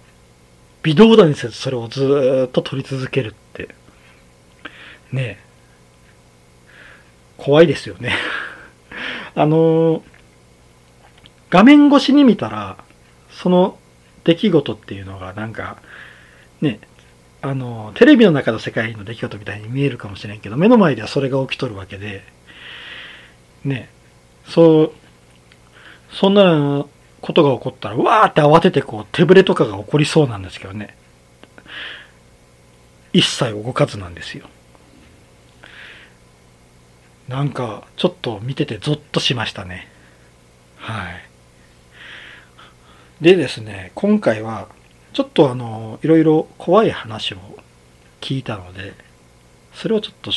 [0.84, 3.70] 微動だにせずそれをずっと撮り続けるって、
[5.12, 5.40] ね、
[7.38, 8.14] 怖いですよね。
[9.36, 10.02] あのー
[11.50, 12.78] 画面越しに見たら、
[13.32, 13.80] その
[14.24, 15.78] 出来事っていうのがなんか
[16.62, 16.80] ね
[17.42, 22.24] あのテレビの中の世界の出来事みたいに見えるかもしれんけど目の前ではそれが起きとるわけで
[23.64, 23.90] ね
[24.46, 24.92] そう
[26.12, 26.86] そんな
[27.22, 30.96] ことが起こったらわーって慌ててこう手ぶれとかが起こりそうなんですけどね。
[33.12, 34.48] 一切動かずなんですよ。
[37.28, 39.88] なんかちょっと見ててゾッとしましたね。
[40.78, 41.30] はい。
[43.22, 44.70] でですね今回は
[45.14, 47.38] ちょっとあのいろいろ怖い話を
[48.22, 48.94] 聞いたので
[49.74, 50.32] それをちょっと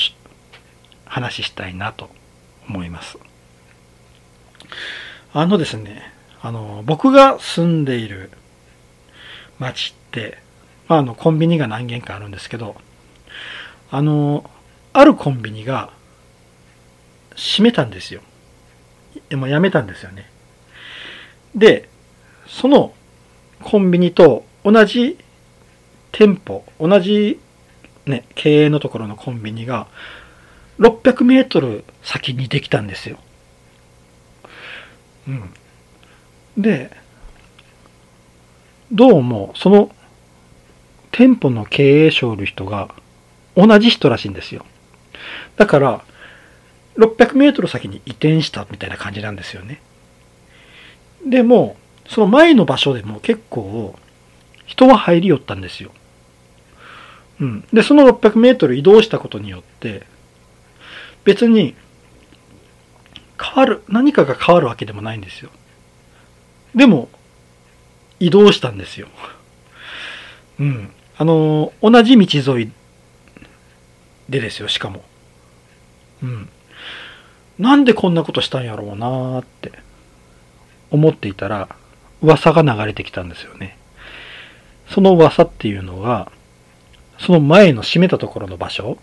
[1.04, 2.08] 話したいなと
[2.68, 3.18] 思います。
[5.34, 8.30] あのですねあの僕が住んでいる
[9.58, 10.38] 町って、
[10.88, 12.76] まあ、あのコンビニが何軒かあるんですけど
[13.90, 14.50] あの
[14.92, 15.92] あるコンビニが
[17.34, 18.20] 閉めたんですよ。
[19.32, 20.30] もうやめたんですよね。
[21.54, 21.88] で
[22.46, 22.94] その
[23.62, 25.18] コンビニと同じ
[26.12, 27.40] 店舗、同じ
[28.06, 29.86] ね、経営のところのコンビニが
[30.78, 33.18] 600メートル先にできたんですよ。
[35.28, 35.54] うん。
[36.56, 36.90] で、
[38.90, 39.90] どうもその
[41.12, 42.94] 店舗の経営者おる人が
[43.56, 44.64] 同じ人らしいんですよ。
[45.56, 46.04] だから、
[46.96, 49.80] 600メートル先に移転したみたいな感じなんですよね。
[51.26, 51.76] でも、
[52.06, 53.96] その前の場所でも結構
[54.66, 55.90] 人は入り寄ったんですよ。
[57.40, 57.64] うん。
[57.72, 60.06] で、その600メートル移動したことによって、
[61.24, 61.74] 別に
[63.40, 65.50] 変わる、何かが変わるわけでもないんですよ。
[66.74, 67.08] でも、
[68.20, 69.08] 移動したんですよ。
[70.60, 70.90] うん。
[71.18, 72.72] あの、同じ道沿い
[74.28, 75.04] でですよ、しかも。
[76.22, 76.48] うん。
[77.58, 79.72] なんでこんなことしたんやろうなーって
[80.90, 81.68] 思っていたら、
[82.22, 83.76] 噂が流れてきたんですよね。
[84.92, 86.30] その噂っていうのが、
[87.18, 88.98] その前の閉めたところの場所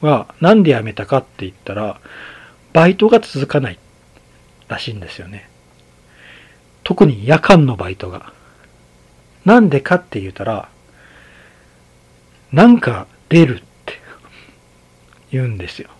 [0.00, 2.00] は、なんで辞めたかって言ったら、
[2.72, 3.78] バイトが続かない
[4.68, 5.48] らしいんですよね。
[6.82, 8.32] 特に夜間のバイトが。
[9.44, 10.68] なんでかって言ったら、
[12.52, 13.94] なんか出るって
[15.30, 15.90] 言うんですよ。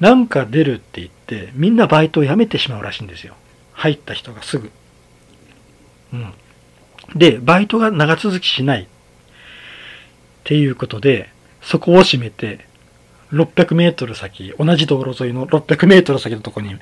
[0.00, 3.34] なんか出るって言って、みんなバイトを辞めてしまうらしいんですよ。
[3.72, 4.70] 入った人がすぐ。
[6.12, 6.34] うん。
[7.14, 8.86] で、バイトが長続きしないっ
[10.44, 11.30] ていうことで、
[11.60, 12.66] そこを閉めて、
[13.32, 16.76] 600メートル先、同じ道路沿いの600メートル先のとこに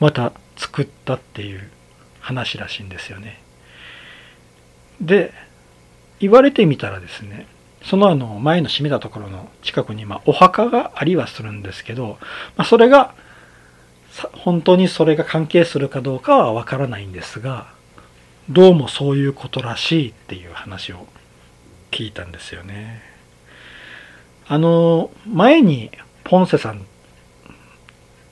[0.00, 1.70] また作ったっていう
[2.20, 3.40] 話らしいんですよね。
[5.00, 5.32] で、
[6.20, 7.46] 言われてみたらですね、
[7.82, 12.18] そのあの前の閉めたところの近くにまお墓がありはするんですけど、
[12.56, 13.14] まあ、それが
[14.32, 17.68] 本当にそれが関係するかどうかはわからないんですが、
[18.50, 21.06] どうもそういうことらしいっていう話を
[21.92, 23.00] 聞いたんですよね。
[24.48, 25.92] あの、前に
[26.24, 26.84] ポンセさん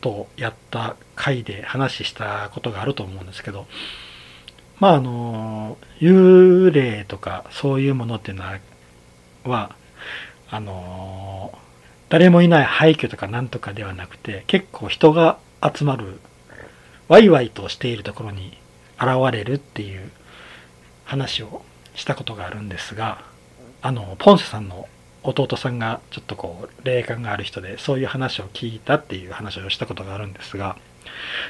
[0.01, 3.69] とやった回で話したことがあると思うんですけど、
[4.81, 8.45] まああの、幽霊とかそういうものっていうの
[9.45, 9.77] は、
[10.51, 11.57] あの、
[12.09, 16.19] 誰もいない廃墟とかなんとかではなくて、結構人が集まる、
[17.07, 18.59] ワイワイとしているところに
[19.01, 20.11] 現れるっていう
[21.05, 21.63] 話を
[21.95, 23.25] したことがあるんですが
[23.81, 24.89] あのポンセさんの
[25.23, 30.77] 弟さんがちょっとこう霊感がある人でそういう話を聞いたっていう話をしたことがあるんですが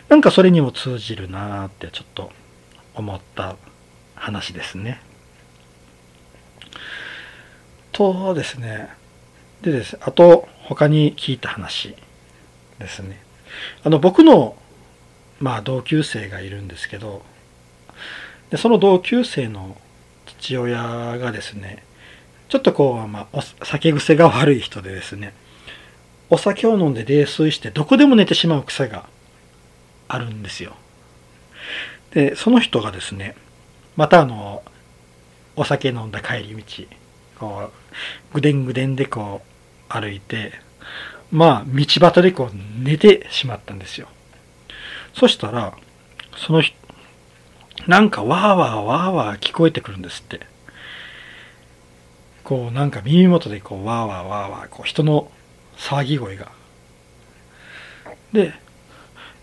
[0.09, 2.31] なんかそれにも通じるなーってちょっと
[2.95, 3.57] 思った
[4.15, 5.01] 話ですね。
[7.93, 8.91] とですね
[9.63, 11.97] でですあと他に聞いた話
[12.79, 13.21] ですね
[13.83, 14.57] あの僕の
[15.41, 17.23] まあ同級生がいるんですけど
[18.51, 19.77] でその同級生の
[20.27, 21.85] 父親がですね
[22.49, 25.35] ちょっとこう、まあ、酒癖が悪い人でですね
[26.31, 29.07] お酒を飲んで泥酔してどこでも寝てしまう癖が
[30.09, 30.75] あるんですよ。
[32.13, 33.35] でその人がですね
[33.97, 34.63] またあの
[35.57, 36.85] お酒飲んだ帰り道
[37.39, 37.71] こ
[38.33, 40.53] うぐでんぐでんでこう歩いて
[41.31, 44.09] まあ道端でこう寝てしまったんですよ。
[45.15, 45.75] そしたら
[46.37, 46.77] その人
[47.87, 50.41] なんかわーわーわーわー聞こえてくるんですって。
[52.45, 55.31] こうなんか耳元でこうわーわーわーわーこう人の
[55.77, 56.51] 騒ぎ声が。
[58.33, 58.53] で、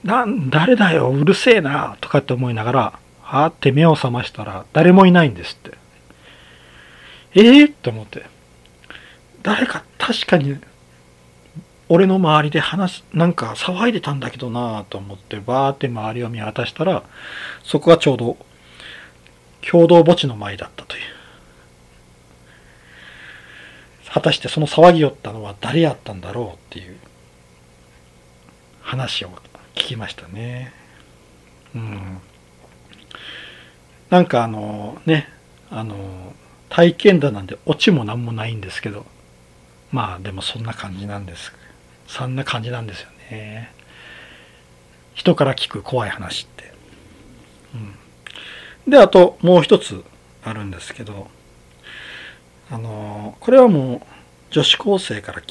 [0.04, 5.78] な、誰だよ、うるせえな、とかって思いながら、はーって目を覚ましたら誰もいないんですって。
[7.34, 8.26] ええー、って思って。
[9.42, 10.58] 誰か確かに
[11.88, 17.04] 俺の周りで話なんか騒いでたんだけどなぁと思ってバーって周りを見渡したら
[17.64, 18.38] そこがちょうど
[19.62, 21.02] 共同墓地の前だったという。
[24.16, 26.96] 果たしてその騒ぎよったのは誰やったんだろうっていう
[28.82, 29.30] 話を
[29.74, 30.72] 聞きましたね。
[31.76, 32.22] うん。
[34.10, 35.28] なんかあのね、
[35.70, 36.34] あの、
[36.70, 39.06] 体験談なんでオチも何もないんですけど、
[39.92, 41.52] まあでもそんな感じなんです。
[42.08, 43.72] そんな感じなんですよね。
[45.14, 46.74] 人から聞く怖い話って。
[48.86, 50.04] うん、で、あともう一つ
[50.44, 51.28] あるんですけど、
[52.70, 54.02] あの、これはもう
[54.52, 55.42] 女子高生から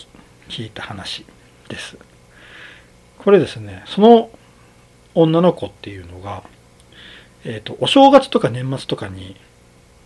[0.48, 1.24] 聞いた話
[1.68, 1.96] です。
[3.18, 4.30] これですね、その
[5.14, 6.42] 女の子っていうのが、
[7.44, 9.36] えっ、ー、と、お正月とか年末とかに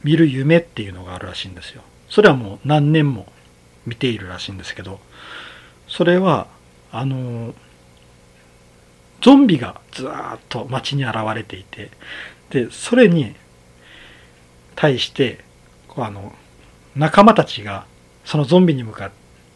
[0.05, 1.83] 見る夢っていうのがあるらしいんですよ。
[2.09, 3.27] それはもう何年も
[3.87, 5.01] 見ているらしいんですけど、
[5.89, 6.47] それは、
[6.93, 7.55] あの、
[9.21, 11.91] ゾンビがずーっと街に現れていて、
[12.51, 13.35] で、それに
[14.77, 15.45] 対して、
[15.89, 16.33] こうあの、
[16.95, 17.87] 仲間たちが
[18.25, 19.11] そのゾンビに向かっ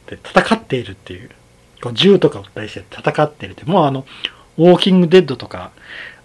[0.06, 1.30] て戦っているっていう、
[1.82, 4.06] こう銃とかをったりして戦っているって、もうあの、
[4.58, 5.72] ウォーキングデッドとか、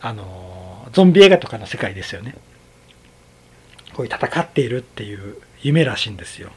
[0.01, 2.35] あの、ゾンビ映画とかの世界ですよね。
[3.93, 6.51] こういう戦っているっていう夢らしいんですよ。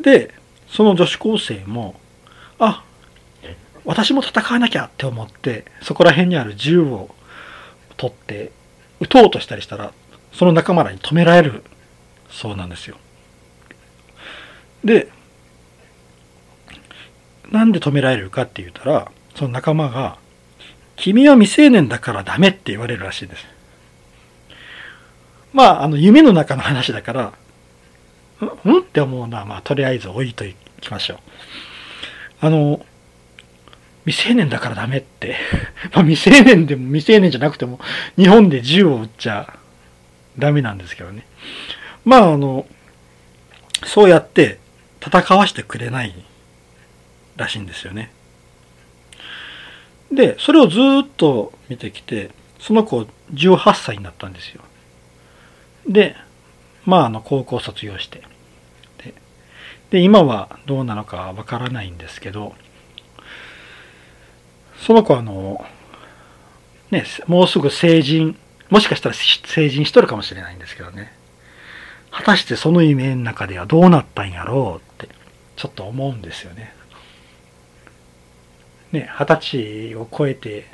[0.00, 0.34] で、
[0.68, 2.00] その女子高生も、
[2.58, 2.84] あ、
[3.84, 7.14] 私も戦わなきゃって思って、そこら辺にある銃を
[7.96, 8.52] 取って
[9.00, 9.92] 撃とうとしたりしたら、
[10.32, 11.64] その仲間らに止められる
[12.30, 12.96] そうなんですよ。
[14.84, 15.08] で、
[17.50, 20.18] なんで止められるかって言ったら、その仲間が、
[20.96, 23.46] 君は未成年だからダメって言われるらしいです。
[25.52, 27.32] まあ、あの、夢の中の話だから、
[28.64, 28.78] うん？
[28.80, 30.44] って思うのは、まあ、とりあえず置いと
[30.80, 31.18] きましょう。
[32.44, 32.84] あの、
[34.04, 35.36] 未成年だからダメって。
[35.94, 37.80] まあ、未成年でも未成年じゃなくても、
[38.18, 39.58] 日本で銃を撃っちゃ
[40.38, 41.26] ダメなんですけどね。
[42.04, 42.66] まあ、あの、
[43.86, 44.58] そうやって
[45.00, 46.14] 戦わしてくれない
[47.36, 48.10] らしいんですよね。
[50.12, 54.60] で、それをずっと見てきて、その子18歳になったんですよ。
[55.88, 56.14] で、
[56.84, 58.22] まあ、あの、高校卒業して。
[59.94, 62.56] で、今はどうなのかわからないんですけど、
[64.76, 65.64] その子はあの、
[66.90, 68.36] ね、もうすぐ成人、
[68.70, 71.12] もしかしたら成人しとるかもしれないんですけどね。
[72.10, 75.14] 果たしてその夢の中ではどうなったんやろうって、
[75.54, 76.74] ちょっと思うんですよね。
[78.90, 80.66] ね、二十歳を超えて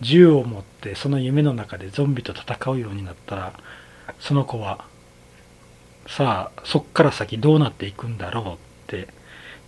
[0.00, 3.52] 銃を持ってその夢の中でゾンビと戦うようになったら、
[4.18, 4.89] その子は
[6.10, 8.56] さあそっから先どうなっていくんだろうっ
[8.88, 9.06] て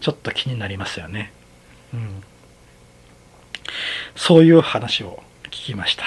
[0.00, 1.32] ちょっと気になりますよね。
[1.94, 2.22] うん、
[4.16, 6.04] そういう話を聞きました。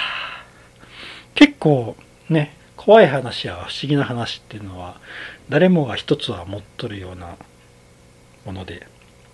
[1.34, 1.96] 結構
[2.28, 5.00] ね怖い話や不思議な話っていうのは
[5.48, 7.36] 誰もが一つは持っとるような
[8.44, 8.86] もので、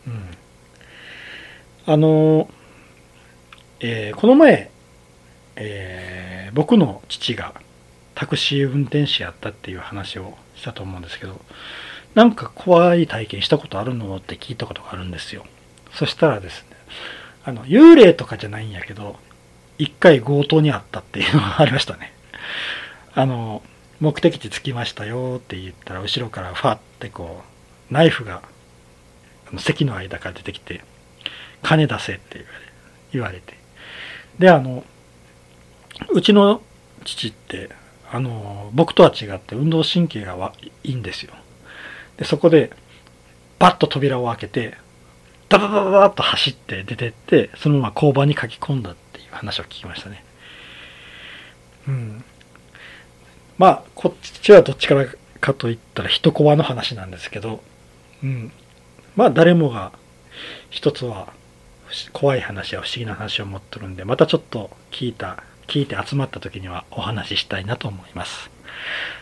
[0.06, 0.30] うん、
[1.84, 2.48] あの、
[3.80, 4.70] えー、この前、
[5.56, 7.54] えー、僕の父が
[8.14, 11.40] タクシー運転手やったっていう話をたと思うんですけど、
[12.14, 15.44] なんか怖い体験したことあるのって聞いたことがあるんですよ。
[15.92, 16.76] そしたらですね、
[17.44, 19.16] あの、幽霊とかじゃないんやけど、
[19.78, 22.12] 一回強盗にあったっていうのがありましたね。
[23.14, 23.62] あの、
[24.00, 27.42] 目的地着きましたよって言ったら、後ろからファってこ
[27.90, 28.42] う、ナイフが、
[29.58, 30.82] 席の間から出てきて、
[31.62, 32.44] 金出せって
[33.12, 33.56] 言われて。
[34.38, 34.84] で、あの、
[36.10, 36.62] うちの
[37.04, 37.70] 父って、
[38.12, 40.52] あの僕とは違って運動神経が
[40.84, 41.32] いいんですよ。
[42.18, 42.70] でそこで
[43.58, 44.74] パッと扉を開けて
[45.48, 50.22] ダダダダダッと走って出てってそのまま交番に書き込んだっていう話を聞きましたね。
[51.88, 52.24] うん。
[53.56, 55.06] まあこっちはどっちから
[55.40, 57.62] かといったら一コマの話なんですけど
[58.22, 58.52] うん。
[59.16, 59.92] まあ誰もが
[60.68, 61.32] 一つは
[62.12, 65.42] 怖い話や不思議な話を持っとるんでまたちょっと聞いた
[65.72, 68.50] 聞いて集まった時にはお話ししたいなと思います。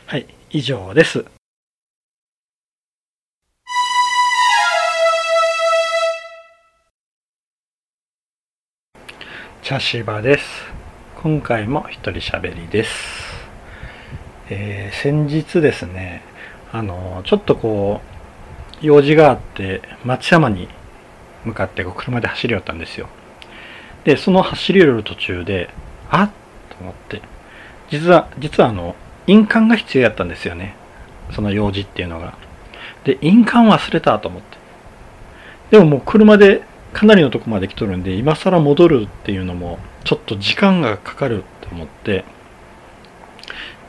[0.06, 1.24] はい、以上です。
[9.62, 10.44] 茶芝です。
[11.22, 12.90] 今回も一人喋りです。
[14.48, 16.24] えー、先日ですね、
[16.72, 18.01] あの、ちょっとこ
[18.82, 20.68] う、用事があって、松山に
[21.44, 23.09] 向かってこう車で走り寄ったんですよ。
[24.02, 25.70] で、その走り寄る途中で、
[26.10, 26.31] あっ
[26.81, 27.23] 思って。
[27.90, 28.94] 実は、実はあの、
[29.27, 30.74] 印鑑が必要やったんですよね。
[31.32, 32.35] その用事っていうのが。
[33.05, 34.59] で、印鑑忘れたと思って。
[35.70, 36.62] でももう車で
[36.93, 42.24] かなりのとこまで来とるんで、今更戻るっていうのも、ちょっと時間がかかると思って、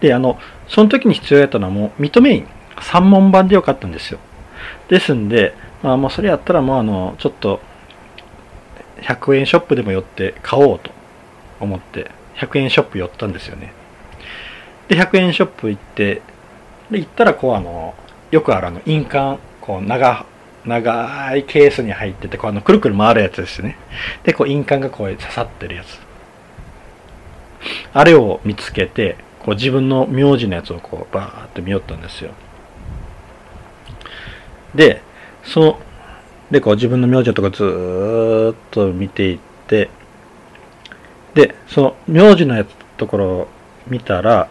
[0.02, 2.48] で、あの、その時に必要やったのはもう認め印、
[2.78, 4.20] 3問版でよかったんですよ。
[4.90, 5.54] ですんで、
[5.84, 7.62] まあもうそれやったらもうあの、ちょっと、
[9.02, 10.92] 100円ショップでも寄って買おうと
[11.60, 13.74] 思って、100円ショップ寄ったんですよね。
[14.88, 16.22] で、100円ショップ行って、
[16.90, 17.95] で、行ったらこうあの、
[18.32, 20.26] よくあるあの、印鑑、こう長、
[20.66, 23.78] 長いケースに入ってて、こうあの、くるくる回るやつですね。
[24.24, 25.99] で、こう印鑑がこう刺さってるやつ。
[27.94, 32.32] あれを見つけて、こう自分の名字のやつをこうバーって見よったんですよ。
[34.76, 35.02] で、
[35.44, 35.80] その、
[36.52, 39.90] で、こう自分の名字のとこずーっと見ていって、
[41.34, 43.48] で、その名字のやつところを
[43.88, 44.49] 見たら、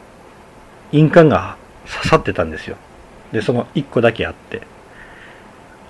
[0.92, 2.76] 印鑑が刺さってたんですよ。
[3.32, 4.62] で、その1個だけあって、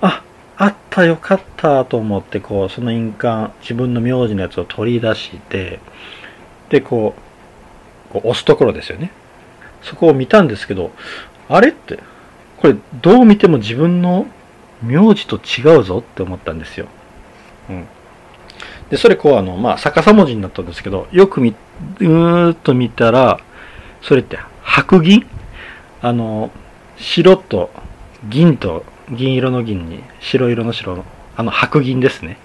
[0.00, 0.22] あ、
[0.56, 5.80] あったよかったと思って、こう、その印鑑、自分の名字のやつを取り出して、
[6.68, 7.14] で、こ
[8.10, 9.12] う、こう押すところですよね。
[9.82, 10.90] そこを見たんですけど、
[11.48, 12.00] あれって、
[12.58, 14.26] これどう見ても自分の
[14.82, 16.86] 名字と違うぞって思ったんですよ。
[17.70, 17.86] うん。
[18.90, 21.54] で、それこうあの、まあ、逆さ文字になったんですけど、よくみ、
[22.00, 23.40] うーっと見たら、
[24.02, 25.26] それって白銀？
[26.02, 26.50] あの、
[26.96, 27.70] 白と
[28.28, 31.04] 銀と銀色の銀に白色の白の、
[31.36, 32.36] あの白銀ですね。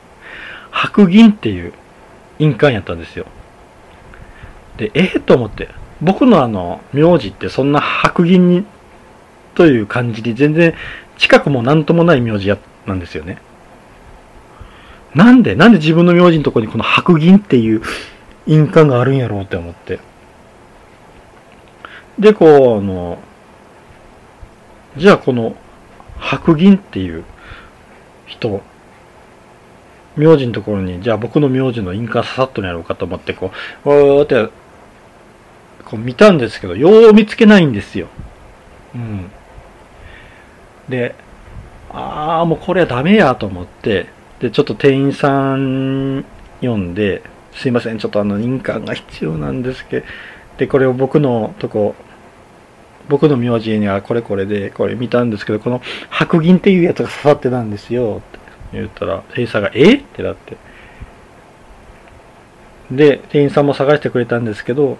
[0.71, 1.73] 白銀っていう
[2.37, 3.25] 印鑑やったんですよ。
[4.77, 5.69] で、ええー、と思って、
[6.01, 8.65] 僕のあの、名字ってそんな白銀に、
[9.55, 10.73] という感じで全然
[11.17, 13.37] 近くも何ともない名字や、なんですよね。
[15.15, 17.81] なんで、なんで自分の名字のとこにこの白銀っていう
[18.45, 19.99] 印鑑があるんやろうって思って。
[22.19, 23.17] で、こう、あの、
[24.97, 25.55] じゃあこの
[26.17, 27.23] 白銀っていう
[28.25, 28.61] 人、
[30.17, 33.51] 名字のところに、じゃあ僕の名字の印鑑ささっとやろうかと思って、こ
[33.85, 34.51] う、わーって
[35.85, 38.07] こう見たんですけど、よう見つけないんですよ。
[38.95, 39.31] うん。
[40.89, 41.15] で、
[41.91, 44.07] ああ、もうこれはダメやと思って、
[44.39, 46.25] で、ちょっと店員さん
[46.61, 50.05] 呼んで、すいません、ちょっとあの、印鑑が必要なんですけど、
[50.57, 51.95] で、これを僕のとこ、
[53.07, 58.39] 僕の名字にはこれこれで、これ見たんですけど、この白銀っていうやつが刺さってたんですよ、って
[58.73, 59.95] 言ったら、店員さんが、え？
[59.95, 60.57] ってなって。
[62.91, 64.97] で、店員さんも探してくれたんですけど、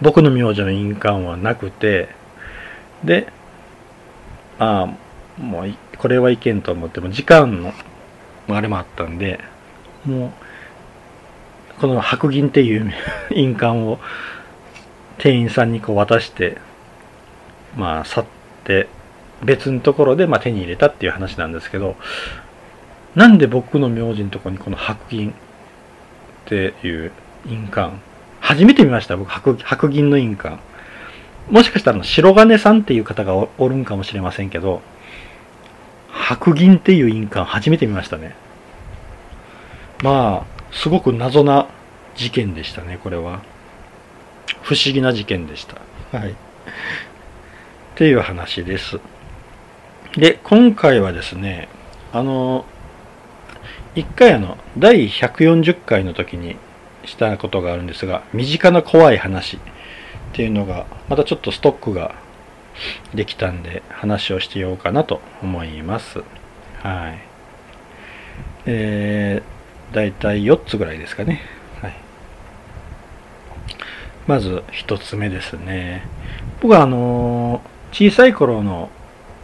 [0.00, 2.08] 僕の名字の印鑑はなくて、
[3.04, 3.28] で、
[4.58, 7.72] ああ、もうこれはいけんと思っても、時間の
[8.56, 9.40] あれもあったんで、
[10.04, 12.92] もう、この白銀っていう
[13.30, 13.98] 印鑑を
[15.18, 16.58] 店員さんにこう渡して、
[17.76, 18.24] まあ、去っ
[18.64, 18.88] て、
[19.44, 21.96] 別のところでま手に入れたっていう話なんですけど、
[23.14, 25.34] なんで僕の名字のとこにこの白銀っ
[26.46, 27.12] ていう
[27.46, 27.94] 印鑑
[28.40, 30.58] 初めて見ました、僕、白銀の印鑑。
[31.50, 34.82] もしかしたら白金さんっていう方がおるんかもしれませんけど、
[36.28, 38.34] 白銀っていう印鑑初めて見ましたね。
[40.02, 41.68] まあ、すごく謎な
[42.16, 43.40] 事件でしたね、これは。
[44.60, 45.80] 不思議な事件でした。
[46.18, 46.32] はい。
[46.32, 46.34] っ
[47.94, 49.00] ていう話です。
[50.18, 51.70] で、今回はですね、
[52.12, 52.66] あの、
[53.94, 56.56] 一回あの、第140回の時に、
[57.06, 59.60] したことがあるんですが、身近な怖い話っ
[60.34, 62.14] ていうのが、またちょっとストックが
[63.14, 66.22] できたんで、話をしてようかなと思います。
[66.82, 67.18] はい。
[68.66, 71.42] えー、だいたい4つぐらいですかね。
[71.80, 71.94] はい。
[74.26, 76.06] まず1つ目ですね。
[76.60, 78.90] 僕はあのー、小さい頃の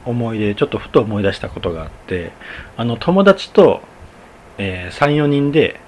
[0.05, 2.33] 思い出、ちょっとふと思い出したことがあって、
[2.77, 3.81] あの、友達と、
[4.59, 5.81] えー、3、4人で、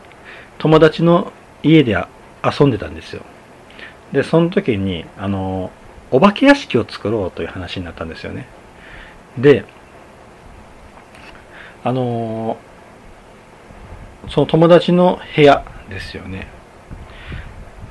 [0.59, 1.33] 友達の
[1.63, 1.97] 家で
[2.43, 3.23] 遊んでたんですよ。
[4.13, 5.71] で、その時に、あの、
[6.11, 8.47] お化け屋敷を作ろうという話になったんですよね。
[9.39, 9.65] で、
[11.85, 12.57] あの、
[14.29, 16.49] その友達の部屋ですよね。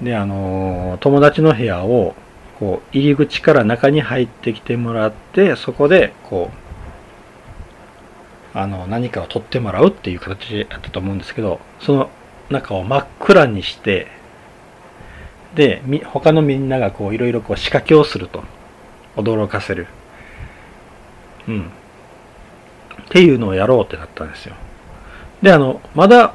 [0.02, 2.16] で、あの、友達の部屋を、
[2.60, 6.52] こう、入り口から中に入ってきてもらって、そこで、こ
[8.54, 12.10] う、あの、何かを取ってもらうっていう形だったと思うんですけど、その
[12.50, 14.08] 中を真っ暗にして、
[15.56, 18.44] で、他のみんながこういろいろこう仕掛けをすると。
[19.16, 19.88] 驚かせる。
[21.48, 21.62] うん。
[21.62, 21.66] っ
[23.10, 24.56] ていうのをやろうってなったんですよ。
[25.42, 26.34] で、あの、まだ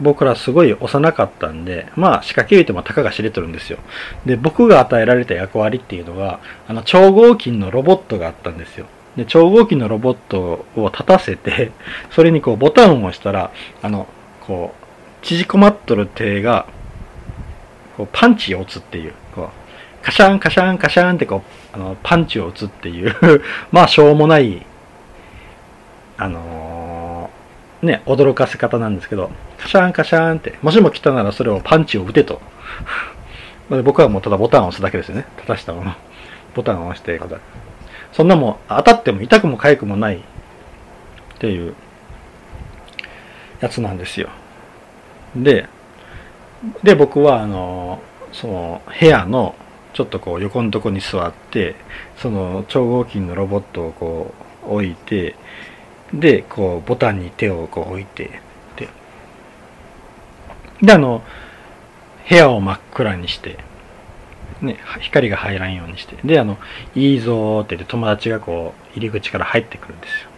[0.00, 3.78] 僕らすごい幼かったんで、まあ仕掛け言うてもたかが知れとるんですよ。
[4.26, 8.86] で、僕が与えられた役割っていうのが、あの、超合金のロボットがあったんですよ。
[9.16, 11.72] で、超合金のロボットを立たせて、
[12.10, 13.50] それにこうボタンを押したら、
[13.82, 14.06] あの、
[14.40, 16.66] こう、縮こまっとる手が、
[18.00, 19.50] こうパンチを打つっていう、こ
[20.02, 23.14] う、カシャンカシャンカシャンってこう、あの、パンチを打つっていう
[23.70, 24.64] まあ、しょうもない、
[26.16, 32.40] あのーね、驚かせ方なんですけど、カシャンカシャンって、もしも来たならそれをパンチを打てと。
[33.84, 35.26] 僕はもうただボタンを押すだけですよね。
[35.46, 35.96] 正したまま。
[36.56, 37.20] ボタンを押して、
[38.12, 40.20] そんなもん当たっても痛くも痒くもないっ
[41.38, 41.74] ていう
[43.60, 44.30] やつなんですよ。
[45.36, 45.68] で、
[46.82, 48.00] で、僕は、あの、
[48.32, 49.54] その部屋の
[49.92, 51.74] ちょっとこう横のとこに座って、
[52.16, 54.34] その超合金のロボットをこ
[54.64, 55.34] う置いて、
[56.12, 58.40] で、こうボタンに手をこう置いて、
[58.76, 58.88] で、
[60.82, 61.22] で、あの、
[62.28, 63.58] 部屋を真っ暗にして、
[64.60, 66.58] ね、光が入らんようにして、で、あの、
[66.94, 70.30] いいぞーって言って友達がこう入り口から入ってくるんですよ。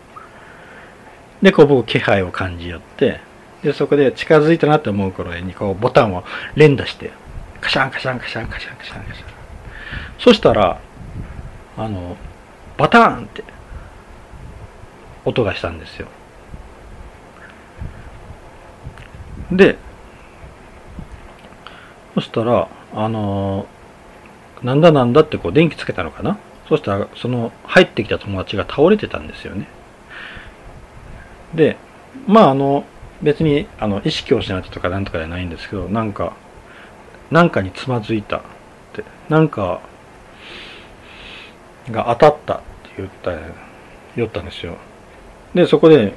[1.43, 3.21] で、こう僕気配を感じ寄って、
[3.63, 6.25] で、そこで近づいたなって思う頃にこうボタンを
[6.55, 7.13] 連打して、
[7.61, 9.29] カシャンカシャンカシャンカシャンカシャンカシャン。
[10.19, 10.81] そしたら、
[11.77, 12.17] あの、
[12.77, 13.45] バターンって
[15.25, 16.09] 音がしたんですよ。
[19.53, 19.77] で、
[22.15, 23.67] そしたら、あの
[24.63, 26.39] なんだなんだってこう電気つけたのかな？
[26.69, 29.67] そしたら、その入ってきた友達が倒れてたんですよね。
[31.55, 31.77] で、
[32.27, 32.85] まああの、
[33.23, 36.35] 別にあの意識を失ったとかなんとかじゃないんですけど、なんか、
[37.31, 38.41] なんかにつまずいたっ
[38.93, 39.81] て、なんか
[41.91, 42.63] が当たったって
[42.97, 43.33] 言った、
[44.17, 44.77] 言ったんですよ。
[45.55, 46.15] で、そこで、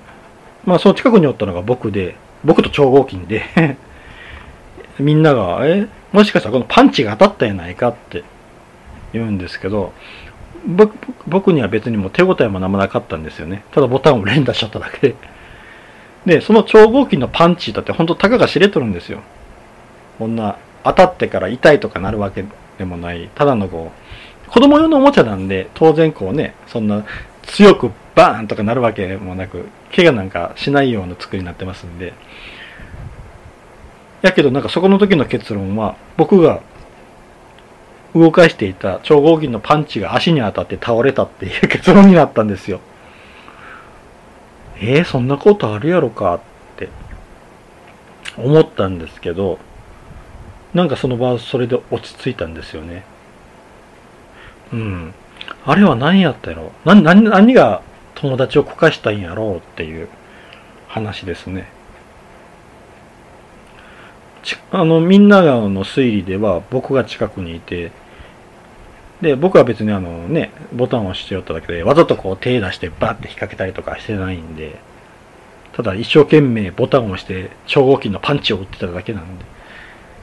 [0.65, 3.43] まあその近くにおったのが僕で、僕と超合金で
[4.99, 8.23] みんなが、え、もしかしたらこのパンチが当たったんやないかって
[9.13, 9.93] 言うんですけど、
[11.27, 13.63] 僕には別にもう手応えも何もなかったんですよね。
[13.71, 15.15] ただボタンを連打しちゃっただけで。
[16.25, 19.21] で、その超合金のパンチだって本当たかが知れとるんですよ。
[20.17, 22.45] こんな当たってから痛いとかなるわけ
[22.77, 23.91] でもない、ただのこ
[24.47, 27.05] う、子供用のおもちゃなんで、当然こうね、そんな
[27.43, 32.13] 強くバーンとかなるわけもなく、怪我なんかしないような作りになってますんで。
[34.21, 36.61] やけどなんかそこの時の結論は、僕が
[38.15, 42.79] 動かしていた超合金のパンチが足に当たって倒れたっていう結論になったんですよ。
[44.77, 46.39] えー、そんなことあるやろかっ
[46.77, 46.89] て
[48.37, 49.59] 思ったんですけど、
[50.73, 53.05] なんかその場それで落ち着いたんですよね。
[54.73, 55.13] うん。
[55.65, 56.71] あれは何やったやろ？
[56.83, 57.81] 何、何、何が
[58.15, 60.09] 友達をこかしたんやろうっていう
[60.87, 61.69] 話ですね。
[64.43, 67.91] ちあの、みんなの推理では僕が近くにいて、
[69.21, 74.79] で、僕は別にあのね、ボタンを押してよっただけで、わざとこう手出してバッて引っ掛けたりとかしてないんで、
[75.73, 79.45] ただ一生懸命ボタンを押して超合金のパンチを打ってただけなんで、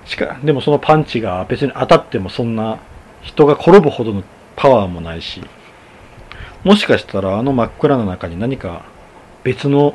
[0.05, 2.78] しか、でもそのパンチが別に当たってもそんな
[3.23, 4.23] 人が転ぶほどの
[4.56, 5.43] パワーもないし、
[6.64, 8.85] もしかしたらあの真っ暗な中に何か
[9.43, 9.94] 別の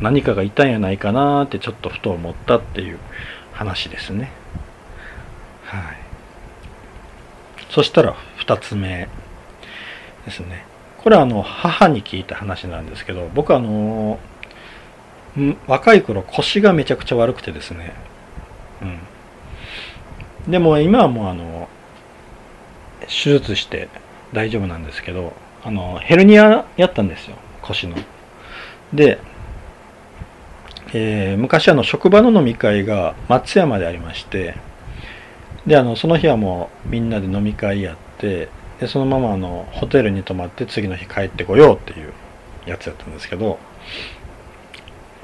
[0.00, 2.98] 何かがいたんやないかなーってちょっとふと思ったっていう
[3.52, 4.30] 話ですね。
[5.64, 6.05] はい。
[7.76, 9.06] そしたら二つ目
[10.24, 10.64] ですね。
[10.96, 14.18] これはあの母に聞いた話なんですけど、僕あの
[15.66, 17.92] 若い頃腰がめちゃくちゃ悪くてですね。
[18.80, 20.50] うん。
[20.50, 21.68] でも今はもうあの
[23.00, 23.90] 手術して
[24.32, 27.98] 大丈夫なんですけど、あのヘルニアやったんですよ、腰の。
[28.94, 29.18] で、
[30.94, 34.54] えー昔あの職場の飲み会が松山でありまして、
[35.66, 38.48] で、あの、その日はもうみんなで飲み会やって、
[38.80, 42.12] で、そのままあの、ホテルに泊まって次の日帰ってこようっていう
[42.66, 43.58] やつやったんですけど、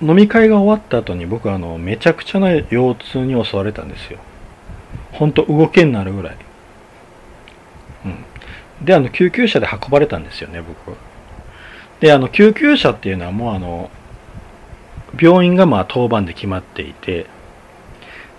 [0.00, 4.18] 飲み会が終わった後に僕あの、めちゃくちゃな腰痛に襲われたんですよ。
[5.12, 6.36] ほんと動けんなるぐらい。
[8.06, 8.84] うん。
[8.84, 10.96] で、あの、救急車で運ばれたんですよね、僕。
[12.00, 13.90] で、あの、救急車っていうのはもうあの、
[15.20, 17.26] 病院がまあ当番で決まっていて、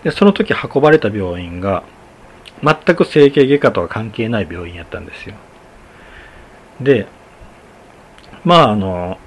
[0.03, 1.84] で、その時運ばれた病院が、
[2.64, 5.35] 全く整形外科とは関係ない病院やったんですよ。
[6.80, 7.07] で、
[8.44, 9.18] まああの、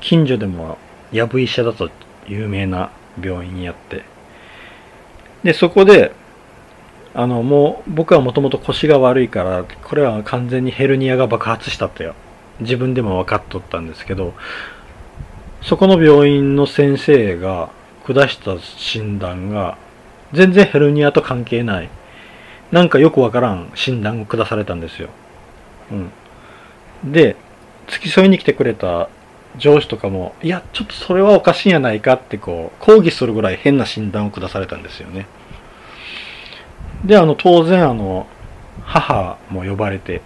[0.00, 0.78] 近所でも、
[1.12, 1.90] やぶ医者だと
[2.26, 2.90] 有名な
[3.22, 4.02] 病院やって、
[5.42, 6.12] で、そこで、
[7.14, 12.14] あの、もう、僕はもともと腰が悪いから、これは完全にヘルニアが爆発したとよ。
[12.60, 14.34] 自分でも分かっとったんですけど、
[15.62, 17.70] そこの病院の先生が
[18.06, 19.78] 下した診断が、
[20.32, 21.88] 全然ヘルニアと関係ない。
[22.72, 25.08] なんかよくわからん診断を下されたんですよ。
[27.04, 27.12] うん。
[27.12, 27.36] で、
[27.88, 29.08] 付き添いに来てくれた
[29.56, 35.26] 上司とかも、いや、ちょっとそれはおかしいんやないかってこう、抗議するぐらい変な診断を下されたんですよね。
[37.04, 38.26] で、あの、当然あの、
[38.86, 40.22] 母も呼ばれて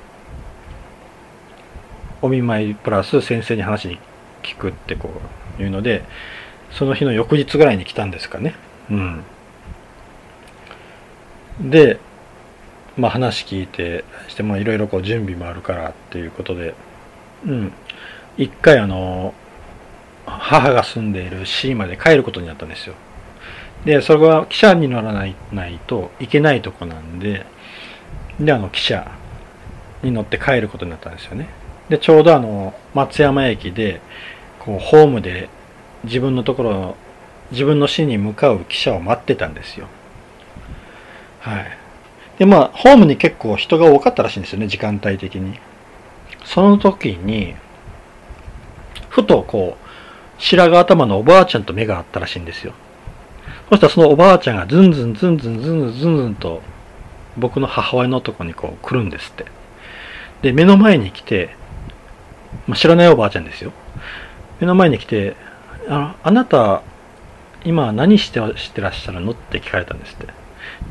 [2.23, 3.99] お見舞いプラス先生に話に
[4.43, 5.11] 聞くってこ
[5.59, 6.05] ういうので
[6.71, 8.55] その日の翌日ぐらいに来たんですかね
[8.91, 9.25] うん
[11.61, 11.99] で
[12.97, 16.75] まあ話聞いてしてもいろいろこう準備もあるからっていうことで
[17.47, 17.73] うん。
[18.37, 19.35] 一回あの
[20.27, 22.95] 母が住んでいる市まで帰ることになったんですよ。
[23.85, 27.47] でそれは汽車に乗らないないといけないとこなんで
[28.39, 29.11] であの汽車
[30.03, 31.49] に乗って帰ることになったんですよね。
[31.89, 34.01] でちょうどあの松山駅で
[34.59, 35.49] こうホームで
[36.05, 36.97] 自分のところ
[37.51, 39.87] 自分の市に向かう汽車を待ってたんですよ。
[41.41, 41.80] はい。
[42.41, 45.59] でまあホームに結構人が多かったらしいんですよね時間帯的に。
[46.43, 47.55] その時に
[49.11, 49.87] ふとこう
[50.39, 52.73] 白髪頭のおばあちゃんと目が合ったらしいんですよ。
[53.69, 56.63] そしたらそのおばあちゃんがズンズンズンズンズンズンズンズンと
[57.37, 59.45] 僕の母親のとこにこう来るんですって。
[60.41, 61.51] で目の前に来て、
[62.67, 63.73] まあ、知らないおばあちゃんですよ。
[64.61, 65.37] 目の前に来て
[65.91, 66.83] ああなた
[67.67, 69.33] 今何してしてらっしゃるの？
[69.33, 70.40] って聞かれたんですって。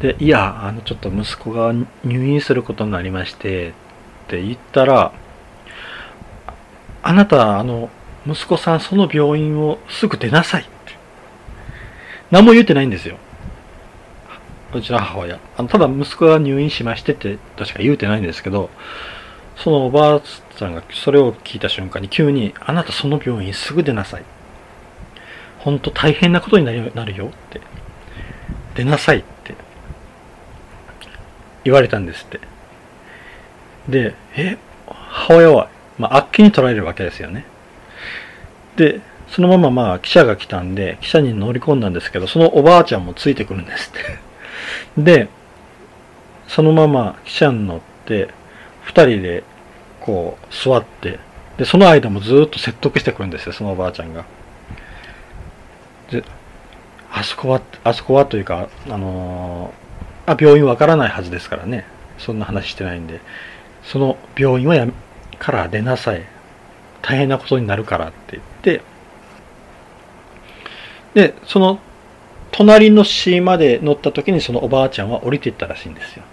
[0.02, 1.74] でいやあのちょっと息子が
[2.04, 3.74] 入院することになりましてっ
[4.28, 5.12] て言ったら
[7.02, 7.90] あなたあの
[8.26, 10.80] 息子さんその病院をすぐ出なさいって。
[12.32, 13.18] 何も言ってないんですよ。
[14.74, 15.40] うちの母親。
[15.58, 18.70] あのただ息子が入院しましてってとしか言うてないんですけど
[19.56, 24.24] そのおばあちゃんがそれを聞いた瞬間に急に「あなたその病院すぐ出なさい」
[25.60, 26.72] 「本当大変なことにな
[27.06, 27.62] るよ」って
[28.76, 29.56] 「出なさい」って。
[31.64, 32.40] 言われたんですって。
[33.88, 34.57] でえ
[34.88, 37.45] 母親は、まあ、あっけに取られるわけですよね。
[38.76, 44.19] でそのまままあ記者が来たんで記者に乗り込んだんですけどそのおばあちゃんもついてくるんですって。
[45.02, 45.27] で
[46.48, 48.30] そのまま記者に乗って
[48.88, 49.44] 2人で
[50.02, 51.19] こう座って
[51.57, 54.26] でその間もずっと説得してくるんですよそのおばあちゃんが。
[56.10, 56.23] で
[57.11, 59.89] あそこはあそこはというかあのー、
[60.30, 61.86] あ病院わからないはずですからね。
[62.20, 63.20] そんな話してないんで。
[63.84, 64.88] その病院はや
[65.40, 66.24] から出なさい。
[67.02, 68.82] 大変なことになるからって言って。
[71.16, 71.80] でその
[72.52, 76.24] 隣の市まで乗った時にそのおばあちゃんは降りていったらしいんですよ。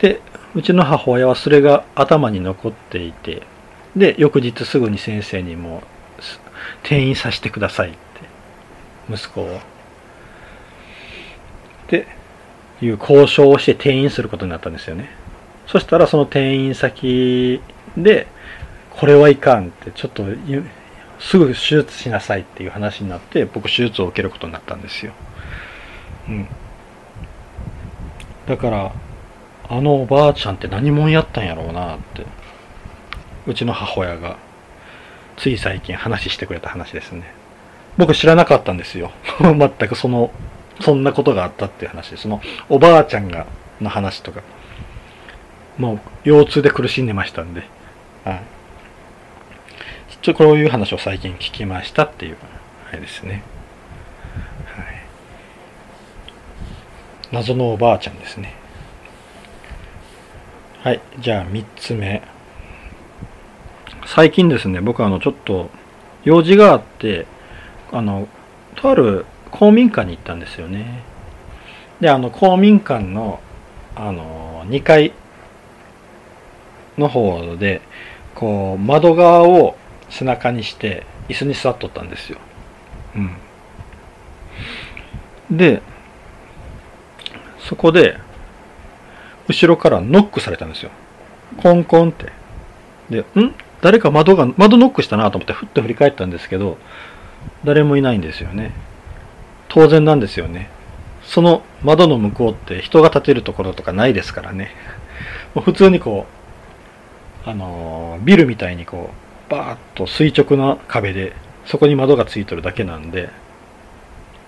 [0.00, 0.20] で
[0.54, 3.42] うちの母親はそれが頭に残っていて。
[3.94, 5.82] で翌日すぐに先生にも
[6.82, 7.98] 転院させてくださいって
[9.10, 9.46] 息子を。
[9.46, 9.48] っ
[11.88, 12.15] て
[12.82, 15.08] いう交渉をして転院することになったんですよね
[15.66, 17.60] そしたらその転院先
[17.96, 18.26] で
[18.90, 20.24] これはいかんってちょっと
[21.18, 25.12] すぐ手術しなさいっていう話になって僕手術を受けることになったんですよ。
[26.28, 26.48] うん。
[28.46, 28.92] だから
[29.68, 32.24] あのおばあちゃんって何者やったんやろうなって
[33.46, 34.38] うちの母親が
[35.36, 37.24] つい最近話してくれた話ですね。
[37.98, 39.10] 僕知らなかったんですよ。
[39.40, 40.30] 全くその
[40.80, 43.46] そんなことがあったっていう話そのおばあちゃんが
[43.80, 44.42] の話とか
[45.78, 45.94] も
[46.24, 47.62] う腰痛で苦しんでましたんで。
[48.24, 48.56] はい
[50.26, 52.36] ちょこういう話を最近聞きましたっていう
[52.88, 53.44] あれですね。
[54.66, 54.86] はい。
[57.30, 58.54] 謎のおばあちゃんですね。
[60.82, 61.00] はい。
[61.20, 62.22] じゃあ3つ目。
[64.04, 65.70] 最近ですね、僕あのちょっと
[66.24, 67.28] 用事があって、
[67.92, 68.26] あの、
[68.74, 71.02] とある公民館に行ったんですよね。
[72.00, 73.40] で、あの公民館の
[73.94, 75.12] あの2階
[76.98, 77.80] の方で、
[78.34, 79.76] こう窓側を
[80.10, 82.38] 背中にして椅子に座っとったんですよ。
[83.16, 83.18] う
[85.52, 85.56] ん。
[85.56, 85.82] で、
[87.60, 88.18] そこで、
[89.48, 90.90] 後ろからノックされたんですよ。
[91.62, 92.32] コンコンって。
[93.10, 93.54] で、ん？
[93.80, 96.78] 誰か窓が、窓ノックしたなと思ってふっと振り返ったんですけど、
[97.64, 98.72] 誰もいないんですよね。
[99.76, 100.70] 当然なんですよね。
[101.22, 104.70] その窓の向こうって人が立てるところとかないですからね。
[105.54, 106.24] もう普通にこ
[107.44, 109.10] う、あのー、ビルみたいにこ
[109.48, 111.34] う、バーッと垂直な壁で、
[111.66, 113.28] そこに窓がついてるだけなんで、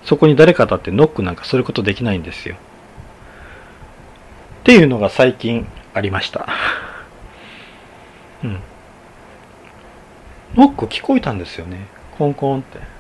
[0.03, 2.55] そこに誰か立ってノックなんかすることできないんですよ。
[2.55, 6.49] っていうのが最近ありました。
[8.43, 8.61] うん。
[10.55, 11.87] ノック聞こえたんですよね。
[12.17, 12.98] コンコンって。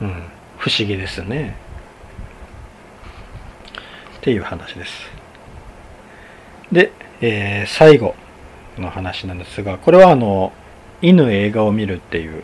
[0.00, 0.22] うん。
[0.58, 1.56] 不思議ですね。
[4.18, 5.10] っていう話です。
[6.72, 8.14] で、えー、最後。
[8.80, 10.52] の話なんですが、これはあの、
[11.02, 12.42] 犬映画を見るっていう、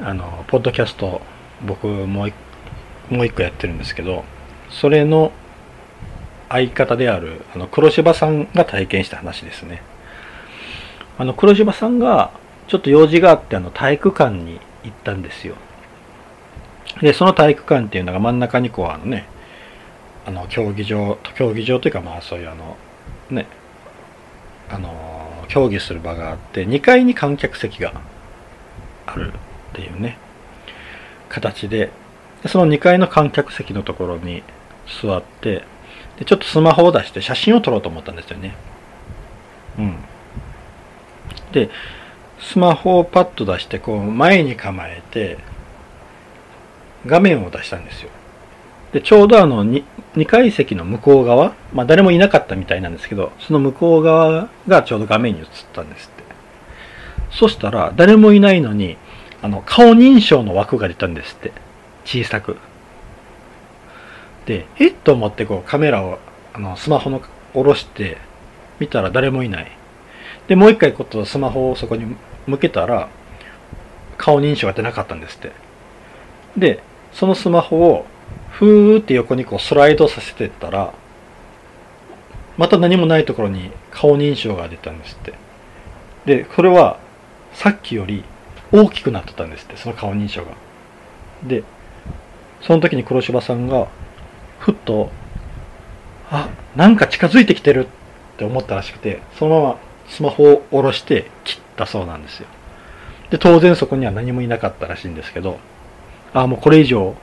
[0.00, 1.20] あの、ポッドキャスト、
[1.66, 2.32] 僕もう
[3.14, 4.24] もう一個やってるんですけど、
[4.70, 5.32] それの、
[6.48, 9.82] 相方であるあの黒柴さんが体験した話ですね。
[11.18, 12.30] あの黒柴さんが
[12.68, 15.56] ちょっと用事があってあの体育館に行ったんですよ。
[17.00, 19.26] で、その体育館っていうのが真ん中にこうあのね、
[20.26, 22.76] あの競技場、競技場というかまあそういうあの、
[23.30, 23.46] ね、
[24.70, 28.00] あの、競技する場があって、2階に観客席が
[29.06, 30.18] あるっていうね、
[31.28, 31.90] 形で、
[32.46, 34.42] その2階の観客席のところに
[35.02, 35.64] 座って、
[36.18, 38.54] でちょっとスマホを出して写真を撮ろうと思ったんですよね。
[39.78, 39.96] うん。
[41.52, 41.70] で、
[42.40, 45.38] スマホをパッと出して、こう前に構えて、
[47.06, 48.10] 画面を出したんですよ。
[48.92, 49.84] で、ちょうどあの 2,
[50.16, 56.24] 2階席の向こう側、まあ誰もいなかったみたいなんですけど、その向こう側がちょうど画面に映ったんですって。
[57.30, 58.96] そしたら、誰もいないのに、
[59.42, 61.52] あの、顔認証の枠が出たんですって。
[62.04, 62.56] 小さく。
[64.46, 64.88] で、え？
[64.88, 66.18] っと思ってこうカメラを、
[66.54, 67.20] あの、スマホの
[67.52, 68.16] 下ろして、
[68.80, 69.70] 見たら誰もいない。
[70.46, 72.16] で、もう一回ことスマホをそこに
[72.46, 73.10] 向けたら、
[74.16, 75.52] 顔認証が出なかったんですって。
[76.56, 76.82] で、
[77.18, 78.06] そのスマホを
[78.50, 80.94] ふーって横にこうスライドさせてったら、
[82.56, 85.34] また何もないところに顔認証が出たんですって。
[86.26, 87.00] で、これは
[87.54, 88.22] さっきより
[88.70, 90.52] 大きくなってたんですって、その顔認証が。
[91.42, 91.64] で、
[92.60, 93.88] その時に黒柴さんが、
[94.60, 95.10] ふっと、
[96.30, 99.76] あ、なんか近づいてきてるって思ったらしくて、そのまま
[100.08, 102.46] スマホを下ろして切ったそうなんですよ。
[103.30, 105.58] で、当然そこには何もいなかったらしいんですけど、
[106.34, 107.14] あ、もうこれ以上、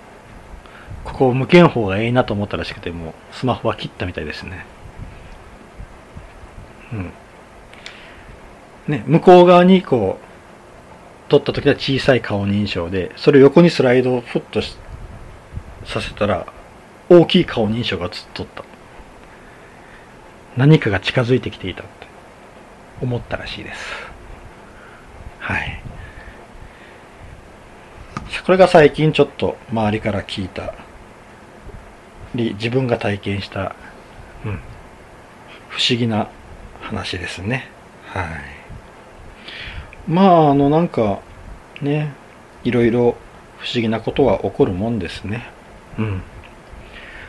[1.03, 4.65] ここを向けん方がええなと思ったらしくて、もうスマホは切ったみたいですね。
[6.93, 7.11] うん。
[8.87, 16.45] ね、向こう側にこう、撮った時は小さい顔認証で、それを横にスライドをフッとさせたら、
[17.09, 18.63] 大きい顔認証が映っとった。
[20.57, 22.07] 何かが近づいてきていたって
[23.01, 24.15] 思ったらしいです。
[25.39, 25.81] はい。
[28.43, 30.73] これが最近ちょっと周りから聞いた
[32.35, 33.75] り、自分が体験した、
[34.45, 34.59] うん、
[35.69, 36.29] 不思議な
[36.81, 37.67] 話ですね。
[38.07, 38.25] はい。
[40.07, 41.21] まあ、あの、なんか、
[41.81, 42.13] ね、
[42.63, 43.15] いろいろ
[43.57, 45.47] 不思議なことは起こるもんですね。
[45.97, 46.21] うん。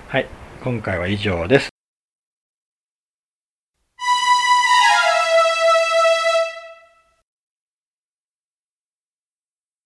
[0.09, 0.27] はい。
[0.63, 1.71] 今回は以上です。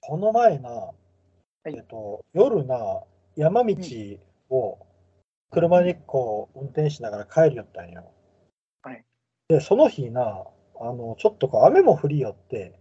[0.01, 0.91] この前な、
[1.65, 3.03] えっと、夜な、
[3.37, 3.77] 山道
[4.51, 4.79] を
[5.51, 8.11] 車にこう運転しながら帰りよったんよ。
[8.83, 9.05] はい。
[9.49, 10.45] で、その日な、
[10.81, 12.79] あの、ちょっとこう雨も降りよって、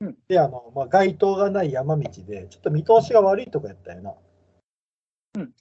[0.00, 4.14] うんで、あの、まあ、街灯がない山道で、ちょっと見通しが悪いとこやったんやな。
[5.34, 5.52] うん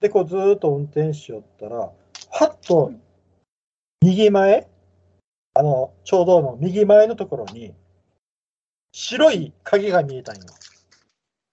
[0.00, 1.92] で、こうずーっと運転しよったら、は
[2.46, 2.92] っと
[4.00, 4.68] 右前、
[5.54, 7.72] あの、ちょうどの右前のところに、
[8.92, 10.42] 白い影が見えたんよ。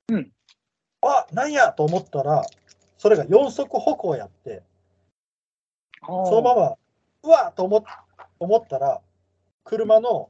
[0.09, 0.31] うん。
[1.01, 2.43] あ、なんやと思ったら、
[2.97, 4.63] それが四足歩行やって、
[6.05, 6.75] そのまま、
[7.23, 7.83] うわっと思っ
[8.39, 9.01] 思ったら、
[9.63, 10.29] 車の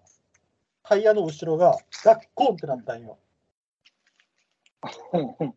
[0.83, 3.17] タイヤの後ろがガッコンってなったんよ。
[5.13, 5.53] うんうん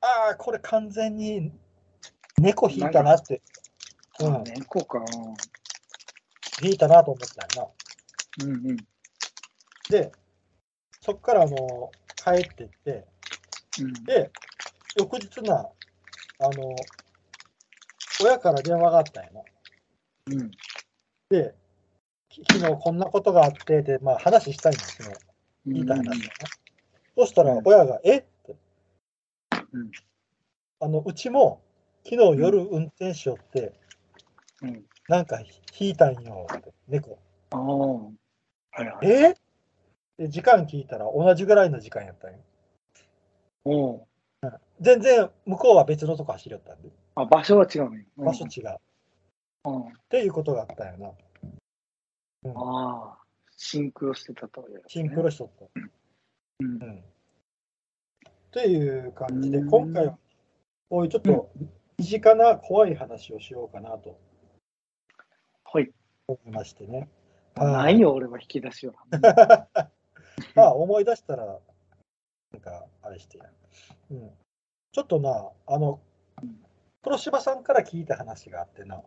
[0.00, 1.50] ああ、これ完全に
[2.38, 3.40] 猫引いたなって、
[4.20, 5.02] うん、猫か。
[6.62, 8.54] 引いたなと思ったんやな。
[8.54, 8.76] うんうん。
[9.88, 10.12] で、
[11.00, 11.90] そっからあの
[12.24, 13.06] 帰ってって、
[13.80, 14.30] うんで、
[14.96, 15.68] 翌日な、
[16.40, 16.74] あの、
[18.22, 19.42] 親から電話があったんやな。
[20.32, 20.50] うん。
[21.28, 21.54] で、
[22.28, 25.12] き昨日こんなことがあって、で、まあ話したいんですよ。
[25.66, 26.20] 言いたい話だな。
[27.16, 28.18] そしたら親が、え？
[28.18, 28.56] って。
[29.72, 29.90] うん
[30.80, 31.62] あの、うちも
[32.04, 33.72] 昨日夜運転しよって、
[34.62, 34.84] うん。
[35.08, 35.40] なんか
[35.78, 37.18] 引いたんよって、猫。
[37.50, 37.60] ああ。
[37.62, 38.10] は
[38.82, 39.10] いはい。
[39.10, 39.34] え？
[40.18, 42.38] で、時間聞いたら同じぐらいの時間やったんよ。
[43.64, 44.06] おう
[44.80, 48.06] 全然向こうは別のとこ走りよったんで、あ、場所は違うね。
[48.18, 48.76] うん場所違う。
[49.64, 51.14] うんっていうことがあったんよ
[52.44, 52.50] な。
[52.50, 53.18] うん、ああ。
[53.56, 54.66] シンクロしてたと。
[54.88, 55.66] シンクロしとった。
[56.60, 56.98] うんうん。
[56.98, 57.02] っ
[58.50, 60.18] ていう感じで、うん今回は
[60.90, 61.50] こういうちょっと
[61.98, 64.18] 身近な怖い話をしようかなと
[65.64, 65.90] はい。
[66.28, 67.08] 思いましてね。
[67.56, 68.94] ないよ、俺は引き出しは。
[70.54, 71.58] まあ思い出したら、
[72.52, 73.44] なんかあれしてや。
[74.10, 74.30] うん。
[74.92, 76.00] ちょっとな、あの、
[77.02, 79.02] 黒柴さんから聞いた話があってな、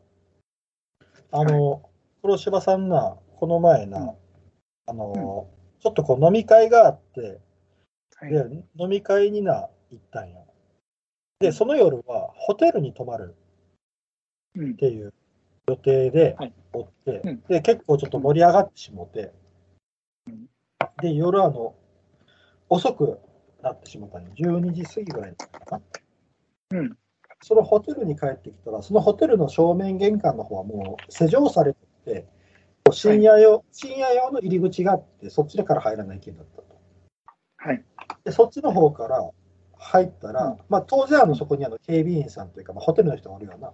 [1.32, 1.90] あの、
[2.22, 4.14] 黒柴さんな、この前な、
[4.86, 5.48] あの、
[5.80, 7.40] ちょっとこう飲み会があって、
[8.16, 8.32] はい。
[8.32, 8.46] で、
[8.78, 10.46] 飲み会にな、行ったんよ。
[11.40, 13.36] で、その夜はホテルに泊まる。
[14.56, 14.72] うん。
[14.72, 15.14] っていう
[15.68, 16.54] 予定ではい。
[16.74, 17.42] おって、うん。
[17.48, 19.47] で結構ちょっと盛り上がってしもて、うん
[21.02, 21.76] で夜あの
[22.70, 23.20] 遅く
[23.62, 24.28] なってしまったの。
[24.30, 25.82] 12時過ぎぐらいだったか
[26.72, 26.98] な、うん。
[27.42, 32.28] そのホテルに帰ってきたらそのホテルの正面玄関の方はもう施錠されてて
[32.92, 36.68] 深夜用、深夜用の入り口があってそっちでから入らないけんだったと。
[37.58, 37.84] はい。
[38.24, 39.30] でそっちの方から
[39.78, 40.58] 入ったら、うん。
[40.70, 43.72] まあ、当然あのそこにあの警備員さんというか、まあ、ホテルの人がおるよな。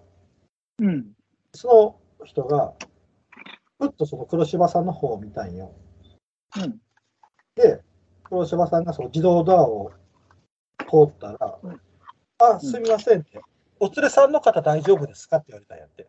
[0.79, 1.11] うん。
[1.53, 2.73] その人が
[3.79, 5.71] ふっとその黒柴さんの方を見たんよ。
[6.57, 6.79] うん。
[7.55, 7.81] で
[8.23, 9.91] 黒柴さんがその自動ドアを
[10.79, 11.81] 通ったら「うん
[12.39, 13.39] あすみません」って
[13.79, 16.07] 「お連れさんの方大丈夫ですか?」って言われたんやって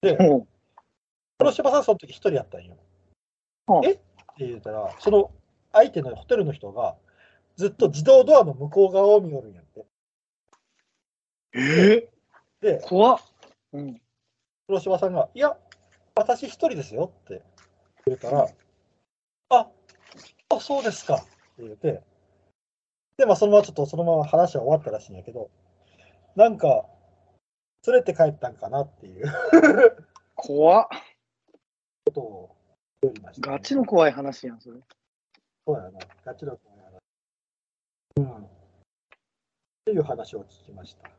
[0.00, 0.48] でほう。
[1.38, 2.76] 黒柴さんその時一人やったんよ
[3.66, 3.92] はあえ？
[3.92, 4.02] って
[4.46, 5.30] 言ったらその
[5.72, 6.96] 相手のホテルの人が
[7.56, 9.86] ずっと自動ドアの向こう側を見よるんやって
[11.54, 12.08] え？
[12.60, 13.18] で怖っ。
[13.72, 14.00] うん。
[14.66, 15.58] 黒柴さんが、いや、
[16.16, 17.42] 私一人ですよって
[18.06, 18.48] 言うから、
[19.56, 19.70] あ、
[20.56, 21.26] あ、そうですかって
[21.58, 22.02] 言って、
[23.16, 25.50] で、まあ、そのままちょっとそのまま話は終わったらしいんやけど、
[26.36, 26.86] なんか、
[27.86, 29.26] 連れて帰ったんかなっていう
[30.34, 30.88] 怖っ。
[32.06, 32.56] ことを
[33.02, 34.78] 言いました、ガチの怖い話やん、それ。
[35.66, 37.00] そうやな、ガチの怖い話。
[38.16, 38.44] うん。
[38.44, 38.48] っ
[39.84, 41.10] ていう話を聞きました。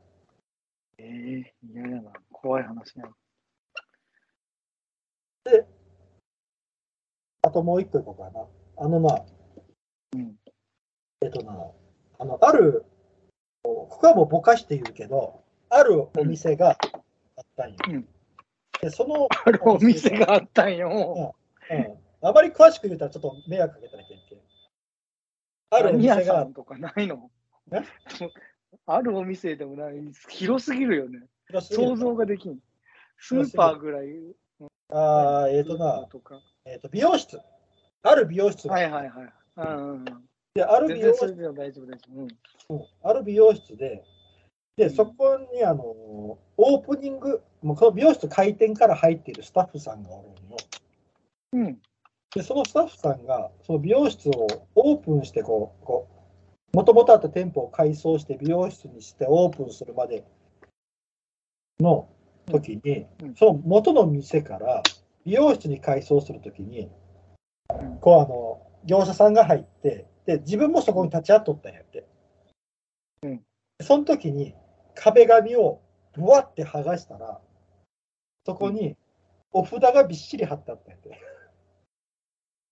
[0.97, 2.11] ええ嫌やな。
[2.31, 3.15] 怖い話やん。
[7.45, 8.45] あともう一個いこうかな。
[8.77, 9.23] あのな、
[10.15, 10.35] うん。
[11.21, 11.71] えっとな、
[12.17, 12.83] あの、ある、
[13.61, 17.75] ここはもうぼかして言うけど、あるお店があったんよ。
[17.87, 18.07] うん
[18.81, 21.35] で、その、あるお店があったんよ。
[21.69, 24.39] うん、あまり詳しく言うたらちょっと迷惑かけたらいけんけん。
[25.69, 27.29] あるお店がとかないの？
[27.71, 27.81] え？
[28.85, 29.93] あるお店でもない。
[30.29, 31.19] 広すぎるよね。
[31.61, 32.59] 想像ができん。
[33.19, 34.07] スーパーぐらい。
[34.89, 36.41] ああ、えっ、とな、とか。
[36.65, 37.39] えっ、と、美容室。
[38.01, 39.33] ある美容室が、はいはいはい。
[39.57, 40.05] うん。
[40.53, 41.85] で、ある美容室大丈夫大丈夫。
[42.15, 42.21] うん。
[42.23, 44.03] うんある美容室で、
[44.75, 50.57] で、そこにあの、オープニング、もうこの美容室開店から入っているスタッフさんがおるんよ。
[51.53, 51.81] うん。
[52.33, 56.07] で、そのスタッフさんが、その美容室をオープンしてこう、こ
[56.73, 60.25] う、もともとあった店舗を改装して美容室にしてオープンするまで
[61.79, 62.09] の
[62.47, 64.83] 時に、うんうんその元の店から
[65.25, 66.89] 美容室に改装する時に、ん
[67.99, 72.07] こうあの、業者さんが入って、で、自分もそこに立ち会っとったんやって。
[73.23, 73.41] うん
[73.81, 74.55] その時に
[74.93, 75.81] 壁紙を
[76.13, 77.41] ぶわって剥がしたら、
[78.45, 78.95] そこに
[79.51, 81.19] お札がびっしり貼ってあったんやって。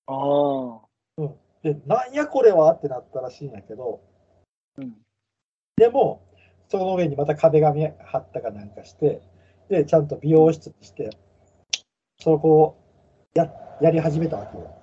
[0.07, 0.93] ああ。
[1.61, 4.01] で、なんやこれはってなったらしいんやけど、
[4.77, 4.95] うん。
[5.75, 6.23] でも、
[6.69, 9.21] その上にまた壁紙貼ったかなんかして、
[9.69, 11.09] で、ちゃんと美容室にして、
[12.23, 12.77] そこを
[13.33, 13.51] や
[13.81, 14.73] やり始めたわけよ。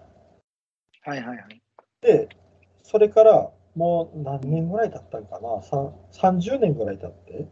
[1.00, 1.62] はいはいはい。
[2.02, 2.28] で、
[2.82, 7.48] それからもう何年ぐらい経ったんかな、さん30年ぐらい経って、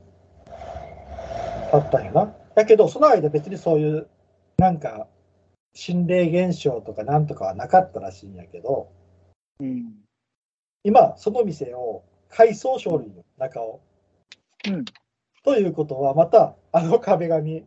[1.73, 2.37] 経ったんやな。
[2.55, 4.09] だけど、その間別にそういう、
[4.59, 5.09] なんか、
[5.73, 8.93] 心霊現象とかなんとかはなかったらしいんやけど、
[9.61, 9.95] うん。
[10.85, 13.81] 今、その店を改装書類の中を。
[14.69, 14.85] うん。
[15.45, 17.65] ということは、またあの壁紙、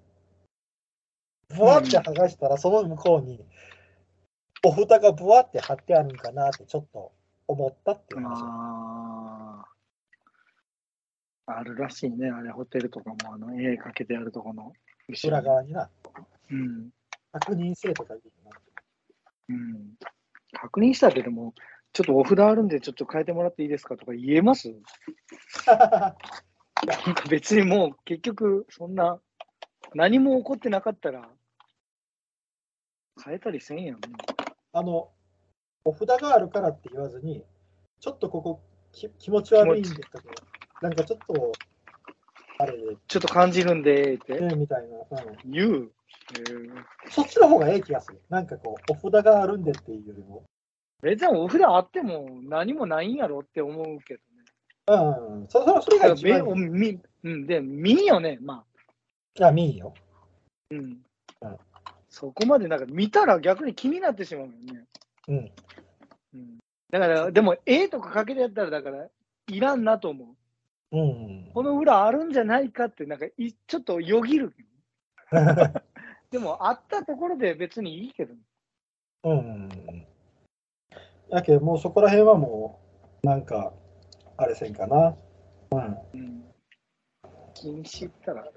[1.56, 3.44] ぶわって剥がしたら、その向こうに、
[4.64, 7.12] お蓋がぶわって貼ってあるんかなってちょっと
[7.48, 8.42] 思ったっていう話。
[8.44, 9.66] あ
[11.48, 11.58] あ。
[11.58, 14.72] あるらしいね、あれ、ホテルとかも、あの、絵かけてあるとこの
[15.10, 15.44] 後ろに。
[15.44, 15.90] 裏側にな、
[16.52, 16.90] うん。
[17.32, 18.58] 確認せえとか言うな。
[19.50, 19.94] うん。
[20.54, 21.54] 確認したってでも、
[21.94, 24.72] ちょっとお札あるんで、ちょっと変えてもらっていいですかとか言えます？
[27.30, 29.20] 別にもう結局そんな
[29.94, 31.30] 何も起こってなかったら
[33.24, 34.00] 変えたりせんやん。
[34.74, 35.10] あの、
[35.86, 37.44] お札があるからって言わずに、
[38.00, 38.62] ちょっとここ
[38.92, 40.24] き気持ち悪いんですけど、
[40.82, 41.52] なんかちょっと、
[42.60, 44.98] あれで、ちょっと感じるんでってね、みたいな、
[45.46, 45.52] うん。
[45.52, 45.92] 言う。
[46.40, 46.70] えー
[47.10, 48.22] そっちの方がええ気がする。
[48.30, 50.44] なんかこう、お札があるんでっていうよりも。
[51.02, 55.22] 別にお札あっても何もないんやろって思うけどね。
[55.32, 57.00] うん、そそそれが一目番いい。
[57.24, 58.64] うん、で、見んよね、ま
[59.40, 59.48] あ。
[59.48, 59.94] あ、見んよ。
[60.70, 60.78] うん
[61.42, 61.58] うん。
[62.12, 64.86] そこまでなんか見たら逆に気になってしまうよね。
[65.30, 65.52] うん。
[66.36, 66.60] うん。
[66.92, 69.08] だから、でも絵とかかけてやったら、だから、
[69.48, 70.36] いらんなと思
[70.92, 70.98] う。
[70.98, 71.52] うん。
[71.54, 74.54] この裏あるんじゃないかって、なんかい、ちょっとよぎる。
[76.32, 78.36] でも、あったところで別にいいけど。
[79.24, 79.70] うん。
[81.30, 82.82] やけど、もうそこら辺はも
[83.24, 83.74] う、なんか、
[84.36, 85.16] あれせんかな。
[85.72, 85.98] うん。
[86.14, 86.44] うん。
[87.54, 88.52] 気にしたら、ね、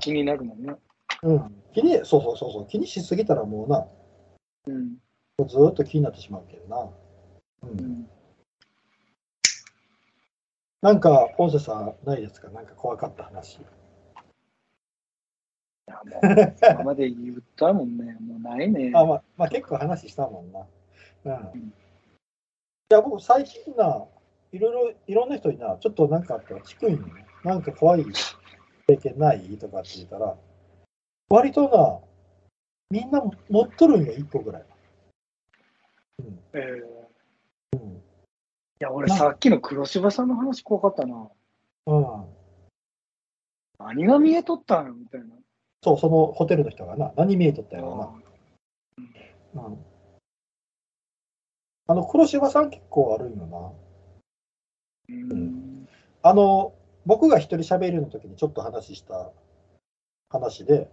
[0.00, 0.74] 気になるもんね。
[1.26, 1.62] うん。
[1.74, 2.66] 気に、そうそうそうそう。
[2.68, 3.86] 気にしすぎたらもうな、
[4.68, 4.96] うん。
[5.48, 6.82] ずーっと気になってしまうけどな。
[6.82, 6.90] う。
[7.66, 8.08] うんん。
[10.82, 12.48] なんか、ポンセさんないですか？
[12.50, 13.58] なんか怖かった話。
[13.58, 13.62] い
[15.86, 18.16] や、もう、今まで言ったもんね。
[18.22, 18.92] もうないね。
[18.94, 20.64] あ、まあ、まあ、結構話したもんな。
[21.24, 21.58] うん。
[21.58, 21.72] い
[22.90, 24.06] や、僕、最近な、
[24.52, 27.26] いろいろ、いろんな人にな、ちょっとなんかあったら聞くんよね。
[27.42, 28.04] なんか怖い
[28.86, 29.58] 経験ない？
[29.58, 30.36] とかって言ったら、
[31.28, 32.00] 割とな、
[32.90, 34.64] みんな持っとるんよ、1個ぐらい。
[36.52, 37.06] えー
[38.78, 41.30] いや、俺さっきの黒柴さんの話怖かったな。
[41.86, 42.26] うん。
[43.78, 45.28] 何が見えとったんよみたいな。
[45.82, 48.22] そう、そのホテルの人がな、何見えとったよ
[49.54, 49.62] な。
[49.62, 49.78] うん。
[51.86, 53.72] あの、黒柴さん結構悪いよな。
[55.08, 55.88] うん。
[56.22, 56.74] あの、
[57.06, 59.30] 僕が一人喋るの時にちょっと話した
[60.28, 60.90] 話で、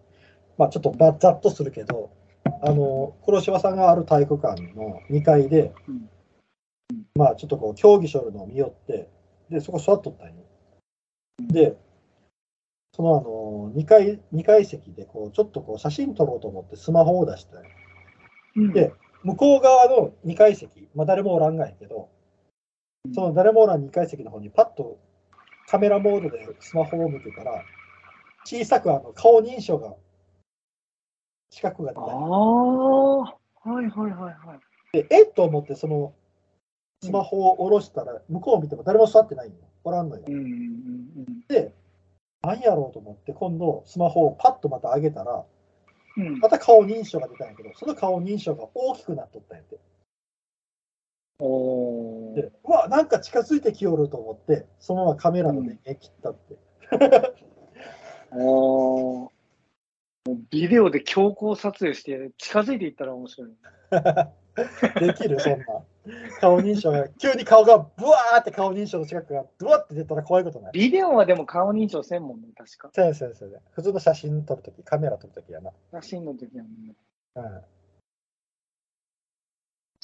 [0.57, 2.11] まあちょっとばざっとするけど、
[2.61, 6.09] あの、黒柴さんがある体育館の2階で、うん
[7.15, 9.09] まあちょっとこう競技しょるのを見よって、
[9.49, 10.33] で、そこ座っとったんよ。
[11.39, 11.77] で、
[12.95, 17.55] そのあの、2階、2階席でこう、ちょっとこう写真撮ろうと思ってスマホを出して、
[18.55, 18.93] うんで
[19.23, 22.09] 向こう側の2階席、まあ誰もおらんがやけど、
[23.13, 24.99] その誰もおらん2階席の方にパッと
[25.67, 27.63] カメラモードでスマホを向けたら、
[28.45, 29.95] 小さくあの顔認証が、
[31.53, 32.05] 四角が出ああ
[33.63, 34.59] たりはいはいはいはい。
[34.91, 36.13] で、えっと思ってその
[37.03, 39.61] スマホを下ろしたら、向こうを見ても誰も座ってないのよ。
[39.83, 40.31] おらんのよう。
[40.31, 41.73] んうんうんで、
[42.41, 45.45] 何やろうと思って、今度スマホをパッとまた上げたら、
[46.17, 46.39] うん。
[46.39, 49.79] また顔認証が出たんやけど、その顔認証が大きくなっとったんやって。
[51.39, 56.57] おーで、うわ、なんか近づいてきよると思って、そのままカメラの電源切ったって。
[58.31, 59.32] あー
[60.25, 63.51] もうビデオで強行撮影して近づいていったら面白い。
[64.99, 65.65] できる、そんな。
[66.39, 70.71] 顔認証が、急に顔がブワーって顔認証の近くがブワって出たら怖いことない。
[70.73, 72.89] ビデオはでも顔認証せんもんね、確か。
[72.93, 75.71] 先生先生普通の写真撮るとき、カメラ撮るときやな。
[75.91, 76.95] 写真の時はね。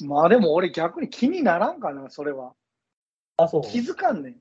[0.00, 0.08] うん。
[0.08, 2.54] まあでも俺逆に気にならんかな、それは。
[3.38, 3.62] あ、そう。
[3.62, 4.36] 気づかんね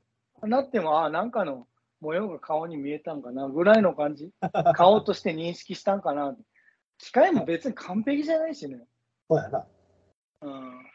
[0.45, 0.49] ん。
[0.49, 1.67] なっても、あなんかの
[2.01, 4.31] 模様が顔に見えたんかな、ぐらいの感じ。
[4.75, 6.35] 顔として認識したんかな。
[6.97, 8.85] 機械も別に完璧じゃないしね。
[9.29, 9.65] そうやな。
[10.41, 10.85] うん。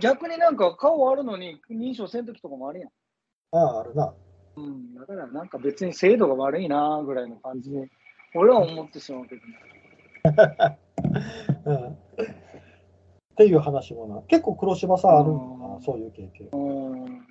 [0.00, 2.90] 逆になんか顔あるのに認証せんときとかもあるやん。
[3.52, 4.14] ああ、あるな。
[4.56, 4.94] うん。
[4.94, 7.88] だからなんか別に精度が悪いな、ぐらいの感じで、
[8.34, 9.58] 俺は思ってしまうけどね。
[11.66, 11.88] うん。
[11.88, 11.96] っ
[13.36, 14.22] ていう話もな。
[14.22, 16.48] 結構黒柴さんあるんだう、なんそういう経験。
[16.52, 17.26] うん。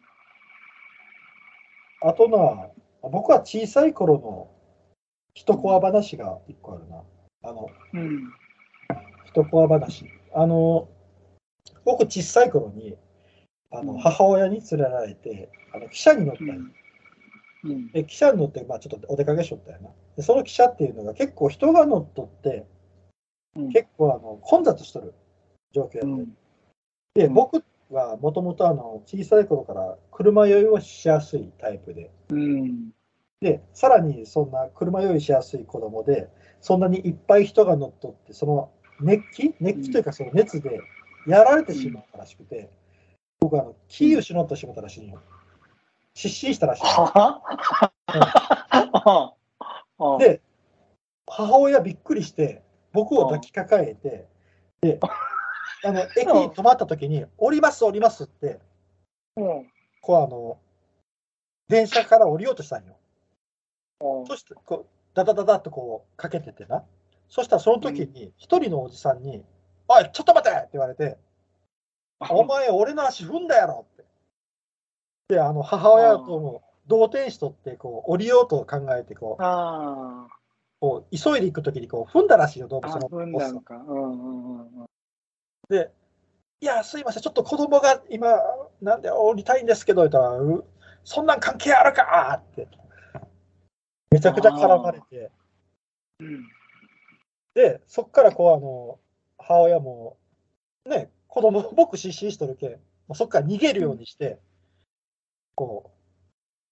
[2.01, 2.69] あとな、
[3.09, 4.49] 僕は小さい頃の
[5.33, 7.03] 一コア話が一個あるな。
[7.43, 8.33] あの、うん。
[9.25, 10.05] 一コア話。
[10.33, 10.87] あの、
[11.83, 12.95] 僕小さい頃に、
[13.71, 16.53] あのうん母親に連れられて、あの汽車に乗ったんよ
[17.63, 17.91] うん。
[17.91, 19.89] で、汽車に乗って、まあ、ちょっとお出かけしとったよな。
[20.15, 22.67] で、その汽車っていうのが結構人が乗っとって、
[23.55, 25.13] うん結構あの混雑しとる
[25.73, 26.27] 状況やっ。
[27.15, 27.63] で、うん僕
[27.93, 32.89] はもともとあの小さい頃から車酔いをしやすいタイプで、うん。
[33.39, 36.29] で、さらにそんな車酔いしやすい子供で、
[36.61, 40.79] そんなにいっぱい人が乗っとって、その熱気熱気というかその熱で
[41.27, 42.69] やられてしまったらしくて、
[43.39, 45.21] 僕あの、キー失ってしまったらしいんよ。
[46.13, 46.91] 失神したらしいんよ。
[47.05, 47.41] は
[48.93, 49.33] あ
[49.99, 50.41] あで、
[51.27, 54.27] 母親びっくりして、僕を抱きかかえて、
[54.81, 54.99] で、
[55.83, 58.59] あの、駅に止まった時に、降ります、降りますって、
[59.35, 59.67] うん
[60.01, 60.57] こうあの、
[61.69, 62.95] 電車から降りようとしたんよ。
[64.01, 66.83] うんそして、こう、ダダダダっとこう、かけててな。
[67.29, 69.43] そしたらその時に、一人のおじさんに、
[69.87, 71.17] おい、ちょっと待てって言われて、
[72.29, 74.05] お前、俺の足踏んだやろって。
[75.29, 80.27] で、あの、母親とも同点しとって、こう、降りようと考えて、こう、あ
[80.79, 83.75] こう急いで行く時に、こう、踏んだらしいよ、動あ、物の踏んだんか。
[83.75, 84.85] うんうんうんうん。
[85.73, 85.91] で、
[86.61, 88.37] いや、すいません、ちょっと子供が今、
[88.81, 90.65] なんで降りたいんですけど、言ったら、う
[91.03, 92.41] そんなん関係あるか？
[92.51, 92.67] って、
[94.11, 95.31] めちゃくちゃ絡まれて、
[96.19, 96.47] うん
[97.55, 98.99] で、そっからこう、あの、
[99.37, 100.17] 母親も、
[100.85, 102.77] ね、子供、僕失神しとるけん、も
[103.09, 104.39] うそっから逃げるようにして、
[105.55, 105.91] こ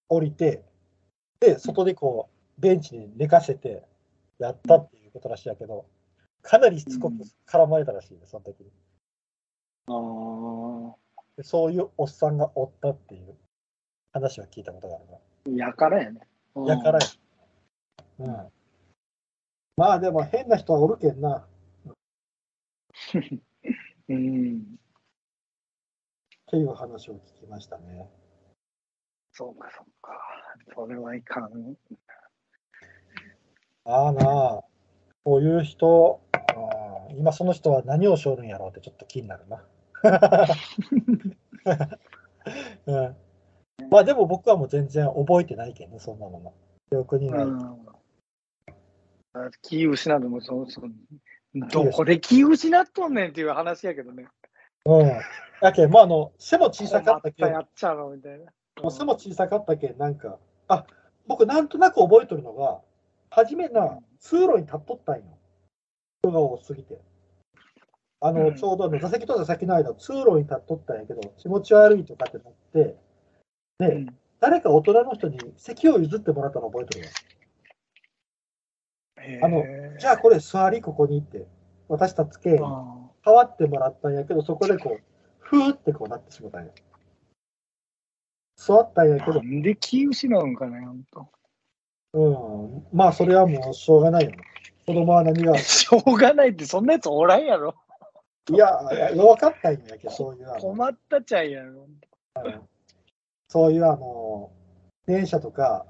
[0.10, 0.64] う、降りて、
[1.40, 3.84] で、外でこう、ベンチに寝かせて、
[4.40, 5.86] やったっていうことらしいやけど、
[6.42, 7.16] かなりしつこく
[7.46, 8.72] 絡まれたらしいね、その時に。
[9.88, 10.96] あ
[11.38, 13.36] でそういうおっさんがおったっていう
[14.14, 15.06] 話は聞いたことがある
[15.58, 15.66] な。
[15.66, 16.22] あ、やからやね。
[16.68, 17.06] やからや。
[18.20, 18.52] うん。
[19.78, 21.48] まあでも変な人はおるけんな。
[24.10, 24.60] うん。
[24.60, 24.64] っ
[26.48, 28.10] ていう話を聞きましたね。
[29.32, 30.12] そうか、そうか。
[30.76, 31.78] それはいかん。
[33.86, 34.64] ああなあ、
[35.24, 36.22] こういう人、
[36.56, 36.81] うん
[37.18, 39.64] 今その人は何をしょるんやろうってちょっと気になるな。
[42.88, 43.16] うん、
[43.90, 46.54] まあでも僕はもう全然覚えてないけんね、そんなもの。
[46.90, 47.44] 記憶にない。
[47.44, 47.78] うん。
[49.62, 50.92] 気失うのもそうそう。
[51.70, 54.28] どこで気失っとんねんっていう話やけどね。
[54.86, 55.12] うん。
[55.62, 58.46] だけん、まああの、背も小さかったけん、困やっちゃうのみたいな。
[58.82, 60.86] もう背も小さかったけん、なんか、あ
[61.28, 62.82] 僕なんとなく覚えとるのが、
[63.30, 65.24] 初めな、通路に立っとったんよ。
[66.24, 67.00] 人が多すぎて。
[68.20, 72.96] あの、うんちょうどあの座席と座席の間、通路に立っとったんやけど、気持ち悪いとかってなって、
[73.80, 77.12] で、うん誰か大人の人に席を譲ってもらったの覚えてるよ。
[79.44, 79.64] あの
[80.00, 81.46] じゃあこれ座りここにって、
[81.88, 83.12] 私たちけ変わ
[83.44, 85.04] ってもらったんやけど、そこでこう、
[85.38, 86.72] ふーってこうなってしまったんや。
[88.56, 91.30] 座ったんやけどーな、んで気失うんかね、ほんと。
[92.14, 94.32] うん、まあそれはもうしょうがないよ。
[94.86, 97.76] 子供は何が、い しょうがないって、そんなやつおらんやろ。
[98.58, 101.88] や、いや弱かったんやけど、そういう困ったちゃんやろ。
[103.48, 104.52] そういうあの、
[105.06, 105.86] 電車とか、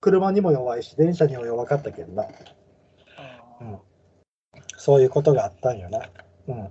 [0.00, 2.26] 車にも弱いし、電車にも弱かったけどな。
[3.60, 3.80] うん
[4.76, 6.10] そういうことがあったんよな。
[6.48, 6.68] うん。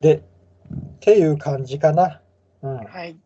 [0.00, 0.22] で、っ
[1.00, 2.22] ていう感じかな。
[2.62, 2.76] うん。
[2.78, 3.18] はい。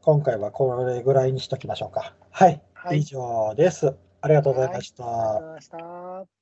[0.00, 2.14] 今回はこれぐらいにしときましょうか。
[2.30, 2.62] はい。
[2.72, 3.94] はい以上です。
[4.26, 5.04] ありがとうございました。
[5.04, 6.35] ありがとうございました。